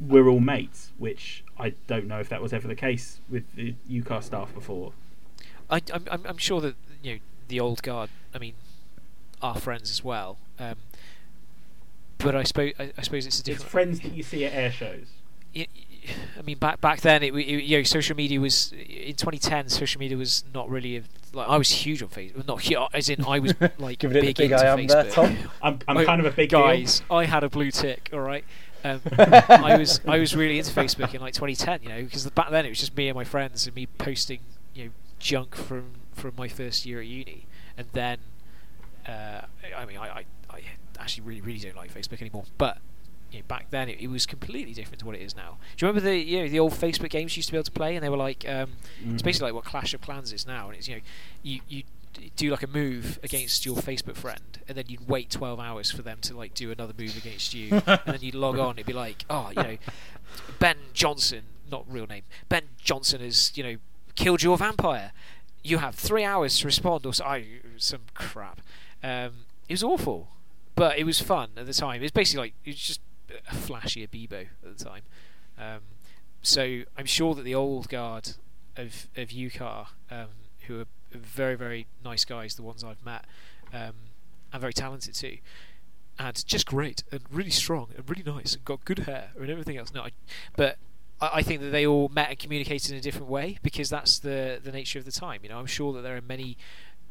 we're 0.00 0.28
all 0.28 0.40
mates 0.40 0.92
which 0.96 1.44
I 1.58 1.74
don't 1.86 2.06
know 2.06 2.20
if 2.20 2.28
that 2.30 2.40
was 2.40 2.52
ever 2.52 2.66
the 2.66 2.74
case 2.74 3.20
with 3.28 3.44
the 3.54 3.74
UKAR 3.90 4.22
staff 4.22 4.54
before 4.54 4.92
I, 5.70 5.80
I'm, 5.92 6.26
I'm, 6.26 6.36
sure 6.36 6.60
that 6.62 6.74
you 7.02 7.14
know 7.14 7.20
the 7.48 7.60
old 7.60 7.82
guard. 7.82 8.10
I 8.34 8.38
mean, 8.38 8.54
are 9.40 9.54
friends 9.54 9.90
as 9.90 10.02
well. 10.02 10.38
Um, 10.58 10.76
but 12.18 12.34
I 12.34 12.42
suppose 12.42 12.72
I, 12.78 12.92
I 12.98 13.02
suppose 13.02 13.26
it's 13.26 13.46
a 13.46 13.52
it's 13.52 13.62
friends 13.62 14.00
that 14.00 14.12
you 14.12 14.22
see 14.22 14.44
at 14.44 14.52
air 14.52 14.72
shows 14.72 15.06
I 16.38 16.42
mean, 16.42 16.58
back 16.58 16.80
back 16.80 17.00
then, 17.00 17.22
it, 17.22 17.34
it 17.34 17.46
you 17.64 17.78
know, 17.78 17.82
social 17.82 18.16
media 18.16 18.40
was 18.40 18.72
in 18.72 19.14
2010. 19.14 19.68
Social 19.68 19.98
media 19.98 20.16
was 20.16 20.44
not 20.54 20.68
really 20.70 20.96
a, 20.98 21.02
like 21.32 21.48
I 21.48 21.56
was 21.58 21.70
huge 21.70 22.02
on 22.02 22.08
Facebook. 22.08 22.46
Not 22.46 22.60
huge, 22.62 22.80
as 22.92 23.08
in 23.08 23.24
I 23.24 23.38
was 23.38 23.54
like 23.78 23.98
Giving 23.98 24.16
it 24.16 24.20
the 24.20 24.26
big, 24.28 24.36
big 24.36 24.52
into 24.52 24.64
I 24.66 24.72
am 24.72 24.86
there, 24.86 25.04
Facebook. 25.04 25.12
Tom. 25.12 25.36
I'm, 25.62 25.78
I'm 25.88 25.96
Oh, 25.98 26.04
kind 26.04 26.20
of 26.20 26.26
a 26.26 26.30
big 26.34 26.50
deal. 26.50 26.60
guys. 26.60 27.02
I 27.10 27.24
had 27.24 27.44
a 27.44 27.48
blue 27.48 27.70
tick. 27.70 28.10
All 28.12 28.20
right. 28.20 28.44
Um, 28.82 29.00
I 29.18 29.76
was 29.76 30.00
I 30.06 30.18
was 30.18 30.34
really 30.34 30.58
into 30.58 30.72
Facebook 30.72 31.12
in 31.14 31.20
like 31.20 31.34
2010. 31.34 31.82
You 31.82 31.88
know, 31.90 32.02
because 32.04 32.28
back 32.30 32.50
then 32.50 32.64
it 32.64 32.70
was 32.70 32.78
just 32.80 32.96
me 32.96 33.08
and 33.08 33.14
my 33.16 33.24
friends 33.24 33.66
and 33.66 33.76
me 33.76 33.86
posting 33.86 34.40
you 34.74 34.84
know 34.86 34.90
junk 35.18 35.54
from 35.54 35.92
from 36.14 36.32
my 36.36 36.48
first 36.48 36.86
year 36.86 37.00
at 37.00 37.06
uni, 37.06 37.46
and 37.76 37.86
then 37.92 38.18
uh, 39.06 39.42
I 39.76 39.84
mean 39.84 39.98
I, 39.98 40.08
I 40.08 40.24
I 40.50 40.62
actually 40.98 41.24
really 41.24 41.40
really 41.42 41.58
don't 41.58 41.76
like 41.76 41.92
Facebook 41.92 42.20
anymore, 42.20 42.44
but. 42.58 42.78
You 43.32 43.38
know, 43.40 43.44
back 43.48 43.70
then, 43.70 43.88
it, 43.88 44.00
it 44.00 44.08
was 44.08 44.26
completely 44.26 44.72
different 44.74 44.98
to 45.00 45.06
what 45.06 45.14
it 45.14 45.20
is 45.22 45.36
now. 45.36 45.58
Do 45.76 45.84
you 45.86 45.88
remember 45.92 46.08
the 46.10 46.16
you 46.16 46.40
know 46.42 46.48
the 46.48 46.58
old 46.60 46.72
Facebook 46.72 47.10
games 47.10 47.36
you 47.36 47.40
used 47.40 47.48
to 47.48 47.52
be 47.52 47.58
able 47.58 47.64
to 47.64 47.70
play, 47.70 47.94
and 47.96 48.04
they 48.04 48.08
were 48.08 48.16
like 48.16 48.44
um, 48.48 48.72
it's 49.04 49.22
Mhm. 49.22 49.24
basically 49.24 49.46
like 49.48 49.54
what 49.54 49.64
Clash 49.64 49.94
of 49.94 50.00
Clans 50.00 50.32
is 50.32 50.46
now, 50.46 50.68
and 50.68 50.76
it's 50.76 50.88
you 50.88 50.96
know 50.96 51.02
you 51.42 51.60
you 51.68 51.82
do 52.36 52.50
like 52.50 52.62
a 52.64 52.66
move 52.66 53.20
against 53.22 53.64
your 53.64 53.76
Facebook 53.76 54.16
friend, 54.16 54.58
and 54.68 54.76
then 54.76 54.84
you'd 54.88 55.08
wait 55.08 55.30
twelve 55.30 55.60
hours 55.60 55.90
for 55.92 56.02
them 56.02 56.18
to 56.22 56.36
like 56.36 56.54
do 56.54 56.70
another 56.72 56.92
move 56.98 57.16
against 57.16 57.54
you, 57.54 57.80
and 57.86 58.00
then 58.04 58.18
you'd 58.20 58.34
log 58.34 58.58
on. 58.58 58.72
It'd 58.76 58.86
be 58.86 58.92
like, 58.92 59.24
oh, 59.30 59.50
you 59.50 59.62
know, 59.62 59.76
Ben 60.58 60.76
Johnson, 60.92 61.42
not 61.70 61.84
real 61.88 62.06
name, 62.06 62.22
Ben 62.48 62.64
Johnson 62.82 63.20
has 63.20 63.52
you 63.56 63.62
know 63.62 63.76
killed 64.16 64.42
your 64.42 64.56
vampire. 64.58 65.12
You 65.62 65.78
have 65.78 65.94
three 65.94 66.24
hours 66.24 66.58
to 66.60 66.66
respond, 66.66 67.04
or 67.06 67.12
so, 67.14 67.24
I, 67.24 67.44
some 67.76 68.00
crap. 68.14 68.60
Um, 69.04 69.44
it 69.68 69.74
was 69.74 69.82
awful, 69.84 70.28
but 70.74 70.98
it 70.98 71.04
was 71.04 71.20
fun 71.20 71.50
at 71.56 71.66
the 71.66 71.74
time. 71.74 72.02
It's 72.02 72.10
basically 72.10 72.44
like 72.46 72.54
it 72.64 72.70
was 72.70 72.76
just 72.76 73.00
a 73.48 73.54
flashy 73.54 74.06
Bebo 74.06 74.46
at 74.64 74.78
the 74.78 74.84
time. 74.84 75.02
Um, 75.58 75.80
so 76.42 76.82
I'm 76.96 77.06
sure 77.06 77.34
that 77.34 77.42
the 77.42 77.54
old 77.54 77.88
guard 77.88 78.30
of 78.76 79.08
of 79.16 79.28
UKAR, 79.28 79.88
um, 80.10 80.28
who 80.66 80.80
are 80.80 80.86
very 81.12 81.54
very 81.54 81.86
nice 82.04 82.24
guys, 82.24 82.54
the 82.54 82.62
ones 82.62 82.82
I've 82.82 83.04
met, 83.04 83.24
um, 83.72 83.94
and 84.52 84.60
very 84.60 84.72
talented 84.72 85.14
too, 85.14 85.38
and 86.18 86.44
just 86.46 86.66
great 86.66 87.04
and 87.10 87.20
really 87.30 87.50
strong 87.50 87.88
and 87.96 88.08
really 88.08 88.22
nice 88.22 88.54
and 88.54 88.64
got 88.64 88.84
good 88.84 89.00
hair 89.00 89.30
and 89.38 89.50
everything 89.50 89.76
else. 89.76 89.92
No, 89.92 90.02
I, 90.02 90.10
but 90.56 90.78
I, 91.20 91.30
I 91.34 91.42
think 91.42 91.60
that 91.60 91.70
they 91.70 91.86
all 91.86 92.08
met 92.08 92.30
and 92.30 92.38
communicated 92.38 92.92
in 92.92 92.98
a 92.98 93.00
different 93.00 93.28
way 93.28 93.58
because 93.62 93.90
that's 93.90 94.18
the 94.18 94.60
the 94.62 94.72
nature 94.72 94.98
of 94.98 95.04
the 95.04 95.12
time. 95.12 95.40
You 95.42 95.50
know, 95.50 95.58
I'm 95.58 95.66
sure 95.66 95.92
that 95.92 96.02
there 96.02 96.16
are 96.16 96.22
many. 96.22 96.56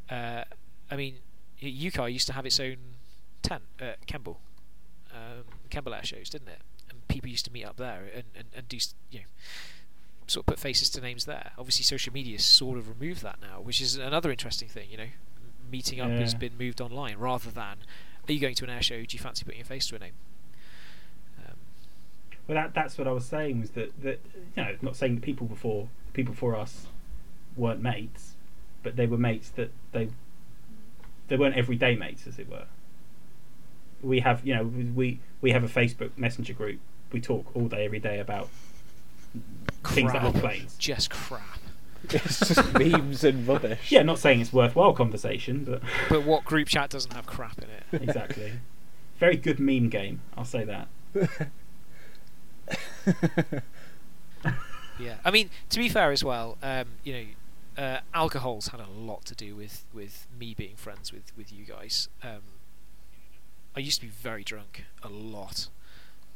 Uh, 0.10 0.44
I 0.92 0.96
mean, 0.96 1.18
UKAR 1.62 2.12
used 2.12 2.28
to 2.28 2.34
have 2.34 2.46
its 2.46 2.60
own 2.60 2.78
tent 3.42 3.64
at 3.80 4.06
Kemble, 4.08 4.40
um, 5.14 5.44
Air 5.88 6.04
shows, 6.04 6.30
didn't 6.30 6.50
it? 6.50 6.62
And 6.90 7.08
people 7.08 7.30
used 7.30 7.46
to 7.46 7.52
meet 7.52 7.66
up 7.66 7.78
there 7.78 8.04
and, 8.14 8.24
and, 8.36 8.46
and 8.56 8.68
do 8.68 8.78
you 9.12 9.20
know 9.20 9.26
sort 10.28 10.44
of 10.44 10.46
put 10.48 10.60
faces 10.60 10.90
to 10.92 11.02
names 11.02 11.26
there. 11.26 11.52
Obviously, 11.58 11.84
social 11.84 12.14
media 12.14 12.34
has 12.34 12.46
sort 12.46 12.78
of 12.78 12.88
removed 12.88 13.24
that 13.24 13.38
now, 13.42 13.62
which 13.62 13.82
is 13.82 13.96
another 13.96 14.32
interesting 14.32 14.68
thing. 14.68 14.88
You 14.92 14.98
know, 14.98 15.08
meeting 15.72 16.00
up 16.00 16.10
has 16.12 16.34
been 16.36 16.58
moved 16.58 16.82
online 16.82 17.18
rather 17.18 17.50
than 17.50 17.78
are 18.28 18.32
you 18.32 18.40
going 18.40 18.56
to 18.56 18.64
an 18.64 18.70
air 18.70 18.82
show? 18.82 18.96
Do 18.98 19.08
you 19.10 19.20
fancy 19.20 19.44
putting 19.44 19.60
your 19.60 19.66
face 19.66 19.88
to 19.88 19.96
a 19.96 20.00
name? 20.00 20.14
Um, 21.40 21.56
Well, 22.48 22.56
that 22.56 22.74
that's 22.74 22.98
what 22.98 23.08
I 23.08 23.12
was 23.12 23.26
saying 23.26 23.62
was 23.62 23.72
that 23.72 24.02
that 24.02 24.20
you 24.56 24.64
know, 24.64 24.76
not 24.82 24.96
saying 24.96 25.16
that 25.16 25.24
people 25.24 25.48
before 25.48 25.90
people 26.14 26.34
before 26.34 26.56
us 26.56 26.88
weren't 27.56 27.82
mates, 27.82 28.34
but 28.84 28.96
they 28.96 29.08
were 29.08 29.18
mates 29.18 29.50
that 29.52 29.72
they 29.92 30.10
they 31.28 31.38
weren't 31.38 31.56
everyday 31.56 31.96
mates, 31.96 32.28
as 32.28 32.40
it 32.40 32.50
were. 32.50 32.66
We 34.02 34.22
have, 34.22 34.46
you 34.46 34.56
know, 34.56 34.64
we 34.64 35.20
we 35.42 35.52
have 35.52 35.64
a 35.64 35.68
Facebook 35.68 36.12
Messenger 36.18 36.54
group. 36.54 36.80
We 37.12 37.22
talk 37.22 37.56
all 37.56 37.68
day, 37.68 37.86
every 37.86 38.00
day 38.00 38.20
about 38.20 38.50
things 39.84 40.12
that 40.12 40.22
crap. 40.22 40.34
look 40.34 40.44
planes. 40.44 40.76
Just 40.78 41.10
crap. 41.10 41.60
it's 42.04 42.40
just 42.40 42.74
memes 42.74 43.24
and 43.24 43.48
rubbish. 43.48 43.92
Yeah, 43.92 44.04
not 44.04 44.20
saying 44.20 44.42
it's 44.42 44.54
worthwhile 44.54 44.94
conversation, 44.94 45.64
but 45.66 45.82
But 46.10 46.24
what 46.24 46.46
group 46.46 46.68
chat 46.68 46.90
doesn't 46.90 47.14
have 47.14 47.26
crap 47.26 47.58
in 47.60 47.70
it? 47.70 48.04
exactly. 48.04 48.54
Very 49.20 49.36
good 49.38 49.60
meme 49.60 49.90
game. 49.90 50.22
I'll 50.38 50.46
say 50.46 50.64
that. 50.66 50.88
Yeah, 55.00 55.16
I 55.24 55.32
mean, 55.32 55.50
to 55.70 55.80
be 55.80 55.88
fair 55.88 56.12
as 56.12 56.26
well, 56.26 56.58
um, 56.62 56.88
you 57.06 57.14
know, 57.14 57.82
uh, 57.82 58.00
alcohol's 58.14 58.68
had 58.68 58.82
a 58.82 58.90
lot 58.90 59.24
to 59.26 59.36
do 59.36 59.56
with, 59.56 59.86
with 59.94 60.28
me 60.38 60.54
being 60.54 60.76
friends 60.76 61.14
with, 61.14 61.32
with 61.38 61.54
you 61.54 61.64
guys. 61.64 62.10
Um, 62.22 62.42
I 63.76 63.80
used 63.80 64.00
to 64.02 64.06
be 64.08 64.12
very 64.12 64.44
drunk, 64.44 64.86
a 65.04 65.10
lot. 65.10 65.68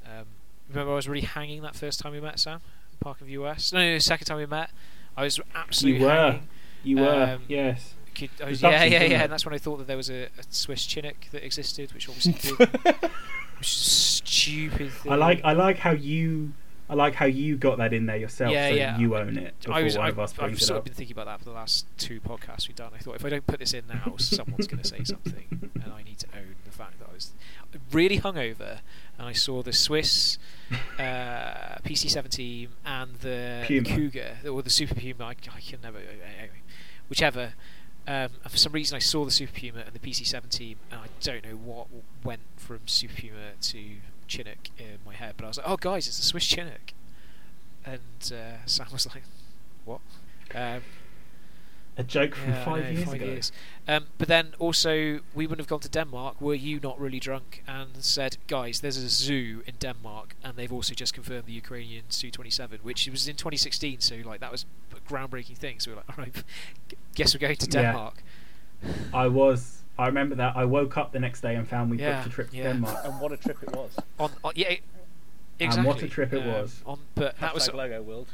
Um, 0.05 0.25
remember, 0.69 0.91
I 0.93 0.95
was 0.95 1.07
really 1.07 1.25
hanging 1.25 1.61
that 1.63 1.75
first 1.75 1.99
time 1.99 2.11
we 2.13 2.19
met, 2.21 2.39
Sam, 2.39 2.61
Park 2.99 3.19
View 3.19 3.41
West. 3.41 3.73
No, 3.73 3.79
no, 3.79 3.91
no, 3.93 3.97
second 3.99 4.25
time 4.25 4.37
we 4.37 4.45
met, 4.45 4.69
I 5.17 5.23
was 5.23 5.39
absolutely 5.55 5.99
You 6.01 6.05
were. 6.05 6.11
hanging. 6.11 6.47
You 6.83 6.97
were, 6.97 7.23
Um, 7.35 7.41
yes. 7.47 7.93
Could, 8.15 8.29
was, 8.45 8.61
yeah, 8.61 8.83
yeah, 8.83 9.03
yeah, 9.03 9.23
and 9.23 9.31
that's 9.31 9.43
when 9.45 9.55
I 9.55 9.57
thought 9.57 9.77
that 9.77 9.87
there 9.87 9.97
was 9.97 10.09
a, 10.11 10.25
a 10.25 10.43
Swiss 10.51 10.81
Chinook 10.81 11.15
that 11.31 11.43
existed, 11.43 11.91
which 11.93 12.07
obviously 12.07 12.33
did. 12.57 12.59
which 12.59 12.71
is 13.61 13.61
a 13.61 13.63
stupid. 13.63 14.91
Thing. 14.91 15.11
I 15.11 15.15
like 15.15 15.41
I 15.43 15.53
like 15.53 15.79
how 15.79 15.91
you 15.91 16.53
I 16.93 16.95
like 16.95 17.15
how 17.15 17.25
you 17.25 17.57
got 17.57 17.79
that 17.79 17.91
in 17.91 18.05
there 18.05 18.17
yourself, 18.17 18.53
Yeah, 18.53 18.69
so 18.69 18.75
yeah. 18.75 18.97
you 18.99 19.17
own 19.17 19.35
it. 19.35 19.55
Before 19.59 19.73
I 19.73 19.81
was, 19.81 19.97
one 19.97 20.05
I've, 20.05 20.13
of 20.13 20.19
us 20.19 20.35
I've 20.37 20.61
sort 20.61 20.77
of 20.77 20.83
been 20.83 20.93
thinking 20.93 21.15
about 21.15 21.25
that 21.25 21.39
for 21.39 21.45
the 21.45 21.51
last 21.51 21.87
two 21.97 22.21
podcasts 22.21 22.67
we've 22.67 22.75
done. 22.75 22.91
I 22.93 22.99
thought 22.99 23.15
if 23.15 23.25
I 23.25 23.29
don't 23.29 23.47
put 23.47 23.57
this 23.59 23.73
in 23.73 23.85
now, 23.87 24.13
someone's 24.19 24.67
going 24.67 24.83
to 24.83 24.87
say 24.87 25.03
something, 25.03 25.71
and 25.83 25.91
I 25.91 26.03
need 26.03 26.19
to 26.19 26.27
own 26.35 26.53
the 26.65 26.71
fact 26.71 26.99
that 26.99 27.09
I 27.09 27.13
was 27.13 27.31
really 27.91 28.19
hungover, 28.19 28.81
and 29.17 29.27
I 29.27 29.33
saw 29.33 29.63
the 29.63 29.73
Swiss 29.73 30.37
uh, 30.99 31.79
PC-17 31.83 32.67
and 32.85 33.15
the 33.21 33.63
Puma. 33.65 33.89
Cougar, 33.89 34.37
or 34.47 34.61
the 34.61 34.69
Super 34.69 34.93
Puma. 34.93 35.23
I, 35.23 35.29
I 35.29 35.61
can 35.61 35.81
never, 35.81 35.97
anyway, 35.97 36.61
whichever. 37.09 37.53
Um, 38.05 38.29
for 38.47 38.57
some 38.57 38.71
reason, 38.71 38.95
I 38.95 38.99
saw 38.99 39.25
the 39.25 39.31
Super 39.31 39.59
Puma 39.59 39.79
and 39.79 39.93
the 39.93 39.99
PC 39.99 40.27
seventeen, 40.27 40.75
and 40.91 40.99
I 40.99 41.07
don't 41.21 41.43
know 41.43 41.55
what 41.55 41.87
went 42.23 42.41
from 42.57 42.81
Super 42.85 43.13
Puma 43.19 43.53
to 43.61 43.79
Chinook 44.27 44.69
in 44.77 44.97
my 45.05 45.13
head, 45.15 45.33
but 45.37 45.45
I 45.45 45.47
was 45.47 45.57
like, 45.57 45.69
"Oh, 45.69 45.77
guys, 45.77 46.07
it's 46.07 46.19
a 46.19 46.23
Swiss 46.23 46.43
Chinook," 46.43 46.93
and 47.85 48.31
uh, 48.31 48.57
Sam 48.65 48.87
was 48.91 49.07
like, 49.07 49.23
"What?" 49.85 50.01
Um, 50.55 50.81
A 51.95 52.03
joke 52.03 52.33
from 52.35 52.49
yeah, 52.49 52.65
five 52.65 52.83
know, 52.83 52.89
years 52.89 53.05
five 53.05 53.13
ago. 53.15 53.25
years. 53.25 53.51
Um, 53.87 54.05
but 54.17 54.27
then 54.27 54.53
also, 54.57 55.19
we 55.35 55.45
wouldn't 55.45 55.59
have 55.59 55.67
gone 55.67 55.79
to 55.81 55.89
Denmark 55.89 56.41
were 56.41 56.55
you 56.55 56.79
not 56.79 56.99
really 56.99 57.19
drunk 57.19 57.63
and 57.67 57.89
said, 58.03 58.37
guys, 58.47 58.79
there's 58.81 58.97
a 58.97 59.07
zoo 59.09 59.61
in 59.67 59.75
Denmark, 59.77 60.35
and 60.43 60.57
they've 60.57 60.73
also 60.73 60.95
just 60.95 61.13
confirmed 61.13 61.45
the 61.45 61.53
Ukrainian 61.53 62.05
Su 62.09 62.31
27, 62.31 62.79
which 62.81 63.07
was 63.07 63.27
in 63.27 63.35
2016, 63.35 63.99
so 63.99 64.15
like 64.25 64.39
that 64.39 64.51
was 64.51 64.65
a 64.91 64.99
groundbreaking 65.11 65.55
thing. 65.57 65.79
So 65.79 65.91
we 65.91 65.95
were 65.95 66.01
like, 66.07 66.17
all 66.17 66.23
right, 66.25 66.43
guess 67.15 67.35
we're 67.35 67.39
going 67.47 67.57
to 67.57 67.67
Yeah. 67.71 67.81
Denmark. 67.91 68.23
I 69.13 69.27
was. 69.27 69.82
I 69.97 70.07
remember 70.07 70.35
that. 70.35 70.55
I 70.57 70.65
woke 70.65 70.97
up 70.97 71.11
the 71.11 71.19
next 71.19 71.41
day 71.41 71.55
and 71.55 71.67
found 71.67 71.91
we 71.91 71.99
Yeah, 71.99 72.15
booked 72.15 72.27
a 72.27 72.29
trip 72.31 72.49
to 72.51 72.57
yeah. 72.57 72.63
Denmark. 72.63 72.97
And 73.05 73.19
what 73.21 73.31
a 73.31 73.37
trip 73.37 73.61
it 73.61 73.71
was. 73.75 73.91
On, 74.19 74.31
on 74.43 74.53
yeah, 74.55 74.69
it- 74.69 74.81
And 75.59 75.85
what 75.85 76.01
a 76.01 76.07
trip 76.07 76.33
it 76.33 76.41
Um, 76.41 76.47
was. 76.47 76.81
On, 76.85 76.99
but 77.15 77.37
that 77.39 77.53
was 77.53 77.69
Hashtag 77.69 77.75
Lego 77.75 78.01
World. 78.01 78.27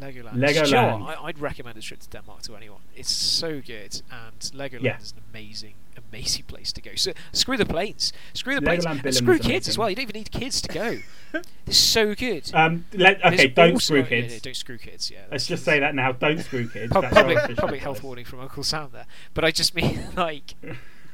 Legoland. 0.00 0.32
Legoland. 0.34 0.64
Do 0.64 0.70
you 0.70 0.74
know 0.74 0.96
what? 0.98 1.18
I, 1.20 1.24
I'd 1.26 1.38
recommend 1.38 1.78
a 1.78 1.80
trip 1.80 2.00
to 2.00 2.08
Denmark 2.10 2.42
to 2.42 2.56
anyone. 2.56 2.80
It's 2.96 3.10
so 3.12 3.60
good, 3.60 4.02
and 4.10 4.40
Legoland 4.52 4.82
Yeah. 4.82 4.98
is 4.98 5.12
an 5.12 5.22
amazing, 5.30 5.74
amazing 6.10 6.44
place 6.44 6.72
to 6.72 6.80
go. 6.80 6.90
So 6.94 7.12
screw 7.32 7.56
the 7.56 7.66
planes, 7.66 8.12
screw 8.32 8.54
the 8.54 8.62
planes, 8.62 8.84
and 8.84 9.14
screw 9.14 9.38
kids 9.38 9.68
as 9.68 9.76
well. 9.78 9.90
You 9.90 9.96
don't 9.96 10.04
even 10.04 10.14
need 10.14 10.30
kids 10.30 10.60
to 10.62 10.72
go. 10.72 10.98
it's 11.66 11.76
so 11.76 12.14
good. 12.14 12.50
Um, 12.54 12.84
let, 12.92 13.20
There's 13.22 13.34
okay, 13.34 13.48
don't 13.48 13.82
screw 13.82 14.04
kids. 14.04 14.34
yeah, 14.34 14.40
don't 14.42 14.56
screw 14.56 14.78
kids. 14.78 15.10
Yeah. 15.10 15.24
Let's 15.30 15.46
just 15.46 15.64
say 15.64 15.80
that 15.80 15.94
now. 15.94 16.12
Don't 16.12 16.40
screw 16.40 16.68
kids. 16.72 16.92
Pub- 16.92 17.02
That's 17.02 17.14
public, 17.14 17.56
public 17.56 17.80
health 17.80 18.02
warning 18.02 18.24
from 18.24 18.40
Uncle 18.40 18.62
Sam 18.62 18.90
there. 18.92 19.06
But 19.34 19.44
I 19.44 19.50
just 19.50 19.74
mean 19.74 20.08
like, 20.16 20.54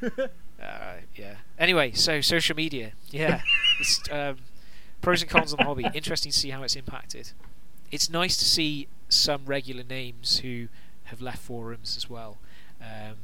uh, 0.03 0.95
yeah. 1.15 1.35
Anyway, 1.59 1.93
so 1.93 2.21
social 2.21 2.57
media, 2.57 2.93
yeah, 3.11 3.43
it's, 3.81 4.01
um, 4.11 4.37
pros 5.01 5.23
and 5.23 5.31
cons 5.31 5.53
on 5.53 5.59
the 5.59 5.65
hobby. 5.65 5.87
Interesting 5.95 6.33
to 6.33 6.39
see 6.39 6.51
how 6.51 6.63
it's 6.63 6.77
impacted. 6.77 7.33
It's 7.91 8.09
nice 8.11 8.37
to 8.37 8.45
see 8.45 8.89
some 9.09 9.45
regular 9.47 9.83
names 9.83 10.39
who 10.39 10.69
have 11.05 11.21
left 11.21 11.39
forums 11.39 11.97
as 11.97 12.09
well. 12.09 12.39
Um, 12.81 13.17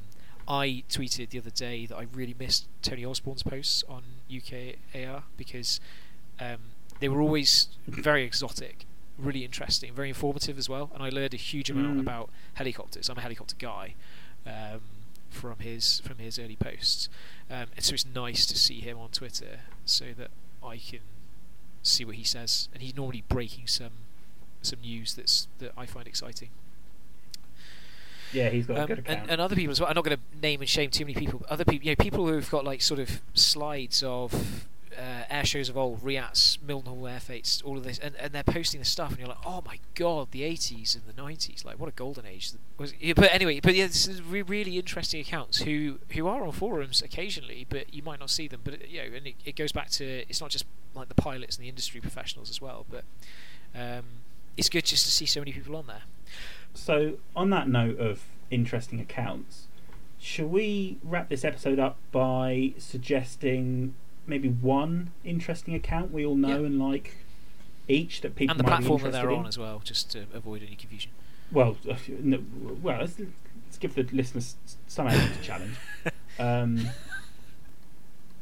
I 0.48 0.84
tweeted 0.88 1.30
the 1.30 1.38
other 1.38 1.50
day 1.50 1.86
that 1.86 1.96
I 1.96 2.06
really 2.12 2.34
missed 2.38 2.66
Tony 2.82 3.04
Osborne's 3.04 3.42
posts 3.42 3.82
on 3.88 4.02
UK 4.34 4.76
AR 4.94 5.24
because 5.36 5.80
um, 6.40 6.58
they 7.00 7.08
were 7.08 7.20
always 7.20 7.68
very 7.86 8.22
exotic, 8.24 8.86
really 9.18 9.44
interesting, 9.44 9.92
very 9.92 10.08
informative 10.08 10.56
as 10.58 10.68
well. 10.68 10.90
And 10.94 11.02
I 11.02 11.08
learned 11.08 11.34
a 11.34 11.38
huge 11.38 11.70
amount 11.70 11.96
Mm. 11.96 12.00
about 12.00 12.30
helicopters. 12.54 13.08
I'm 13.08 13.18
a 13.18 13.22
helicopter 13.22 13.56
guy 13.58 13.94
um, 14.46 14.80
from 15.30 15.58
his 15.58 16.00
from 16.00 16.18
his 16.18 16.38
early 16.38 16.56
posts, 16.56 17.08
um, 17.50 17.66
and 17.74 17.84
so 17.84 17.94
it's 17.94 18.06
nice 18.06 18.46
to 18.46 18.56
see 18.56 18.80
him 18.80 18.98
on 18.98 19.08
Twitter 19.10 19.60
so 19.84 20.06
that 20.16 20.30
I 20.62 20.76
can 20.78 21.00
see 21.82 22.04
what 22.04 22.14
he 22.16 22.24
says. 22.24 22.68
And 22.72 22.82
he's 22.82 22.94
normally 22.96 23.24
breaking 23.28 23.66
some 23.66 23.92
some 24.62 24.80
news 24.80 25.14
that's 25.14 25.48
that 25.58 25.72
I 25.76 25.86
find 25.86 26.06
exciting. 26.06 26.50
Yeah, 28.32 28.48
he's 28.50 28.66
got 28.66 28.76
a 28.76 28.80
Um, 28.82 28.86
good 28.86 28.98
account. 29.00 29.20
and, 29.22 29.30
and 29.32 29.40
other 29.40 29.56
people 29.56 29.72
as 29.72 29.80
well. 29.80 29.88
I'm 29.88 29.94
not 29.94 30.04
going 30.04 30.16
to 30.18 30.40
name 30.40 30.60
and 30.60 30.68
shame 30.68 30.90
too 30.90 31.04
many 31.04 31.14
people. 31.14 31.38
But 31.40 31.48
other 31.50 31.64
people, 31.64 31.86
you 31.86 31.92
know, 31.92 31.96
people 32.02 32.26
who've 32.26 32.50
got 32.50 32.64
like 32.64 32.82
sort 32.82 33.00
of 33.00 33.20
slides 33.34 34.02
of 34.02 34.66
uh, 34.98 35.24
air 35.28 35.44
shows 35.44 35.68
of 35.68 35.76
old, 35.76 36.02
RIATs, 36.02 36.56
Mildenhall 36.66 37.10
Air 37.10 37.20
Fetes, 37.20 37.60
all 37.66 37.76
of 37.76 37.84
this, 37.84 37.98
and, 37.98 38.14
and 38.16 38.32
they're 38.32 38.42
posting 38.42 38.80
this 38.80 38.88
stuff, 38.88 39.10
and 39.10 39.18
you're 39.18 39.28
like, 39.28 39.44
oh 39.44 39.62
my 39.66 39.78
god, 39.94 40.28
the 40.30 40.40
80s 40.40 40.94
and 40.94 41.04
the 41.06 41.12
90s, 41.22 41.64
like 41.66 41.78
what 41.78 41.88
a 41.90 41.92
golden 41.92 42.24
age. 42.24 42.52
Was, 42.78 42.94
yeah, 42.98 43.12
but 43.14 43.30
anyway, 43.32 43.60
but 43.60 43.74
yeah, 43.74 43.86
this 43.88 44.08
is 44.08 44.22
re- 44.22 44.40
really 44.40 44.78
interesting 44.78 45.20
accounts 45.20 45.58
who 45.58 45.98
who 46.12 46.26
are 46.26 46.42
on 46.46 46.52
forums 46.52 47.02
occasionally, 47.02 47.66
but 47.68 47.92
you 47.92 48.02
might 48.02 48.20
not 48.20 48.30
see 48.30 48.48
them. 48.48 48.62
But 48.64 48.88
you 48.90 49.00
know, 49.02 49.16
and 49.18 49.26
it, 49.26 49.34
it 49.44 49.54
goes 49.56 49.70
back 49.70 49.90
to 49.90 50.04
it's 50.30 50.40
not 50.40 50.48
just 50.50 50.64
like 50.94 51.08
the 51.08 51.14
pilots 51.14 51.56
and 51.56 51.64
the 51.64 51.68
industry 51.68 52.00
professionals 52.00 52.48
as 52.48 52.60
well, 52.62 52.86
but 52.90 53.04
um, 53.74 54.04
it's 54.56 54.70
good 54.70 54.86
just 54.86 55.04
to 55.04 55.10
see 55.12 55.26
so 55.26 55.40
many 55.40 55.52
people 55.52 55.76
on 55.76 55.86
there. 55.88 56.02
So, 56.76 57.14
on 57.34 57.50
that 57.50 57.68
note 57.68 57.98
of 57.98 58.24
interesting 58.50 59.00
accounts, 59.00 59.66
shall 60.18 60.46
we 60.46 60.98
wrap 61.02 61.28
this 61.28 61.44
episode 61.44 61.78
up 61.78 61.96
by 62.12 62.74
suggesting 62.78 63.94
maybe 64.26 64.48
one 64.48 65.12
interesting 65.24 65.74
account 65.74 66.12
we 66.12 66.24
all 66.24 66.34
know 66.36 66.60
Yeah. 66.60 66.66
and 66.66 66.78
like 66.78 67.14
each 67.88 68.20
that 68.20 68.34
people 68.36 68.52
and 68.52 68.60
the 68.60 68.64
might 68.64 68.80
be 68.80 68.86
platform 68.86 69.00
that 69.02 69.06
interested 69.08 69.22
they're 69.28 69.30
in? 69.34 69.38
on 69.40 69.46
as 69.46 69.58
well, 69.58 69.80
just 69.84 70.10
to 70.12 70.26
avoid 70.34 70.62
any 70.62 70.76
confusion. 70.76 71.10
Well, 71.52 71.76
no, 72.20 72.42
well, 72.82 73.00
let's, 73.00 73.18
let's 73.18 73.78
give 73.78 73.94
the 73.94 74.02
listeners 74.12 74.56
some 74.86 75.06
element 75.08 75.32
of 75.36 75.42
challenge. 75.42 75.74
Um, 76.38 76.90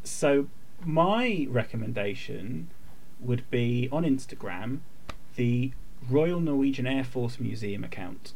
so, 0.03 0.49
my 0.85 1.47
recommendation 1.49 2.70
would 3.20 3.49
be 3.53 3.89
on 3.93 4.03
Instagram 4.03 4.80
the 5.37 5.70
Royal 6.09 6.41
Norwegian 6.41 6.87
Air 6.87 7.05
Force 7.05 7.39
Museum 7.39 7.85
account, 7.85 8.33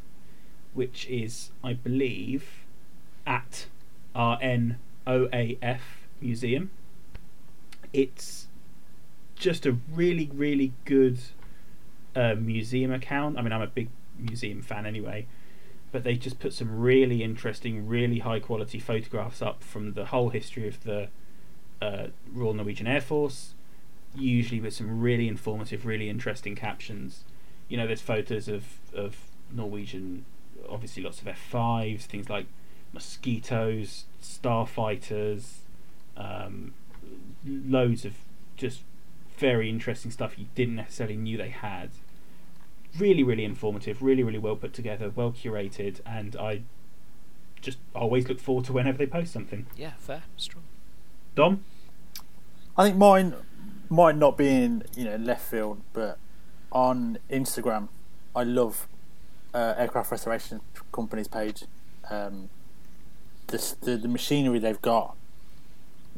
which 0.74 1.06
is, 1.08 1.50
I 1.62 1.72
believe, 1.74 2.64
at 3.26 3.66
RNOAF 4.14 5.80
Museum. 6.20 6.70
It's 7.92 8.46
just 9.36 9.66
a 9.66 9.76
really, 9.92 10.30
really 10.32 10.72
good 10.84 11.18
uh, 12.14 12.34
museum 12.34 12.92
account. 12.92 13.38
I 13.38 13.42
mean, 13.42 13.52
I'm 13.52 13.62
a 13.62 13.66
big 13.66 13.88
museum 14.18 14.62
fan 14.62 14.86
anyway, 14.86 15.26
but 15.92 16.04
they 16.04 16.16
just 16.16 16.40
put 16.40 16.52
some 16.52 16.80
really 16.80 17.22
interesting, 17.22 17.86
really 17.86 18.20
high 18.20 18.40
quality 18.40 18.78
photographs 18.78 19.40
up 19.40 19.62
from 19.62 19.92
the 19.92 20.06
whole 20.06 20.30
history 20.30 20.66
of 20.68 20.82
the 20.84 21.08
uh, 21.80 22.08
Royal 22.32 22.54
Norwegian 22.54 22.86
Air 22.86 23.00
Force, 23.00 23.54
usually 24.14 24.60
with 24.60 24.74
some 24.74 25.00
really 25.00 25.28
informative, 25.28 25.86
really 25.86 26.08
interesting 26.08 26.56
captions. 26.56 27.24
You 27.68 27.76
know, 27.76 27.86
there's 27.86 28.00
photos 28.00 28.48
of, 28.48 28.64
of 28.94 29.16
Norwegian, 29.52 30.24
obviously 30.68 31.02
lots 31.02 31.20
of 31.20 31.26
F5s, 31.26 32.02
things 32.02 32.30
like 32.30 32.46
mosquitoes, 32.92 34.04
starfighters, 34.22 35.58
um, 36.16 36.74
loads 37.44 38.04
of 38.04 38.14
just 38.56 38.82
very 39.36 39.68
interesting 39.68 40.10
stuff 40.10 40.38
you 40.38 40.46
didn't 40.54 40.76
necessarily 40.76 41.16
knew 41.16 41.36
they 41.36 41.50
had. 41.50 41.90
Really, 42.98 43.22
really 43.22 43.44
informative, 43.44 44.02
really, 44.02 44.22
really 44.22 44.38
well 44.38 44.56
put 44.56 44.72
together, 44.72 45.10
well 45.14 45.30
curated, 45.30 46.00
and 46.06 46.34
I 46.36 46.62
just 47.60 47.78
always 47.94 48.28
look 48.28 48.40
forward 48.40 48.64
to 48.66 48.72
whenever 48.72 48.98
they 48.98 49.06
post 49.06 49.32
something. 49.32 49.66
Yeah, 49.76 49.92
fair, 49.98 50.22
strong. 50.36 50.64
Dom? 51.34 51.64
I 52.76 52.84
think 52.84 52.96
mine 52.96 53.34
might 53.88 54.16
not 54.16 54.36
be 54.36 54.48
in 54.48 54.84
you 54.96 55.04
know 55.04 55.16
left 55.16 55.42
field, 55.42 55.80
but 55.92 56.18
on 56.72 57.18
Instagram, 57.30 57.88
I 58.34 58.44
love 58.44 58.86
uh, 59.54 59.74
aircraft 59.76 60.10
restoration 60.10 60.60
companies 60.92 61.28
page. 61.28 61.64
Um, 62.10 62.50
the, 63.48 63.74
the 63.80 63.96
the 63.96 64.08
machinery 64.08 64.58
they've 64.58 64.80
got, 64.80 65.16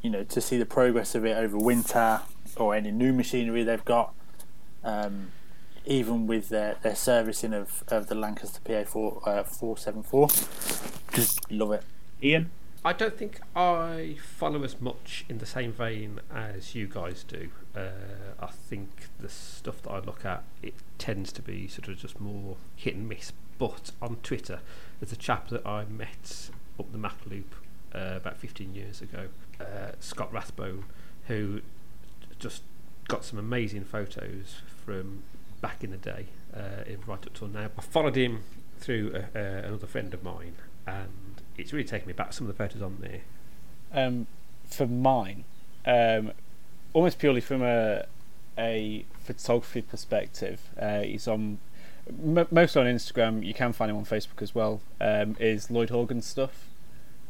you 0.03 0.11
know, 0.11 0.25
to 0.25 0.41
see 0.41 0.59
the 0.59 0.67
progress 0.67 1.15
of 1.15 1.25
it 1.25 1.37
over 1.37 1.57
winter 1.57 2.21
or 2.57 2.75
any 2.75 2.91
new 2.91 3.13
machinery 3.13 3.63
they've 3.63 3.85
got, 3.85 4.13
um, 4.83 5.31
even 5.87 6.27
with 6.27 6.49
their, 6.49 6.77
their 6.83 6.97
servicing 6.97 7.55
of, 7.55 7.85
of 7.89 8.09
the 8.09 8.15
Lancaster 8.15 8.61
PA 8.65 8.89
four 8.89 9.23
uh, 9.27 9.43
four 9.45 9.77
seven 9.77 10.03
four, 10.03 10.29
just 11.13 11.51
love 11.51 11.73
it. 11.73 11.85
Ian? 12.23 12.51
I 12.83 12.95
don't 12.95 13.17
think 13.17 13.41
I 13.55 14.17
follow 14.23 14.63
as 14.65 14.81
much 14.81 15.27
in 15.29 15.37
the 15.39 15.47
same 15.47 15.73
vein 15.73 16.21
as 16.35 16.75
you 16.75 16.87
guys 16.87 17.25
do. 17.25 17.51
Uh, 17.77 17.91
I 18.41 18.47
think 18.47 18.89
the 19.19 19.29
stuff 19.29 19.83
that 19.83 19.91
I 19.91 19.99
look 19.99 20.25
at 20.25 20.45
it 20.63 20.75
tends 20.99 21.31
to 21.33 21.43
be 21.43 21.69
sort 21.69 21.89
of 21.89 21.99
just 21.99 22.19
more 22.19 22.57
hit 22.77 22.95
and 22.95 23.07
miss. 23.07 23.33
But 23.59 23.91
on 24.01 24.17
Twitter, 24.23 24.61
there's 24.99 25.13
a 25.13 25.17
chap 25.17 25.49
that 25.49 25.67
I 25.67 25.85
met 25.85 26.51
up 26.79 26.91
the 26.91 26.97
Mach 26.97 27.19
Loop 27.27 27.55
uh, 27.95 28.15
about 28.17 28.39
15 28.39 28.75
years 28.75 29.03
ago, 29.03 29.27
uh, 29.61 29.93
Scott 30.01 30.33
Rathbone, 30.33 30.85
who 31.27 31.61
just 32.39 32.63
got 33.09 33.27
some 33.27 33.39
amazing 33.39 33.85
photos 33.85 34.57
from 34.87 35.23
back 35.61 35.85
in 35.85 35.91
the 35.91 35.99
day, 35.99 36.27
uh, 36.57 36.85
right 37.07 37.27
up 37.27 37.35
till 37.35 37.49
now. 37.49 37.69
I 37.77 37.83
followed 37.83 38.17
him 38.17 38.43
through 38.79 39.13
uh, 39.15 39.39
uh, 39.39 39.67
another 39.67 39.87
friend 39.87 40.15
of 40.15 40.23
mine, 40.23 40.55
and 40.87 41.30
it's 41.61 41.73
really 41.73 41.87
taken 41.87 42.07
me 42.07 42.13
back. 42.13 42.33
Some 42.33 42.49
of 42.49 42.57
the 42.57 42.63
photos 42.63 42.83
on 42.83 42.99
there. 43.01 43.21
Um, 43.93 44.27
for 44.69 44.87
mine, 44.87 45.45
um, 45.85 46.33
almost 46.93 47.19
purely 47.19 47.41
from 47.41 47.63
a 47.63 48.07
a 48.59 49.05
photography 49.25 49.83
perspective, 49.83 50.61
uh, 50.79 51.01
he's 51.01 51.27
on 51.27 51.59
m- 52.09 52.47
mostly 52.51 52.83
on 52.83 52.87
Instagram. 52.87 53.45
You 53.45 53.55
can 53.55 53.73
find 53.73 53.91
him 53.91 53.97
on 53.97 54.05
Facebook 54.05 54.43
as 54.43 54.55
well. 54.55 54.81
Um, 55.01 55.37
is 55.39 55.71
Lloyd 55.71 55.91
Horgan 55.91 56.23
stuff. 56.23 56.69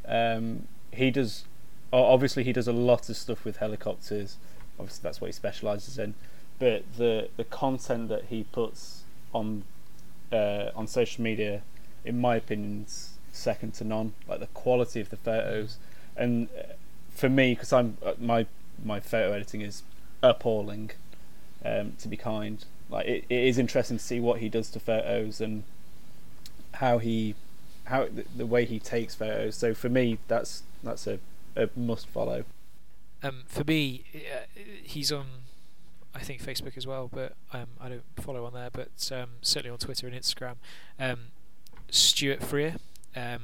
Um, 0.07 0.67
he 0.93 1.11
does. 1.11 1.45
Obviously, 1.93 2.45
he 2.45 2.53
does 2.53 2.69
a 2.69 2.73
lot 2.73 3.09
of 3.09 3.17
stuff 3.17 3.45
with 3.45 3.57
helicopters. 3.57 4.37
Obviously, 4.79 5.03
that's 5.03 5.21
what 5.21 5.27
he 5.27 5.33
specialises 5.33 5.99
in. 5.99 6.15
But 6.59 6.85
the 6.97 7.29
the 7.37 7.45
content 7.45 8.09
that 8.09 8.25
he 8.27 8.45
puts 8.45 9.03
on 9.33 9.65
uh, 10.33 10.71
on 10.75 10.87
social 10.87 11.23
media, 11.25 11.63
in 12.05 12.21
my 12.21 12.37
opinion, 12.37 12.87
second 13.33 13.75
to 13.75 13.85
none. 13.85 14.15
Like 14.29 14.41
the 14.41 14.47
quality 14.49 15.01
of 15.01 15.11
the 15.11 15.17
photos, 15.17 15.79
and 16.17 16.49
uh, 16.59 16.75
for 17.11 17.29
me, 17.29 17.55
because 17.55 17.73
I'm 17.73 17.97
uh, 18.05 18.15
my 18.19 18.47
my 18.85 19.01
photo 19.01 19.33
editing 19.33 19.61
is 19.61 19.83
appalling. 20.23 20.91
Um, 21.63 21.93
to 21.99 22.09
be 22.09 22.17
kind, 22.17 22.65
like 22.89 23.07
it, 23.07 23.27
it 23.29 23.45
is 23.45 23.59
interesting 23.59 23.99
to 23.99 24.03
see 24.03 24.19
what 24.19 24.41
he 24.41 24.49
does 24.49 24.71
to 24.71 24.81
photos 24.81 25.43
and 25.43 25.65
how 26.75 26.97
he 26.97 27.35
how 27.85 28.07
the, 28.07 28.25
the 28.35 28.47
way 28.47 28.65
he 28.65 28.79
takes 28.79 29.15
photos. 29.15 29.57
So 29.57 29.75
for 29.75 29.89
me, 29.89 30.19
that's 30.27 30.63
that's 30.83 31.07
a, 31.07 31.19
a 31.57 31.69
must 31.77 32.07
follow. 32.07 32.45
Um, 33.23 33.43
for 33.47 33.65
me, 33.65 34.05
uh, 34.15 34.47
he's 34.83 35.13
on, 35.13 35.27
I 36.15 36.21
think 36.21 36.43
Facebook 36.43 36.77
as 36.77 36.87
well, 36.87 37.11
but 37.13 37.35
um, 37.53 37.67
I 37.79 37.89
don't 37.91 38.05
follow 38.17 38.47
on 38.47 38.55
there. 38.55 38.71
But 38.73 39.11
um, 39.13 39.31
certainly 39.43 39.71
on 39.71 39.79
Twitter 39.79 40.07
and 40.07 40.17
Instagram, 40.17 40.55
um, 40.99 41.27
Stuart 41.91 42.43
Freer, 42.43 42.77
um, 43.17 43.43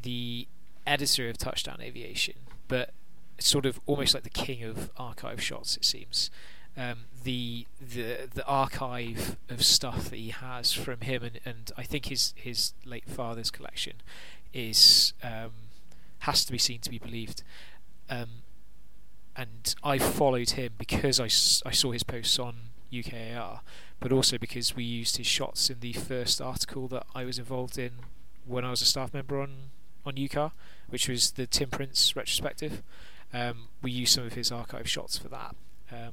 the 0.00 0.46
editor 0.86 1.28
of 1.28 1.38
Touchdown 1.38 1.78
Aviation, 1.80 2.34
but 2.68 2.92
sort 3.38 3.66
of 3.66 3.80
almost 3.86 4.14
like 4.14 4.22
the 4.22 4.30
king 4.30 4.62
of 4.62 4.90
archive 4.96 5.42
shots. 5.42 5.76
It 5.76 5.84
seems. 5.84 6.30
Um, 6.76 7.06
the 7.22 7.66
the 7.80 8.28
the 8.32 8.44
archive 8.46 9.36
of 9.48 9.64
stuff 9.64 10.10
that 10.10 10.16
he 10.16 10.30
has 10.30 10.72
from 10.72 11.02
him 11.02 11.22
and, 11.22 11.38
and 11.44 11.70
I 11.76 11.84
think 11.84 12.06
his 12.06 12.34
his 12.36 12.72
late 12.84 13.08
father's 13.08 13.50
collection 13.52 13.94
is 14.52 15.12
um, 15.22 15.52
has 16.20 16.44
to 16.44 16.52
be 16.52 16.58
seen 16.58 16.80
to 16.80 16.90
be 16.90 16.98
believed. 16.98 17.42
Um, 18.10 18.42
and 19.36 19.74
I 19.82 19.98
followed 19.98 20.50
him 20.50 20.72
because 20.78 21.18
I, 21.18 21.24
I 21.68 21.72
saw 21.72 21.90
his 21.90 22.02
posts 22.02 22.38
on 22.38 22.54
UKAR, 22.92 23.60
but 24.04 24.12
also 24.12 24.36
because 24.36 24.76
we 24.76 24.84
used 24.84 25.16
his 25.16 25.26
shots 25.26 25.70
in 25.70 25.80
the 25.80 25.94
first 25.94 26.38
article 26.38 26.88
that 26.88 27.06
I 27.14 27.24
was 27.24 27.38
involved 27.38 27.78
in 27.78 27.92
when 28.44 28.62
I 28.62 28.68
was 28.68 28.82
a 28.82 28.84
staff 28.84 29.14
member 29.14 29.40
on 29.40 29.70
on 30.04 30.16
UCAR, 30.16 30.52
which 30.90 31.08
was 31.08 31.30
the 31.30 31.46
Tim 31.46 31.70
Prince 31.70 32.14
retrospective. 32.14 32.82
Um, 33.32 33.68
we 33.80 33.90
used 33.90 34.12
some 34.12 34.26
of 34.26 34.34
his 34.34 34.52
archive 34.52 34.86
shots 34.90 35.16
for 35.16 35.28
that, 35.28 35.56
um, 35.90 36.12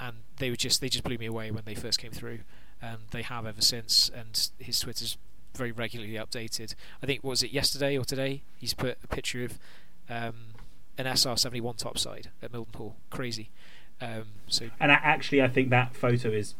and 0.00 0.16
they 0.38 0.48
were 0.48 0.56
just 0.56 0.80
they 0.80 0.88
just 0.88 1.04
blew 1.04 1.18
me 1.18 1.26
away 1.26 1.50
when 1.50 1.64
they 1.66 1.74
first 1.74 1.98
came 1.98 2.12
through, 2.12 2.38
and 2.80 3.00
they 3.10 3.20
have 3.20 3.44
ever 3.44 3.60
since. 3.60 4.10
And 4.14 4.48
his 4.58 4.80
Twitter's 4.80 5.18
very 5.54 5.70
regularly 5.70 6.14
updated. 6.14 6.74
I 7.02 7.06
think 7.06 7.22
was 7.22 7.42
it 7.42 7.52
yesterday 7.52 7.98
or 7.98 8.06
today? 8.06 8.40
He's 8.56 8.72
put 8.72 8.96
a 9.04 9.06
picture 9.06 9.44
of 9.44 9.58
um, 10.08 10.54
an 10.96 11.04
SR71 11.04 11.76
topside 11.76 12.30
at 12.42 12.52
Mildenhall. 12.52 12.94
Crazy. 13.10 13.50
Um, 14.00 14.28
so 14.46 14.70
And 14.80 14.90
actually, 14.90 15.42
I 15.42 15.48
think 15.48 15.68
that 15.68 15.94
photo 15.94 16.30
is 16.30 16.54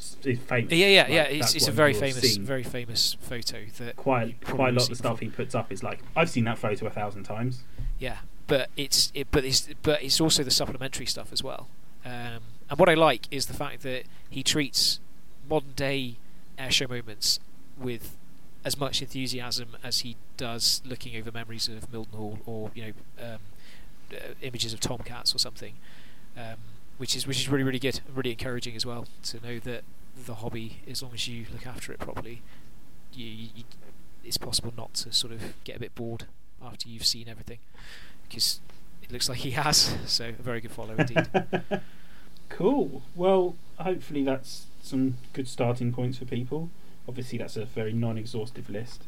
famous. 0.00 0.72
yeah, 0.72 0.86
yeah, 0.86 1.02
Like, 1.02 1.10
yeah. 1.12 1.22
It's, 1.22 1.54
it's 1.54 1.68
a 1.68 1.72
very 1.72 1.94
famous, 1.94 2.34
seen. 2.34 2.44
very 2.44 2.62
famous 2.62 3.16
photo 3.20 3.66
that 3.78 3.96
quite 3.96 4.44
quite 4.44 4.70
a 4.70 4.72
lot 4.72 4.82
of 4.84 4.88
the 4.88 4.96
stuff 4.96 5.20
before. 5.20 5.30
he 5.30 5.36
puts 5.36 5.54
up 5.54 5.70
is 5.72 5.82
like 5.82 6.00
I've 6.16 6.30
seen 6.30 6.44
that 6.44 6.58
photo 6.58 6.86
a 6.86 6.90
thousand 6.90 7.24
times. 7.24 7.62
Yeah, 7.98 8.18
but 8.46 8.70
it's 8.76 9.12
it, 9.14 9.28
but 9.30 9.44
it's 9.44 9.68
but 9.82 10.02
it's 10.02 10.20
also 10.20 10.42
the 10.42 10.50
supplementary 10.50 11.06
stuff 11.06 11.32
as 11.32 11.42
well. 11.42 11.68
Um, 12.04 12.40
and 12.68 12.78
what 12.78 12.88
I 12.88 12.94
like 12.94 13.26
is 13.30 13.46
the 13.46 13.54
fact 13.54 13.82
that 13.82 14.04
he 14.28 14.42
treats 14.42 15.00
modern 15.48 15.72
day 15.72 16.16
airshow 16.58 16.88
moments 16.88 17.40
with 17.78 18.16
as 18.64 18.78
much 18.78 19.00
enthusiasm 19.02 19.76
as 19.82 20.00
he 20.00 20.16
does 20.36 20.82
looking 20.84 21.16
over 21.16 21.32
memories 21.32 21.68
of 21.68 21.90
Mildenhall 21.90 22.38
or 22.46 22.70
you 22.74 22.82
know 22.82 22.92
um, 23.34 23.38
uh, 24.12 24.34
images 24.42 24.72
of 24.72 24.80
tomcats 24.80 25.34
or 25.34 25.38
something, 25.38 25.74
um, 26.36 26.56
which 27.00 27.16
is 27.16 27.26
which 27.26 27.40
is 27.40 27.48
really 27.48 27.64
really 27.64 27.78
good, 27.78 27.98
and 28.06 28.14
really 28.14 28.32
encouraging 28.32 28.76
as 28.76 28.84
well 28.84 29.06
to 29.22 29.40
know 29.40 29.58
that 29.58 29.84
the 30.26 30.34
hobby, 30.34 30.82
as 30.86 31.02
long 31.02 31.12
as 31.14 31.26
you 31.26 31.46
look 31.50 31.66
after 31.66 31.92
it 31.94 31.98
properly, 31.98 32.42
you, 33.14 33.26
you, 33.26 33.64
it's 34.22 34.36
possible 34.36 34.74
not 34.76 34.92
to 34.92 35.10
sort 35.10 35.32
of 35.32 35.54
get 35.64 35.76
a 35.76 35.80
bit 35.80 35.94
bored 35.94 36.26
after 36.62 36.90
you've 36.90 37.06
seen 37.06 37.26
everything, 37.26 37.58
because 38.28 38.60
it 39.02 39.10
looks 39.10 39.30
like 39.30 39.38
he 39.38 39.52
has. 39.52 39.96
So 40.06 40.28
a 40.28 40.32
very 40.32 40.60
good 40.60 40.72
follow 40.72 40.94
indeed. 40.94 41.26
Cool. 42.50 43.02
Well, 43.14 43.54
hopefully 43.78 44.24
that's 44.24 44.66
some 44.82 45.14
good 45.32 45.46
starting 45.46 45.92
points 45.92 46.18
for 46.18 46.24
people. 46.24 46.68
Obviously, 47.08 47.38
that's 47.38 47.56
a 47.56 47.64
very 47.64 47.92
non-exhaustive 47.92 48.68
list. 48.68 49.04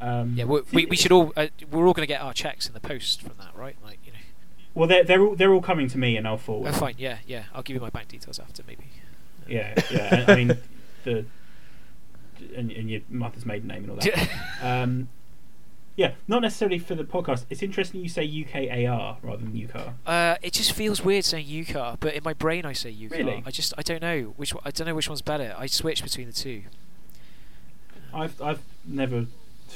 Um, 0.00 0.34
yeah, 0.36 0.44
we, 0.44 0.60
we, 0.72 0.86
we 0.86 0.96
should 0.96 1.12
all 1.12 1.32
uh, 1.36 1.46
we're 1.70 1.86
all 1.86 1.94
going 1.94 2.02
to 2.02 2.12
get 2.12 2.20
our 2.20 2.34
checks 2.34 2.66
in 2.66 2.74
the 2.74 2.80
post 2.80 3.22
from 3.22 3.34
that, 3.38 3.56
right? 3.56 3.76
Like. 3.82 4.00
Well, 4.76 4.86
they're 4.86 5.04
they're 5.04 5.22
all, 5.22 5.34
they're 5.34 5.52
all 5.52 5.62
coming 5.62 5.88
to 5.88 5.98
me, 5.98 6.18
and 6.18 6.28
I'll 6.28 6.36
forward. 6.36 6.68
Oh, 6.68 6.72
fine. 6.72 6.96
Yeah, 6.98 7.18
yeah. 7.26 7.44
I'll 7.54 7.62
give 7.62 7.74
you 7.74 7.80
my 7.80 7.88
bank 7.88 8.08
details 8.08 8.38
after, 8.38 8.62
maybe. 8.68 8.84
Yeah, 9.48 9.74
yeah. 9.90 10.24
I, 10.28 10.32
I 10.32 10.36
mean, 10.36 10.58
the 11.04 11.24
and, 12.54 12.70
and 12.70 12.90
your 12.90 13.00
mother's 13.08 13.46
maiden 13.46 13.68
name 13.68 13.84
and 13.84 13.90
all 13.92 13.96
that. 13.96 14.28
um, 14.62 15.08
yeah, 15.96 16.12
not 16.28 16.42
necessarily 16.42 16.78
for 16.78 16.94
the 16.94 17.04
podcast. 17.04 17.46
It's 17.48 17.62
interesting 17.62 18.02
you 18.02 18.10
say 18.10 18.28
UKAR 18.28 19.16
rather 19.22 19.42
than 19.42 19.54
UCAR. 19.54 19.94
Uh, 20.06 20.36
it 20.42 20.52
just 20.52 20.72
feels 20.72 21.02
weird 21.02 21.24
saying 21.24 21.46
UCAR, 21.46 21.96
but 21.98 22.12
in 22.12 22.22
my 22.22 22.34
brain 22.34 22.66
I 22.66 22.74
say 22.74 22.92
UCAR. 22.92 23.12
Really? 23.12 23.42
I 23.46 23.50
just 23.50 23.72
I 23.78 23.82
don't 23.82 24.02
know 24.02 24.34
which 24.36 24.52
one, 24.52 24.62
I 24.66 24.72
don't 24.72 24.86
know 24.86 24.94
which 24.94 25.08
one's 25.08 25.22
better. 25.22 25.54
I 25.56 25.64
switch 25.64 26.02
between 26.02 26.26
the 26.26 26.34
two. 26.34 26.64
I've 28.12 28.40
I've 28.42 28.60
never. 28.84 29.24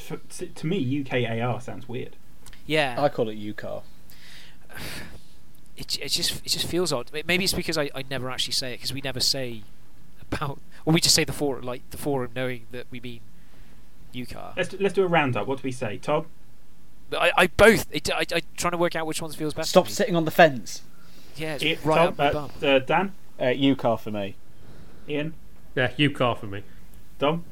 To 0.08 0.66
me, 0.66 1.02
UKAR 1.02 1.62
sounds 1.62 1.88
weird. 1.88 2.16
Yeah. 2.66 3.02
I 3.02 3.08
call 3.08 3.30
it 3.30 3.38
UCAR. 3.38 3.82
it, 5.76 5.98
it 5.98 6.08
just 6.08 6.36
it 6.44 6.48
just 6.48 6.66
feels 6.66 6.92
odd. 6.92 7.10
Maybe 7.26 7.44
it's 7.44 7.52
because 7.52 7.78
I, 7.78 7.90
I 7.94 8.04
never 8.10 8.30
actually 8.30 8.52
say 8.54 8.72
it 8.72 8.76
because 8.76 8.92
we 8.92 9.00
never 9.00 9.20
say 9.20 9.62
about 10.20 10.58
or 10.84 10.92
we 10.92 11.00
just 11.00 11.14
say 11.14 11.24
the 11.24 11.32
forum 11.32 11.64
like 11.64 11.88
the 11.90 11.96
forum 11.98 12.30
knowing 12.34 12.66
that 12.72 12.86
we 12.90 13.00
mean 13.00 13.20
UCAR. 14.14 14.56
Let's 14.56 14.68
do, 14.70 14.76
let's 14.80 14.94
do 14.94 15.04
a 15.04 15.08
roundup. 15.08 15.46
What 15.46 15.58
do 15.58 15.62
we 15.64 15.72
say, 15.72 15.98
Tom? 15.98 16.26
I, 17.16 17.32
I 17.36 17.46
both 17.48 17.86
it, 17.90 18.08
I 18.10 18.24
I 18.34 18.42
trying 18.56 18.72
to 18.72 18.76
work 18.76 18.94
out 18.94 19.06
which 19.06 19.20
one 19.22 19.32
feels 19.32 19.54
best. 19.54 19.70
Stop 19.70 19.88
sitting 19.88 20.14
on 20.16 20.24
the 20.24 20.30
fence. 20.30 20.82
Yeah, 21.36 21.54
it's 21.54 21.64
Ian- 21.64 21.78
right 21.84 22.16
Tom, 22.16 22.36
up 22.36 22.62
uh, 22.62 22.66
uh, 22.66 22.78
Dan, 22.80 23.12
Uh, 23.38 23.44
UCAR 23.44 23.98
for 23.98 24.10
me. 24.10 24.36
Ian, 25.08 25.34
Yeah, 25.74 25.88
UCAR 25.92 26.38
for 26.38 26.46
me. 26.46 26.62
Dom. 27.18 27.44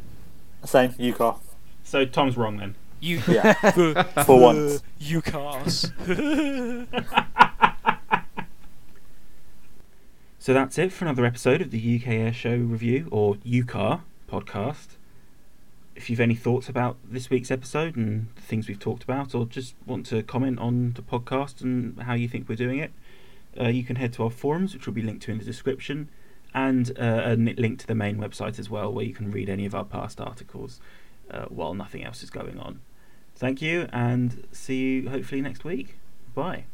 Same, 0.65 0.91
UCAR. 0.93 1.39
So 1.85 2.05
Tom's 2.05 2.37
wrong 2.37 2.59
then. 2.59 2.75
You 3.01 3.23
Yeah, 3.29 3.53
for, 3.73 4.03
for 4.25 4.41
once. 4.41 4.83
UCARs. 5.01 5.93
So 10.41 10.55
that's 10.55 10.79
it 10.79 10.95
for 10.95 11.05
another 11.05 11.27
episode 11.27 11.61
of 11.61 11.71
the 11.71 11.79
UK 11.97 12.05
Airshow 12.11 12.71
Review 12.71 13.09
or 13.11 13.35
UCAR 13.35 14.01
podcast. 14.31 14.97
If 15.95 16.09
you've 16.09 16.21
any 16.21 16.35
thoughts 16.35 16.71
about 16.71 16.97
this 17.05 17.29
week's 17.29 17.51
episode 17.51 17.97
and 17.97 18.29
the 18.35 18.41
things 18.41 18.67
we've 18.67 18.79
talked 18.79 19.03
about, 19.03 19.35
or 19.35 19.45
just 19.45 19.75
want 19.85 20.07
to 20.07 20.23
comment 20.23 20.59
on 20.59 20.95
the 20.95 21.03
podcast 21.03 21.61
and 21.61 22.01
how 22.01 22.15
you 22.15 22.29
think 22.29 22.49
we're 22.49 22.57
doing 22.57 22.79
it, 22.79 22.93
uh, 23.61 23.69
you 23.69 23.85
can 23.85 23.97
head 23.97 24.15
to 24.15 24.25
our 24.25 24.31
forums, 24.31 24.73
which 24.73 24.87
will 24.87 24.95
be 24.95 25.03
linked 25.03 25.23
to 25.25 25.33
in 25.33 25.39
the 25.39 25.45
description, 25.45 26.09
and 26.55 26.93
uh, 26.99 27.03
a 27.03 27.33
n- 27.33 27.55
link 27.59 27.81
to 27.81 27.87
the 27.87 27.95
main 27.95 28.17
website 28.17 28.59
as 28.59 28.71
well, 28.71 28.91
where 28.91 29.05
you 29.05 29.13
can 29.13 29.31
read 29.31 29.51
any 29.51 29.67
of 29.67 29.75
our 29.75 29.85
past 29.85 30.19
articles 30.19 30.81
uh, 31.31 31.45
while 31.51 31.75
nothing 31.75 32.03
else 32.03 32.23
is 32.23 32.31
going 32.31 32.59
on. 32.59 32.81
Thank 33.39 33.63
you, 33.63 33.89
and 33.93 34.47
see 34.51 34.77
you 34.77 35.11
hopefully 35.11 35.41
next 35.41 35.65
week. 35.65 36.01
Bye. 36.35 36.65